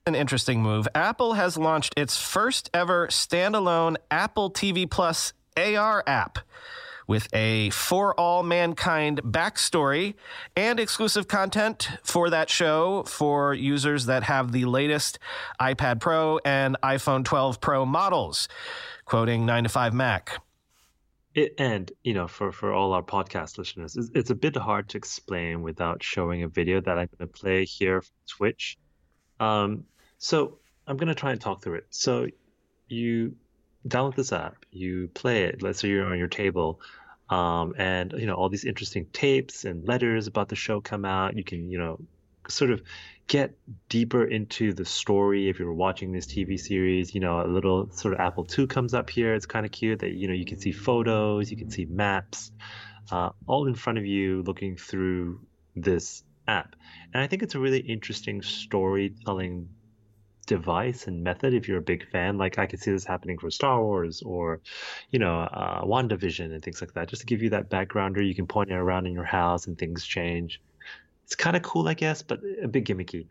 An 0.08 0.16
interesting 0.16 0.62
move. 0.62 0.88
Apple 0.96 1.34
has 1.34 1.58
launched 1.58 1.94
its 1.98 2.16
first 2.16 2.70
ever 2.74 3.08
standalone 3.08 3.98
Apple 4.10 4.50
TV 4.50 4.90
Plus 4.90 5.34
AR 5.58 6.02
app 6.08 6.40
with 7.08 7.28
a 7.34 7.72
For 7.72 8.18
All 8.18 8.42
Mankind 8.42 9.22
backstory 9.22 10.14
and 10.56 10.80
exclusive 10.80 11.28
content 11.28 11.90
for 12.04 12.30
that 12.30 12.50
show 12.50 13.04
for 13.04 13.54
users 13.54 14.06
that 14.06 14.24
have 14.24 14.54
the 14.54 14.64
latest 14.64 15.20
iPad 15.60 16.00
Pro 16.00 16.40
and 16.46 16.78
iPhone 16.82 17.26
12 17.26 17.60
Pro 17.60 17.86
models. 17.86 18.48
Quoting 19.04 19.46
9 19.46 19.64
to 19.64 19.70
5 19.70 19.94
Mac. 19.94 20.42
It, 21.36 21.54
and 21.58 21.92
you 22.06 22.14
know, 22.14 22.30
for 22.30 22.54
for 22.54 22.72
all 22.72 22.94
our 22.94 23.04
podcast 23.04 23.58
listeners, 23.58 23.98
it's, 23.98 24.10
it's 24.16 24.30
a 24.30 24.36
bit 24.36 24.56
hard 24.56 24.88
to 24.88 24.98
explain 24.98 25.64
without 25.64 26.02
showing 26.02 26.44
a 26.44 26.48
video 26.48 26.80
that 26.80 26.98
I'm 26.98 27.10
going 27.18 27.28
to 27.28 27.28
play 27.28 27.66
here 27.66 28.02
from 28.02 28.16
Twitch. 28.26 28.78
Um, 29.42 29.84
so 30.18 30.60
I'm 30.88 30.98
going 30.98 31.10
to 31.10 31.16
try 31.16 31.32
and 31.32 31.42
talk 31.42 31.62
through 31.62 31.76
it. 31.76 31.88
So 31.90 32.28
you 32.88 33.36
download 33.88 34.16
this 34.16 34.32
app, 34.32 34.66
you 34.72 35.10
play 35.14 35.44
it. 35.44 35.62
Let's 35.62 35.80
say 35.80 35.90
you're 35.90 36.06
on 36.06 36.18
your 36.18 36.28
table, 36.28 36.80
um, 37.30 37.74
and 37.78 38.14
you 38.14 38.26
know 38.26 38.36
all 38.36 38.50
these 38.50 38.66
interesting 38.66 39.06
tapes 39.12 39.66
and 39.66 39.88
letters 39.88 40.28
about 40.28 40.50
the 40.50 40.56
show 40.56 40.82
come 40.82 41.06
out. 41.06 41.36
You 41.36 41.44
can 41.44 41.70
you 41.70 41.78
know 41.78 42.00
sort 42.50 42.72
of 42.72 42.82
get 43.28 43.58
deeper 43.90 44.24
into 44.24 44.72
the 44.72 44.86
story 44.86 45.50
if 45.50 45.60
you're 45.60 45.74
watching 45.74 46.14
this 46.14 46.26
TV 46.26 46.58
series. 46.60 47.14
You 47.14 47.22
know, 47.22 47.42
a 47.42 47.48
little 47.48 47.92
sort 47.92 48.14
of 48.14 48.20
Apple 48.22 48.48
II 48.58 48.68
comes 48.68 48.94
up 48.94 49.10
here. 49.10 49.34
It's 49.34 49.46
kind 49.46 49.66
of 49.66 49.72
cute 49.72 50.00
that 50.00 50.14
you 50.14 50.28
know 50.28 50.34
you 50.34 50.46
can 50.46 50.60
see 50.60 50.72
photos, 50.72 51.52
you 51.52 51.58
can 51.58 51.70
see 51.70 51.86
maps, 51.86 52.52
uh, 53.12 53.30
all 53.46 53.68
in 53.68 53.76
front 53.76 53.98
of 54.00 54.06
you, 54.06 54.44
looking 54.44 54.78
through 54.78 55.42
this 55.76 56.24
app. 56.48 56.76
And 57.14 57.22
I 57.22 57.28
think 57.28 57.44
it's 57.44 57.56
a 57.56 57.60
really 57.60 57.80
interesting 57.80 58.42
storytelling 58.42 59.70
device 60.48 61.06
and 61.06 61.24
method 61.24 61.54
if 61.54 61.68
you're 61.68 61.78
a 61.78 61.82
big 61.82 62.10
fan. 62.10 62.38
Like 62.40 62.58
I 62.58 62.66
could 62.66 62.80
see 62.80 62.92
this 62.92 63.06
happening 63.06 63.38
for 63.38 63.52
Star 63.52 63.84
Wars 63.84 64.24
or, 64.24 64.60
you 65.12 65.20
know, 65.20 65.42
uh, 65.42 65.84
WandaVision 65.84 66.52
and 66.52 66.64
things 66.64 66.82
like 66.82 66.94
that. 66.94 67.08
Just 67.08 67.22
to 67.22 67.26
give 67.28 67.44
you 67.44 67.52
that 67.52 67.70
backgrounder, 67.70 68.28
you 68.28 68.34
can 68.34 68.48
point 68.48 68.72
it 68.72 68.76
around 68.76 69.06
in 69.06 69.14
your 69.14 69.26
house 69.26 69.68
and 69.68 69.78
things 69.78 70.04
change. 70.04 70.60
It's 71.26 71.36
kind 71.36 71.56
of 71.56 71.62
cool, 71.62 71.88
I 71.88 71.94
guess, 71.94 72.24
but 72.24 72.40
a 72.64 72.68
bit 72.68 72.86
gimmicky. 72.86 73.28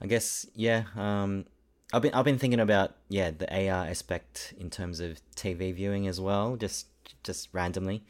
I 0.00 0.06
guess 0.06 0.46
yeah. 0.54 0.84
Um, 0.96 1.44
I've 1.92 2.02
been 2.02 2.14
I've 2.14 2.24
been 2.24 2.38
thinking 2.38 2.60
about 2.60 2.96
yeah 3.08 3.30
the 3.30 3.48
AR 3.52 3.86
aspect 3.86 4.54
in 4.58 4.70
terms 4.70 5.00
of 5.00 5.20
TV 5.36 5.74
viewing 5.74 6.06
as 6.06 6.20
well, 6.20 6.56
just 6.56 6.86
just 7.22 7.48
randomly. 7.52 8.04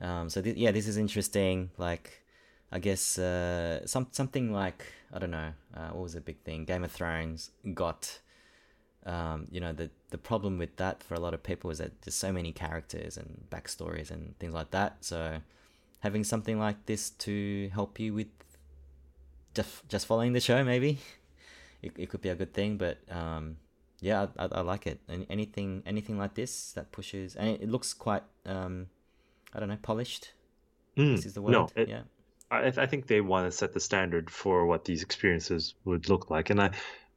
Um, 0.00 0.28
so 0.28 0.40
th- 0.42 0.56
yeah, 0.56 0.70
this 0.70 0.86
is 0.86 0.96
interesting. 0.96 1.70
Like, 1.78 2.22
I 2.70 2.78
guess 2.78 3.18
uh, 3.18 3.86
some 3.86 4.08
something 4.12 4.52
like 4.52 4.84
I 5.14 5.18
don't 5.20 5.30
know 5.30 5.52
uh, 5.76 5.88
what 5.90 6.02
was 6.02 6.14
a 6.16 6.20
big 6.20 6.38
thing. 6.40 6.64
Game 6.64 6.84
of 6.84 6.92
Thrones 6.92 7.50
got. 7.72 8.18
Um, 9.06 9.48
you 9.50 9.60
know 9.60 9.72
the 9.74 9.90
the 10.10 10.16
problem 10.16 10.56
with 10.58 10.76
that 10.76 11.02
for 11.02 11.14
a 11.14 11.20
lot 11.20 11.34
of 11.34 11.42
people 11.42 11.70
is 11.70 11.76
that 11.78 11.92
there's 12.02 12.14
so 12.14 12.32
many 12.32 12.52
characters 12.52 13.18
and 13.18 13.44
backstories 13.50 14.10
and 14.10 14.34
things 14.38 14.54
like 14.54 14.70
that. 14.70 15.04
So 15.04 15.40
having 16.00 16.24
something 16.24 16.58
like 16.58 16.86
this 16.86 17.10
to 17.10 17.68
help 17.74 18.00
you 18.00 18.14
with 18.14 18.28
just 19.54 19.88
just 19.88 20.06
following 20.06 20.32
the 20.32 20.40
show 20.40 20.64
maybe 20.64 20.98
it, 21.82 21.92
it 21.96 22.08
could 22.10 22.20
be 22.20 22.28
a 22.28 22.34
good 22.34 22.52
thing 22.52 22.76
but 22.76 22.98
um 23.10 23.56
yeah 24.00 24.26
I, 24.38 24.44
I, 24.44 24.48
I 24.52 24.60
like 24.62 24.86
it 24.86 25.00
and 25.08 25.26
anything 25.30 25.82
anything 25.86 26.18
like 26.18 26.34
this 26.34 26.72
that 26.72 26.90
pushes 26.92 27.36
and 27.36 27.48
it, 27.48 27.62
it 27.62 27.68
looks 27.70 27.92
quite 27.94 28.22
um 28.46 28.88
i 29.54 29.60
don't 29.60 29.68
know 29.68 29.78
polished 29.80 30.32
Mm, 30.96 31.16
this 31.16 31.26
is 31.26 31.34
the 31.34 31.42
word 31.42 31.52
no, 31.52 31.70
it- 31.76 31.88
yeah 31.88 32.02
I, 32.54 32.72
I 32.76 32.86
think 32.86 33.06
they 33.06 33.20
want 33.20 33.50
to 33.50 33.56
set 33.56 33.72
the 33.72 33.80
standard 33.80 34.30
for 34.30 34.66
what 34.66 34.84
these 34.84 35.02
experiences 35.02 35.74
would 35.84 36.08
look 36.08 36.30
like. 36.30 36.50
And 36.50 36.60
I, 36.60 36.70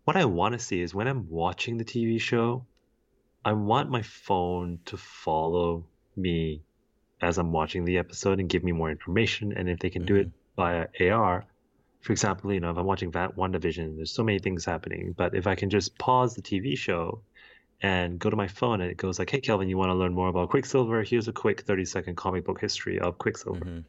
what 0.05 0.17
I 0.17 0.25
want 0.25 0.53
to 0.53 0.59
see 0.59 0.81
is 0.81 0.93
when 0.93 1.07
I'm 1.07 1.29
watching 1.29 1.77
the 1.77 1.85
TV 1.85 2.19
show, 2.19 2.65
I 3.45 3.53
want 3.53 3.89
my 3.89 4.01
phone 4.01 4.79
to 4.85 4.97
follow 4.97 5.85
me 6.15 6.61
as 7.21 7.37
I'm 7.37 7.51
watching 7.51 7.85
the 7.85 7.97
episode 7.97 8.39
and 8.39 8.49
give 8.49 8.63
me 8.63 8.71
more 8.71 8.91
information. 8.91 9.53
And 9.53 9.69
if 9.69 9.79
they 9.79 9.89
can 9.89 10.05
do 10.05 10.15
it 10.15 10.29
via 10.55 10.87
AR, 10.99 11.45
for 12.01 12.11
example, 12.11 12.53
you 12.53 12.59
know, 12.59 12.71
if 12.71 12.77
I'm 12.77 12.85
watching 12.85 13.11
WandaVision, 13.11 13.95
there's 13.95 14.11
so 14.11 14.23
many 14.23 14.39
things 14.39 14.65
happening. 14.65 15.13
But 15.17 15.35
if 15.35 15.47
I 15.47 15.55
can 15.55 15.69
just 15.69 15.97
pause 15.97 16.35
the 16.35 16.41
TV 16.41 16.77
show 16.77 17.21
and 17.81 18.19
go 18.19 18.29
to 18.29 18.35
my 18.35 18.47
phone 18.47 18.81
and 18.81 18.89
it 18.91 18.97
goes 18.97 19.19
like, 19.19 19.29
hey, 19.29 19.39
Kelvin, 19.41 19.69
you 19.69 19.77
want 19.77 19.89
to 19.89 19.95
learn 19.95 20.13
more 20.13 20.29
about 20.29 20.49
Quicksilver? 20.49 21.03
Here's 21.03 21.27
a 21.27 21.33
quick 21.33 21.61
30 21.61 21.85
second 21.85 22.15
comic 22.15 22.45
book 22.45 22.59
history 22.61 22.99
of 22.99 23.17
Quicksilver. 23.17 23.65
Mhm. 23.65 23.83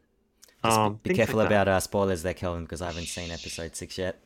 Um, 0.65 1.01
be, 1.03 1.15
careful 1.15 1.37
like 1.37 1.47
about 1.47 1.69
uh, 1.69 1.81
spoilers 1.81 2.23
there, 2.23 2.35
Kelvin, 2.35 2.65
because 2.65 2.83
I 2.83 2.87
haven't 2.87 3.07
seen 3.07 3.31
episode 3.31 3.77
six 3.77 3.97
yet. 3.99 4.21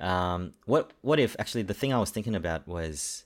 Um, 0.00 0.54
what 0.64 0.92
what 1.02 1.20
if 1.20 1.36
actually 1.38 1.62
the 1.62 1.74
thing 1.74 1.92
I 1.92 1.98
was 2.00 2.10
thinking 2.10 2.34
about 2.34 2.66
was 2.66 3.24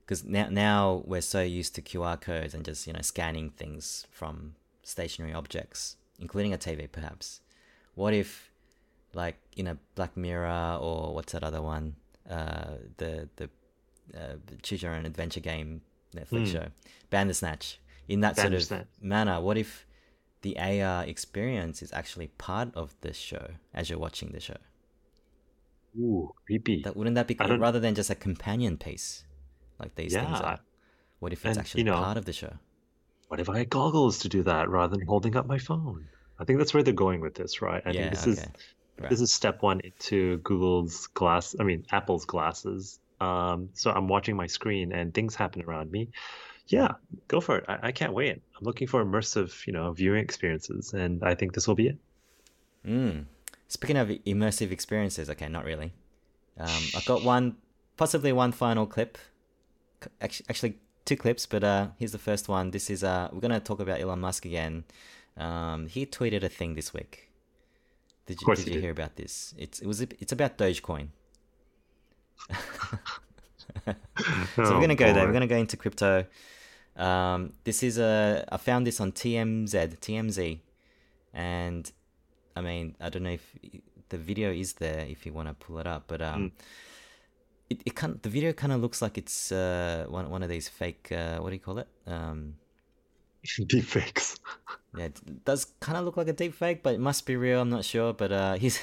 because 0.00 0.24
now 0.24 0.48
now 0.50 1.02
we're 1.04 1.20
so 1.20 1.42
used 1.42 1.74
to 1.74 1.82
QR 1.82 2.20
codes 2.20 2.54
and 2.54 2.64
just 2.64 2.86
you 2.86 2.92
know 2.92 3.02
scanning 3.02 3.50
things 3.50 4.06
from 4.10 4.54
stationary 4.82 5.34
objects, 5.34 5.96
including 6.18 6.52
a 6.52 6.58
TV, 6.58 6.90
perhaps. 6.90 7.40
What 7.94 8.14
if, 8.14 8.50
like 9.12 9.36
in 9.56 9.66
a 9.66 9.76
Black 9.94 10.16
Mirror 10.16 10.78
or 10.80 11.14
what's 11.14 11.32
that 11.32 11.44
other 11.44 11.60
one, 11.60 11.96
uh, 12.28 12.76
the 12.96 13.28
the 13.36 13.50
uh, 14.16 14.36
choose 14.62 14.82
your 14.82 14.94
own 14.94 15.06
adventure 15.06 15.40
game 15.40 15.82
Netflix 16.14 16.46
Hmm. 16.46 16.52
show, 16.52 16.66
Bandersnatch. 17.10 17.78
In 18.08 18.20
that 18.20 18.36
sort 18.36 18.54
of 18.54 18.86
manner, 19.00 19.40
what 19.40 19.56
if 19.56 19.86
the 20.42 20.58
AR 20.58 21.04
experience 21.04 21.82
is 21.82 21.92
actually 21.92 22.28
part 22.38 22.74
of 22.74 22.94
the 23.00 23.12
show 23.12 23.50
as 23.74 23.90
you're 23.90 23.98
watching 23.98 24.32
the 24.32 24.40
show? 24.40 24.56
Ooh, 25.98 26.32
creepy. 26.46 26.82
That 26.82 26.96
wouldn't 26.96 27.16
that 27.16 27.26
be 27.26 27.36
rather 27.38 27.80
than 27.80 27.94
just 27.94 28.10
a 28.10 28.14
companion 28.14 28.76
piece, 28.76 29.24
like 29.78 29.94
these 29.96 30.14
things 30.14 30.40
are? 30.40 30.60
What 31.18 31.32
if 31.32 31.44
it's 31.44 31.56
And, 31.56 31.58
actually 31.58 31.80
you 31.80 31.84
know, 31.84 31.96
part 31.96 32.16
of 32.16 32.24
the 32.24 32.32
show? 32.32 32.54
what 33.28 33.38
if 33.40 33.48
I 33.48 33.58
had 33.58 33.70
goggles 33.70 34.18
to 34.20 34.28
do 34.28 34.42
that 34.44 34.68
rather 34.68 34.96
than 34.96 35.06
holding 35.06 35.36
up 35.36 35.46
my 35.46 35.58
phone? 35.58 36.08
I 36.38 36.44
think 36.44 36.58
that's 36.58 36.74
where 36.74 36.82
they're 36.82 36.94
going 36.94 37.20
with 37.20 37.34
this, 37.34 37.62
right? 37.62 37.82
I 37.84 37.90
yeah. 37.90 38.00
think 38.00 38.10
this 38.10 38.22
okay. 38.22 38.30
is 38.32 38.48
Right. 39.00 39.08
this 39.08 39.20
is 39.20 39.32
step 39.32 39.62
one 39.62 39.80
into 39.80 40.38
Google's 40.38 41.06
glass. 41.08 41.56
I 41.58 41.62
mean, 41.62 41.86
Apple's 41.90 42.26
glasses. 42.26 43.00
Um, 43.20 43.70
so 43.72 43.90
I'm 43.90 44.08
watching 44.08 44.36
my 44.36 44.46
screen 44.46 44.92
and 44.92 45.14
things 45.14 45.34
happen 45.34 45.62
around 45.62 45.90
me. 45.90 46.10
Yeah, 46.70 46.92
go 47.26 47.40
for 47.40 47.58
it. 47.58 47.64
I, 47.68 47.88
I 47.88 47.92
can't 47.92 48.14
wait. 48.14 48.40
I'm 48.56 48.64
looking 48.64 48.86
for 48.86 49.04
immersive, 49.04 49.66
you 49.66 49.72
know, 49.72 49.92
viewing 49.92 50.22
experiences, 50.22 50.94
and 50.94 51.22
I 51.24 51.34
think 51.34 51.52
this 51.52 51.66
will 51.66 51.74
be 51.74 51.88
it. 51.88 51.98
Mm. 52.86 53.24
Speaking 53.66 53.96
of 53.96 54.08
immersive 54.08 54.70
experiences, 54.70 55.28
okay, 55.30 55.48
not 55.48 55.64
really. 55.64 55.92
Um, 56.56 56.82
I've 56.96 57.04
got 57.06 57.24
one, 57.24 57.56
possibly 57.96 58.32
one 58.32 58.52
final 58.52 58.86
clip. 58.86 59.18
Actually, 60.20 60.46
actually 60.48 60.78
two 61.04 61.16
clips, 61.16 61.44
but 61.44 61.64
uh, 61.64 61.88
here's 61.98 62.12
the 62.12 62.18
first 62.18 62.48
one. 62.48 62.70
This 62.70 62.88
is 62.88 63.02
uh, 63.02 63.28
we're 63.32 63.40
gonna 63.40 63.58
talk 63.58 63.80
about 63.80 64.00
Elon 64.00 64.20
Musk 64.20 64.44
again. 64.44 64.84
Um, 65.36 65.88
he 65.88 66.06
tweeted 66.06 66.44
a 66.44 66.48
thing 66.48 66.76
this 66.76 66.94
week. 66.94 67.30
Did 68.26 68.40
you 68.40 68.54
did 68.54 68.66
you 68.66 68.72
did. 68.74 68.82
hear 68.82 68.92
about 68.92 69.16
this? 69.16 69.54
It's 69.58 69.80
it 69.80 69.88
was 69.88 70.00
it's 70.02 70.30
about 70.30 70.56
Dogecoin. 70.56 71.08
so 73.86 73.94
Oh, 74.58 74.74
we're 74.74 74.80
gonna 74.80 74.94
go 74.94 75.12
there. 75.12 75.26
We're 75.26 75.32
gonna 75.32 75.48
go 75.48 75.56
into 75.56 75.76
crypto. 75.76 76.26
Um, 77.00 77.52
this 77.64 77.82
is 77.82 77.98
a 77.98 78.44
I 78.50 78.56
found 78.56 78.86
this 78.86 79.00
on 79.00 79.12
TMZ, 79.12 79.98
TMZ, 79.98 80.58
and 81.32 81.90
I 82.54 82.60
mean 82.60 82.94
I 83.00 83.08
don't 83.08 83.22
know 83.22 83.30
if 83.30 83.56
the 84.10 84.18
video 84.18 84.50
is 84.52 84.74
there 84.74 85.06
if 85.08 85.24
you 85.24 85.32
want 85.32 85.48
to 85.48 85.54
pull 85.54 85.78
it 85.78 85.86
up, 85.86 86.04
but 86.08 86.20
um, 86.20 86.52
it, 87.70 87.82
it 87.86 87.94
kind 87.94 88.18
the 88.22 88.28
video 88.28 88.52
kind 88.52 88.72
of 88.72 88.80
looks 88.80 89.00
like 89.00 89.16
it's 89.16 89.52
uh 89.52 90.04
one 90.08 90.28
one 90.28 90.42
of 90.42 90.48
these 90.48 90.68
fake 90.68 91.10
uh 91.12 91.38
what 91.38 91.50
do 91.50 91.54
you 91.54 91.60
call 91.60 91.78
it? 91.78 91.88
Um 92.06 92.56
deep 93.68 93.84
fakes. 93.84 94.38
yeah 94.96 95.04
it 95.06 95.44
does 95.44 95.64
kind 95.80 95.96
of 95.96 96.04
look 96.04 96.16
like 96.16 96.28
a 96.28 96.32
deep 96.32 96.54
fake 96.54 96.82
but 96.82 96.94
it 96.94 97.00
must 97.00 97.24
be 97.24 97.36
real 97.36 97.60
i'm 97.62 97.70
not 97.70 97.84
sure 97.84 98.12
but 98.12 98.30
uh 98.30 98.54
he's 98.62 98.78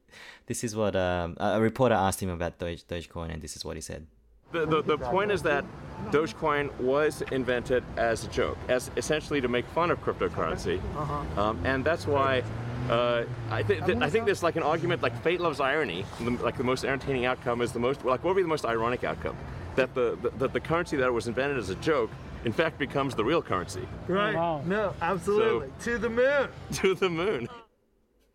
this 0.46 0.64
is 0.64 0.76
what 0.76 0.94
um, 0.96 1.36
a 1.40 1.60
reporter 1.60 1.94
asked 1.94 2.22
him 2.22 2.28
about 2.28 2.58
Doge, 2.58 2.84
dogecoin 2.84 3.32
and 3.32 3.40
this 3.40 3.56
is 3.56 3.64
what 3.64 3.76
he 3.76 3.80
said 3.80 4.06
the, 4.52 4.66
the, 4.66 4.82
the 4.82 4.98
point 4.98 5.32
is 5.32 5.42
that 5.42 5.64
Dogecoin 6.10 6.74
was 6.78 7.22
invented 7.30 7.84
as 7.96 8.24
a 8.24 8.28
joke, 8.28 8.58
as 8.68 8.90
essentially 8.96 9.40
to 9.40 9.48
make 9.48 9.66
fun 9.68 9.90
of 9.90 10.02
cryptocurrency, 10.02 10.80
uh-huh. 10.96 11.40
um, 11.40 11.60
and 11.64 11.84
that's 11.84 12.06
why 12.06 12.42
uh, 12.90 13.24
I, 13.50 13.62
th- 13.62 13.84
th- 13.84 13.98
I 13.98 14.10
think 14.10 14.26
there's 14.26 14.42
like 14.42 14.56
an 14.56 14.62
argument 14.62 15.02
like 15.02 15.20
fate 15.22 15.40
loves 15.40 15.60
irony. 15.60 16.04
The, 16.20 16.30
like 16.30 16.56
the 16.56 16.64
most 16.64 16.84
entertaining 16.84 17.24
outcome 17.24 17.60
is 17.62 17.72
the 17.72 17.78
most 17.78 18.04
like 18.04 18.24
what 18.24 18.30
would 18.30 18.36
be 18.36 18.42
the 18.42 18.48
most 18.48 18.64
ironic 18.64 19.04
outcome? 19.04 19.36
That 19.76 19.94
the, 19.94 20.18
the 20.20 20.30
that 20.30 20.52
the 20.52 20.60
currency 20.60 20.96
that 20.96 21.12
was 21.12 21.28
invented 21.28 21.58
as 21.58 21.70
a 21.70 21.76
joke 21.76 22.10
in 22.44 22.52
fact 22.52 22.78
becomes 22.78 23.14
the 23.14 23.24
real 23.24 23.40
currency. 23.42 23.86
Right. 24.08 24.34
Wow. 24.34 24.62
No, 24.66 24.94
absolutely. 25.00 25.68
So, 25.78 25.92
to 25.92 25.98
the 25.98 26.10
moon. 26.10 26.48
To 26.72 26.94
the 26.94 27.08
moon. 27.08 27.48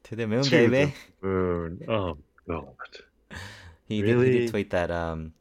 To 0.03 0.15
the 0.15 0.28
moon, 0.28 0.43
to 0.43 0.49
baby. 0.49 0.93
The 1.22 1.28
moon. 1.28 1.82
Oh 1.88 2.18
god. 2.47 2.65
He, 3.86 4.01
really? 4.01 4.26
did, 4.26 4.34
he 4.34 4.39
did 4.39 4.49
tweet 4.49 4.70
that. 4.72 4.91
Um, 4.91 5.34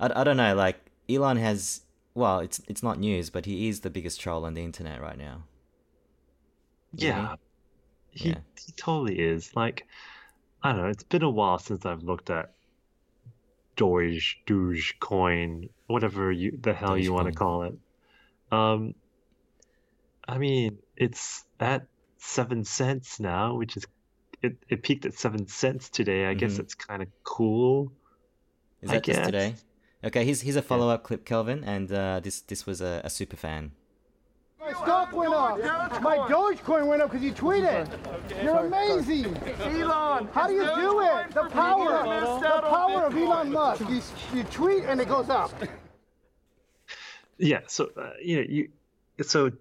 I, 0.00 0.20
I 0.20 0.24
don't 0.24 0.36
know. 0.36 0.54
Like 0.54 0.80
Elon 1.08 1.36
has. 1.36 1.82
Well, 2.14 2.40
it's 2.40 2.60
it's 2.68 2.82
not 2.82 2.98
news, 2.98 3.30
but 3.30 3.44
he 3.44 3.68
is 3.68 3.80
the 3.80 3.90
biggest 3.90 4.20
troll 4.20 4.44
on 4.44 4.54
the 4.54 4.62
internet 4.62 5.00
right 5.00 5.18
now. 5.18 5.44
Yeah, 6.92 7.36
he 8.10 8.30
yeah. 8.30 8.38
he 8.64 8.72
totally 8.72 9.18
is. 9.18 9.54
Like, 9.56 9.86
I 10.62 10.72
don't 10.72 10.82
know. 10.82 10.88
It's 10.88 11.02
been 11.02 11.22
a 11.22 11.30
while 11.30 11.58
since 11.58 11.84
I've 11.84 12.04
looked 12.04 12.30
at 12.30 12.52
Doge, 13.76 14.40
Doge 14.46 14.96
coin, 15.00 15.68
whatever 15.86 16.30
you 16.30 16.56
the 16.60 16.72
hell 16.72 16.90
Doge 16.94 17.04
you 17.04 17.12
want 17.12 17.26
to 17.26 17.32
call 17.32 17.64
it. 17.64 17.74
Um, 18.52 18.94
I 20.26 20.38
mean, 20.38 20.78
it's 20.96 21.44
at 21.58 21.86
seven 22.18 22.64
cents 22.64 23.18
now, 23.18 23.56
which 23.56 23.76
is 23.76 23.86
it. 24.40 24.56
It 24.68 24.82
peaked 24.82 25.04
at 25.04 25.14
seven 25.14 25.48
cents 25.48 25.88
today. 25.88 26.26
I 26.26 26.30
mm-hmm. 26.30 26.38
guess 26.38 26.58
it's 26.58 26.74
kind 26.74 27.02
of 27.02 27.08
cool. 27.24 27.92
Is 28.82 28.90
that 28.90 29.02
just 29.02 29.24
today? 29.24 29.54
Okay, 30.04 30.24
here's 30.24 30.42
here's 30.42 30.56
a 30.56 30.62
follow 30.62 30.90
up 30.90 31.02
clip, 31.02 31.24
Kelvin, 31.24 31.64
and 31.64 31.90
uh, 31.90 32.20
this 32.20 32.42
this 32.42 32.66
was 32.66 32.82
a, 32.82 33.00
a 33.04 33.08
super 33.10 33.36
fan. 33.36 33.72
My 34.60 34.72
stock 34.72 35.12
went 35.12 35.32
up. 35.32 35.58
My 36.02 36.18
Dogecoin 36.28 36.86
went 36.86 37.00
up 37.00 37.10
because 37.10 37.24
you 37.24 37.32
tweeted. 37.32 37.88
You're 38.42 38.66
amazing. 38.66 39.36
Elon. 39.60 40.28
How 40.32 40.46
do 40.46 40.54
you 40.54 40.64
do 40.64 41.00
it? 41.00 41.30
The 41.32 41.48
power. 41.50 42.20
The 42.40 42.60
power 42.62 43.06
of 43.06 43.16
Elon 43.16 43.52
Musk. 43.52 43.82
You, 43.88 44.02
you 44.34 44.44
tweet 44.44 44.84
and 44.84 45.00
it 45.00 45.08
goes 45.08 45.30
up. 45.30 45.52
Yeah. 47.38 47.60
So 47.66 47.90
uh, 47.96 48.10
you 48.22 48.36
know 48.36 48.46
you. 48.48 48.68
So 49.22 49.52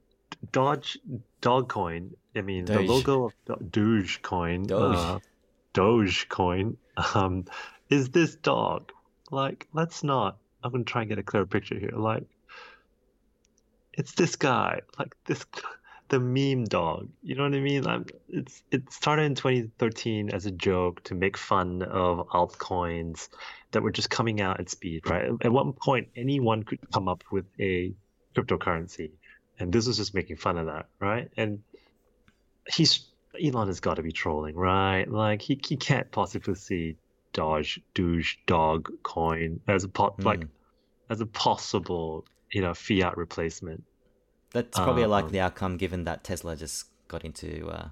Dodge 0.52 0.98
Dogcoin. 1.42 2.12
I 2.36 2.42
mean 2.42 2.66
Doge. 2.66 2.78
the 2.78 2.84
logo 2.84 3.26
of 3.26 3.34
Dogecoin. 3.48 4.68
Doge. 4.68 4.96
Uh, 4.96 5.20
Dogecoin. 5.74 6.76
Um, 7.16 7.46
is 7.90 8.10
this 8.10 8.36
dog? 8.36 8.92
Like, 9.34 9.68
let's 9.74 10.04
not. 10.04 10.38
I'm 10.64 10.72
gonna 10.72 10.84
try 10.84 11.02
and 11.02 11.10
get 11.10 11.20
a 11.20 11.24
clear 11.24 11.46
picture 11.46 11.78
here. 11.78 11.94
Like, 11.94 12.24
it's 13.94 14.14
this 14.14 14.36
guy, 14.36 14.82
like 14.98 15.16
this, 15.26 15.46
the 16.10 16.20
meme 16.20 16.66
dog. 16.66 17.10
You 17.24 17.36
know 17.36 17.44
what 17.44 17.56
I 17.56 17.60
mean? 17.60 18.06
It's 18.30 18.64
it 18.72 18.92
started 18.94 19.24
in 19.24 19.36
2013 19.36 20.30
as 20.30 20.46
a 20.46 20.52
joke 20.52 21.04
to 21.06 21.16
make 21.16 21.36
fun 21.36 21.82
of 21.82 22.28
altcoins 22.30 23.30
that 23.72 23.82
were 23.82 23.92
just 23.92 24.10
coming 24.10 24.40
out 24.40 24.60
at 24.60 24.70
speed. 24.70 25.10
Right? 25.10 25.30
At 25.42 25.52
one 25.52 25.74
point, 25.74 26.10
anyone 26.16 26.64
could 26.64 26.80
come 26.92 27.08
up 27.08 27.24
with 27.32 27.46
a 27.60 27.94
cryptocurrency, 28.36 29.12
and 29.60 29.74
this 29.74 29.88
was 29.88 29.98
just 29.98 30.14
making 30.14 30.38
fun 30.38 30.58
of 30.58 30.68
that, 30.68 30.86
right? 31.00 31.30
And 31.36 31.64
he's 32.72 33.08
Elon 33.42 33.68
has 33.68 33.80
got 33.80 33.96
to 33.96 34.04
be 34.04 34.12
trolling, 34.12 34.56
right? 34.56 35.10
Like 35.10 35.42
he 35.42 35.60
he 35.66 35.76
can't 35.76 36.12
possibly 36.12 36.56
see 36.56 36.98
Doge, 37.34 37.82
Doge, 37.94 38.40
Dog 38.46 38.92
coin 39.04 39.60
as 39.68 39.84
a 39.84 39.90
po- 39.90 40.16
mm. 40.18 40.24
like 40.24 40.48
as 41.10 41.22
a 41.22 41.26
possible 41.26 42.26
you 42.52 42.62
know 42.62 42.74
fiat 42.74 43.18
replacement. 43.18 43.84
That's 44.52 44.78
probably 44.78 45.04
um, 45.04 45.10
a 45.10 45.12
likely 45.12 45.40
outcome 45.40 45.78
given 45.78 46.04
that 46.06 46.24
Tesla 46.24 46.56
just 46.56 46.86
got 47.08 47.26
into 47.26 47.68
uh, 47.68 47.90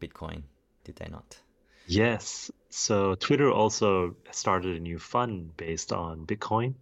Bitcoin, 0.00 0.42
did 0.84 0.96
they 0.96 1.08
not? 1.10 1.38
Yes. 1.86 2.50
So 2.70 3.14
Twitter 3.16 3.50
also 3.50 4.16
started 4.30 4.76
a 4.76 4.80
new 4.80 4.98
fund 4.98 5.56
based 5.56 5.92
on 5.92 6.24
Bitcoin 6.24 6.74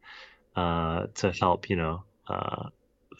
uh, 0.55 1.07
to 1.15 1.33
help 1.33 1.71
you 1.71 1.77
know 1.77 2.05
uh, 2.29 2.69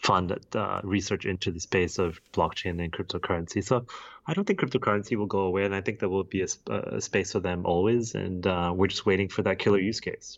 fund 0.03 0.37
uh, 0.53 0.81
research 0.83 1.25
into 1.25 1.51
the 1.51 1.59
space 1.59 1.97
of 1.97 2.19
blockchain 2.33 2.83
and 2.83 2.91
cryptocurrency. 2.91 3.63
So 3.63 3.85
I 4.27 4.33
don't 4.33 4.45
think 4.45 4.59
cryptocurrency 4.59 5.15
will 5.15 5.27
go 5.27 5.39
away, 5.39 5.63
and 5.63 5.73
I 5.73 5.81
think 5.81 5.99
there 5.99 6.09
will 6.09 6.25
be 6.25 6.41
a, 6.41 6.47
a 6.69 7.01
space 7.01 7.31
for 7.31 7.39
them 7.39 7.65
always, 7.65 8.13
and 8.13 8.45
uh, 8.45 8.73
we're 8.75 8.87
just 8.87 9.05
waiting 9.05 9.29
for 9.29 9.41
that 9.43 9.59
killer 9.59 9.79
use 9.79 10.01
case. 10.01 10.37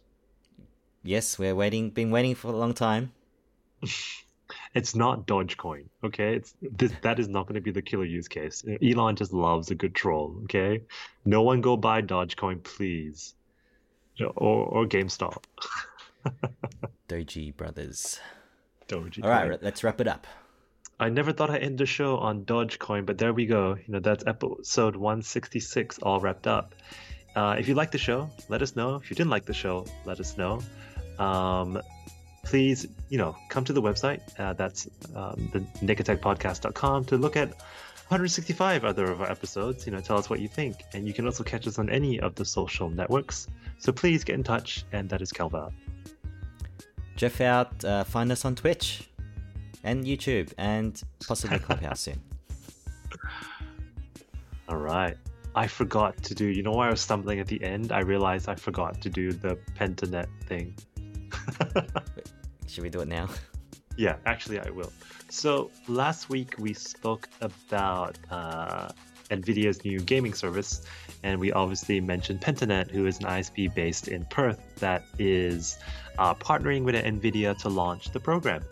Yes, 1.03 1.38
we're 1.38 1.55
waiting. 1.55 1.89
Been 1.89 2.11
waiting 2.11 2.36
for 2.36 2.49
a 2.49 2.55
long 2.55 2.74
time. 2.74 3.11
it's 4.74 4.95
not 4.95 5.26
Dogecoin, 5.26 5.86
okay? 6.03 6.36
It's 6.36 6.53
this, 6.61 6.93
that 7.01 7.20
is 7.20 7.28
not 7.28 7.47
going 7.47 7.55
to 7.55 7.61
be 7.61 7.72
the 7.72 7.82
killer 7.82 8.05
use 8.05 8.28
case. 8.28 8.63
Elon 8.84 9.16
just 9.16 9.34
loves 9.34 9.72
a 9.72 9.76
good 9.76 9.95
troll, 9.95 10.36
okay? 10.43 10.84
No 11.26 11.41
one 11.41 11.61
go 11.61 11.76
buy 11.76 12.01
Dogecoin, 12.01 12.63
please, 12.63 13.34
or 14.20 14.66
or 14.66 14.86
GameStop. 14.86 15.43
Doji 17.09 17.55
Brothers. 17.55 18.20
Dogecoin. 18.88 19.24
All 19.24 19.30
right, 19.30 19.64
let's 19.64 19.84
wrap 19.84 20.02
it 20.02 20.08
up. 20.08 20.28
I 21.00 21.10
never 21.10 21.34
thought 21.34 21.50
I'd 21.50 21.62
end 21.62 21.78
the 21.78 21.86
show 21.86 22.18
on 22.18 22.46
Dogecoin, 22.46 23.06
but 23.06 23.18
there 23.18 23.34
we 23.34 23.46
go. 23.46 23.76
You 23.76 23.94
know, 23.94 24.00
that's 24.00 24.24
episode 24.26 24.96
166 24.96 26.00
all 26.00 26.22
wrapped 26.22 26.48
up. 26.48 26.74
Uh, 27.36 27.56
if 27.60 27.68
you 27.68 27.76
like 27.76 27.92
the 27.92 27.98
show, 27.98 28.30
let 28.48 28.62
us 28.62 28.76
know. 28.78 28.96
If 28.96 29.10
you 29.10 29.16
didn't 29.16 29.30
like 29.30 29.46
the 29.46 29.54
show, 29.54 29.86
let 30.06 30.22
us 30.22 30.38
know. 30.38 30.62
Um, 31.20 31.82
please, 32.46 32.88
you 33.10 33.18
know, 33.18 33.36
come 33.50 33.66
to 33.66 33.74
the 33.74 33.82
website. 33.82 34.22
Uh, 34.40 34.54
that's 34.54 34.88
um, 35.14 35.50
the 35.52 35.60
nakedtechpodcast.com 35.86 37.06
to 37.06 37.18
look 37.18 37.36
at 37.36 37.50
165 37.50 38.86
other 38.86 39.12
of 39.12 39.22
our 39.22 39.30
episodes. 39.30 39.86
You 39.86 39.92
know, 39.92 40.00
tell 40.00 40.18
us 40.18 40.30
what 40.30 40.40
you 40.40 40.48
think. 40.48 40.78
And 40.94 41.06
you 41.06 41.14
can 41.14 41.26
also 41.26 41.44
catch 41.44 41.68
us 41.68 41.78
on 41.78 41.90
any 41.90 42.22
of 42.22 42.36
the 42.36 42.46
social 42.46 42.90
networks. 42.90 43.48
So 43.80 43.92
please 43.92 44.24
get 44.24 44.36
in 44.36 44.44
touch. 44.44 44.86
And 44.94 45.10
that 45.10 45.22
is 45.22 45.34
Kelvin. 45.34 45.72
Jeff 47.16 47.41
out. 47.41 47.84
Uh, 47.84 48.03
find 48.03 48.32
us 48.32 48.45
on 48.45 48.55
Twitch 48.55 49.09
and 49.84 50.03
YouTube 50.03 50.51
and 50.57 51.01
possibly 51.28 51.59
Clubhouse 51.59 52.01
soon. 52.07 52.22
All 54.68 54.78
right. 54.78 55.18
I 55.55 55.68
forgot 55.68 56.22
to 56.24 56.36
do, 56.36 56.45
you 56.45 56.63
know 56.63 56.72
why 56.72 56.88
I 56.88 56.89
was 56.89 56.99
stumbling 56.99 57.39
at 57.39 57.47
the 57.47 57.63
end? 57.63 57.93
I 57.93 57.99
realized 58.01 58.49
I 58.49 58.55
forgot 58.55 59.01
to 59.01 59.09
do 59.09 59.32
the 59.32 59.57
Pentanet 59.80 60.28
thing. 60.47 60.76
Should 62.68 62.84
we 62.84 62.89
do 62.89 62.99
it 62.99 63.07
now? 63.07 63.30
Yeah, 63.95 64.18
actually, 64.26 64.59
I 64.59 64.70
will. 64.70 64.91
So 65.30 65.72
last 65.88 66.30
week 66.30 66.55
we 66.57 66.74
spoke 66.74 67.30
about 67.39 68.18
uh, 68.30 68.89
NVIDIA's 69.30 69.84
new 69.84 69.99
gaming 69.99 70.34
service, 70.34 70.82
and 71.23 71.39
we 71.39 71.51
obviously 71.51 71.99
mentioned 71.99 72.41
Pentanet, 72.41 72.91
who 72.91 73.05
is 73.05 73.19
an 73.19 73.26
ISP 73.26 73.73
based 73.73 74.07
in 74.07 74.26
Perth 74.26 74.61
that 74.78 75.03
is 75.19 75.78
uh, 76.17 76.34
partnering 76.34 76.84
with 76.84 76.95
NVIDIA 76.95 77.57
to 77.59 77.69
launch 77.69 78.11
the 78.11 78.19
program. 78.19 78.63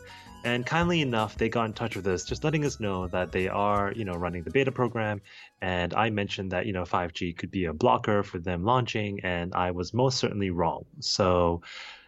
And 0.46 0.66
kindly 0.66 1.02
enough, 1.02 1.38
they 1.38 1.48
got 1.48 1.66
in 1.66 1.74
touch 1.74 1.96
with 1.96 2.06
us, 2.06 2.26
just 2.26 2.44
letting 2.44 2.66
us 2.66 2.80
know 2.80 3.08
that 3.08 3.32
they 3.32 3.48
are, 3.48 3.94
you 3.96 4.04
know, 4.04 4.16
running 4.16 4.44
the 4.44 4.52
beta 4.52 4.74
program. 4.74 5.22
And 5.62 5.94
I 5.94 6.10
mentioned 6.10 6.52
that, 6.52 6.66
you 6.66 6.74
know, 6.74 6.84
5G 6.84 7.38
could 7.38 7.50
be 7.50 7.66
a 7.66 7.74
blocker 7.74 8.24
for 8.24 8.40
them 8.40 8.66
launching, 8.66 9.22
and 9.24 9.54
I 9.56 9.72
was 9.72 9.94
most 9.94 10.18
certainly 10.18 10.50
wrong. 10.50 10.86
So 11.00 11.62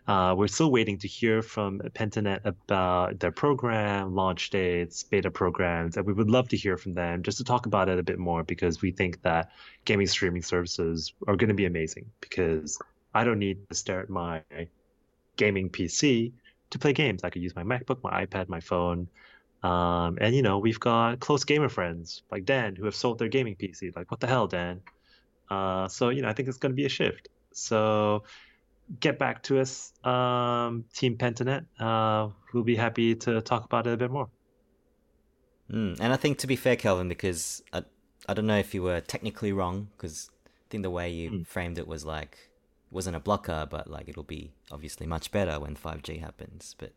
uh, 0.08 0.36
we're 0.38 0.48
still 0.48 0.72
waiting 0.72 1.00
to 1.00 1.08
hear 1.08 1.42
from 1.42 1.80
Pentanet 1.80 2.42
about 2.46 3.20
their 3.20 3.32
program, 3.32 4.14
launch 4.14 4.52
dates, 4.52 5.02
beta 5.04 5.32
programs, 5.32 5.98
and 5.98 6.06
we 6.06 6.14
would 6.14 6.30
love 6.30 6.48
to 6.50 6.58
hear 6.58 6.78
from 6.78 6.94
them 6.94 7.24
just 7.24 7.40
to 7.40 7.44
talk 7.44 7.66
about 7.66 7.90
it 7.90 7.98
a 7.98 8.04
bit 8.04 8.20
more 8.20 8.44
because 8.44 8.82
we 8.82 8.92
think 8.92 9.22
that 9.24 9.52
gaming 9.84 10.06
streaming 10.06 10.44
services 10.44 11.14
are 11.28 11.36
going 11.36 11.48
to 11.48 11.56
be 11.56 11.66
amazing 11.66 12.06
because 12.22 12.80
I 13.16 13.24
don't 13.24 13.40
need 13.40 13.68
to 13.70 13.76
stare 13.76 14.02
at 14.02 14.10
my 14.10 14.44
gaming 15.38 15.70
PC 15.70 16.34
to 16.70 16.80
play 16.80 16.94
games. 16.94 17.24
I 17.24 17.32
could 17.32 17.42
use 17.42 17.56
my 17.56 17.64
MacBook, 17.64 18.04
my 18.04 18.26
iPad, 18.26 18.48
my 18.48 18.60
phone. 18.60 19.08
Um, 19.64 20.20
and 20.22 20.36
you 20.36 20.44
know, 20.44 20.60
we've 20.60 20.80
got 20.80 21.20
close 21.20 21.44
gamer 21.44 21.70
friends 21.70 22.22
like 22.30 22.46
Dan 22.46 22.76
who 22.76 22.86
have 22.86 22.96
sold 22.96 23.18
their 23.18 23.30
gaming 23.30 23.56
PC. 23.56 23.96
Like, 23.96 24.12
what 24.12 24.20
the 24.20 24.28
hell, 24.28 24.46
Dan? 24.46 24.82
Uh, 25.50 25.88
so 25.88 26.10
you 26.10 26.22
know, 26.22 26.30
I 26.30 26.34
think 26.34 26.48
it's 26.48 26.60
going 26.60 26.74
to 26.74 26.76
be 26.76 26.86
a 26.86 26.90
shift. 26.90 27.30
So 27.54 28.24
get 29.00 29.18
back 29.18 29.44
to 29.44 29.60
us, 29.60 29.94
um, 30.04 30.86
Team 30.94 31.18
Pentanet. 31.18 31.66
Uh, 31.80 32.30
we'll 32.54 32.64
be 32.64 32.76
happy 32.76 33.16
to 33.16 33.42
talk 33.42 33.66
about 33.66 33.88
it 33.88 33.94
a 33.94 33.98
bit 33.98 34.12
more. 34.12 34.30
Mm, 35.72 36.00
and 36.00 36.14
I 36.14 36.16
think 36.16 36.38
to 36.40 36.48
be 36.48 36.56
fair, 36.56 36.76
Kelvin, 36.76 37.10
because 37.10 37.64
I, 37.74 37.84
I 38.28 38.34
don't 38.34 38.46
know 38.46 38.58
if 38.58 38.74
you 38.74 38.84
were 38.84 39.02
technically 39.02 39.52
wrong, 39.52 39.90
because 39.98 40.30
I 40.46 40.66
think 40.70 40.84
the 40.84 40.92
way 40.92 41.10
you 41.10 41.32
mm. 41.32 41.48
framed 41.48 41.78
it 41.78 41.88
was 41.88 42.06
like 42.06 42.34
it 42.34 42.94
wasn't 42.94 43.16
a 43.16 43.20
blocker, 43.20 43.68
but 43.70 43.90
like 43.90 44.08
it'll 44.08 44.24
be 44.24 44.52
obviously 44.72 45.08
much 45.08 45.32
better 45.32 45.60
when 45.60 45.76
5G 45.76 46.20
happens. 46.20 46.76
But 46.78 46.94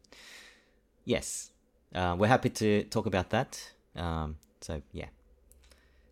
yes, 1.05 1.51
uh, 1.95 2.15
we're 2.19 2.29
happy 2.29 2.51
to 2.51 2.85
talk 2.85 3.07
about 3.07 3.31
that. 3.31 3.73
Um, 3.97 4.37
so 4.61 4.83
yeah, 4.93 5.09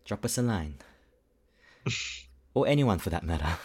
drop 0.05 0.25
us 0.25 0.37
a 0.39 0.41
line, 0.41 0.75
or 2.55 2.67
anyone 2.67 2.97
for 2.97 3.11
that 3.11 3.23
matter. 3.23 3.57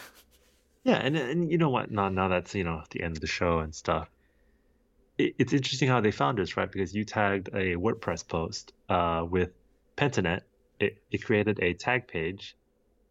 Yeah, 0.84 0.96
and 0.96 1.16
and 1.16 1.50
you 1.50 1.58
know 1.58 1.70
what? 1.70 1.90
Now 1.90 2.08
now 2.08 2.28
that's 2.28 2.54
you 2.54 2.64
know 2.64 2.82
the 2.90 3.02
end 3.02 3.16
of 3.16 3.20
the 3.20 3.26
show 3.26 3.60
and 3.60 3.74
stuff. 3.74 4.08
It, 5.18 5.34
it's 5.38 5.52
interesting 5.52 5.88
how 5.88 6.00
they 6.00 6.10
found 6.10 6.40
us, 6.40 6.56
right? 6.56 6.70
Because 6.70 6.94
you 6.94 7.04
tagged 7.04 7.48
a 7.48 7.76
WordPress 7.76 8.26
post 8.28 8.72
uh, 8.88 9.24
with 9.28 9.50
Pentanet. 9.96 10.40
It, 10.80 10.98
it 11.10 11.24
created 11.24 11.60
a 11.62 11.74
tag 11.74 12.08
page, 12.08 12.56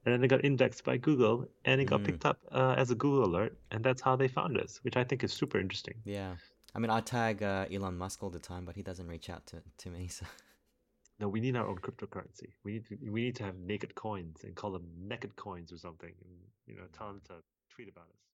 and 0.06 0.14
then 0.14 0.24
it 0.24 0.28
got 0.28 0.44
indexed 0.44 0.84
by 0.84 0.98
Google, 0.98 1.46
and 1.64 1.80
it 1.80 1.86
got 1.86 2.02
Mm. 2.02 2.06
picked 2.06 2.26
up 2.26 2.40
uh, 2.52 2.76
as 2.78 2.92
a 2.92 2.96
Google 2.96 3.26
alert, 3.26 3.58
and 3.72 3.84
that's 3.84 4.02
how 4.02 4.16
they 4.16 4.28
found 4.28 4.58
us, 4.58 4.80
which 4.84 4.98
I 4.98 5.04
think 5.06 5.24
is 5.24 5.32
super 5.32 5.60
interesting. 5.60 5.96
Yeah. 6.04 6.36
I 6.74 6.80
mean, 6.80 6.90
I 6.90 7.02
tag 7.02 7.44
uh, 7.44 7.66
Elon 7.72 7.98
Musk 7.98 8.24
all 8.24 8.30
the 8.30 8.40
time, 8.40 8.66
but 8.66 8.76
he 8.76 8.82
doesn't 8.84 9.08
reach 9.08 9.30
out 9.30 9.46
to, 9.48 9.62
to 9.78 9.90
me. 9.90 10.10
So 10.18 10.26
No, 11.20 11.30
we 11.30 11.40
need 11.40 11.56
our 11.56 11.68
own 11.68 11.78
cryptocurrency. 11.78 12.50
We 12.64 12.74
need 12.74 12.86
to, 12.88 12.98
we 13.12 13.22
need 13.22 13.36
to 13.36 13.44
have 13.44 13.56
naked 13.58 13.94
coins 13.94 14.44
and 14.44 14.56
call 14.56 14.72
them 14.72 14.88
naked 14.98 15.36
coins 15.36 15.72
or 15.72 15.78
something, 15.78 16.14
and 16.26 16.34
you 16.66 16.76
know 16.78 16.88
tell 16.98 17.08
them 17.08 17.22
to 17.28 17.36
tweet 17.76 17.90
about 17.90 18.10
us. 18.10 18.31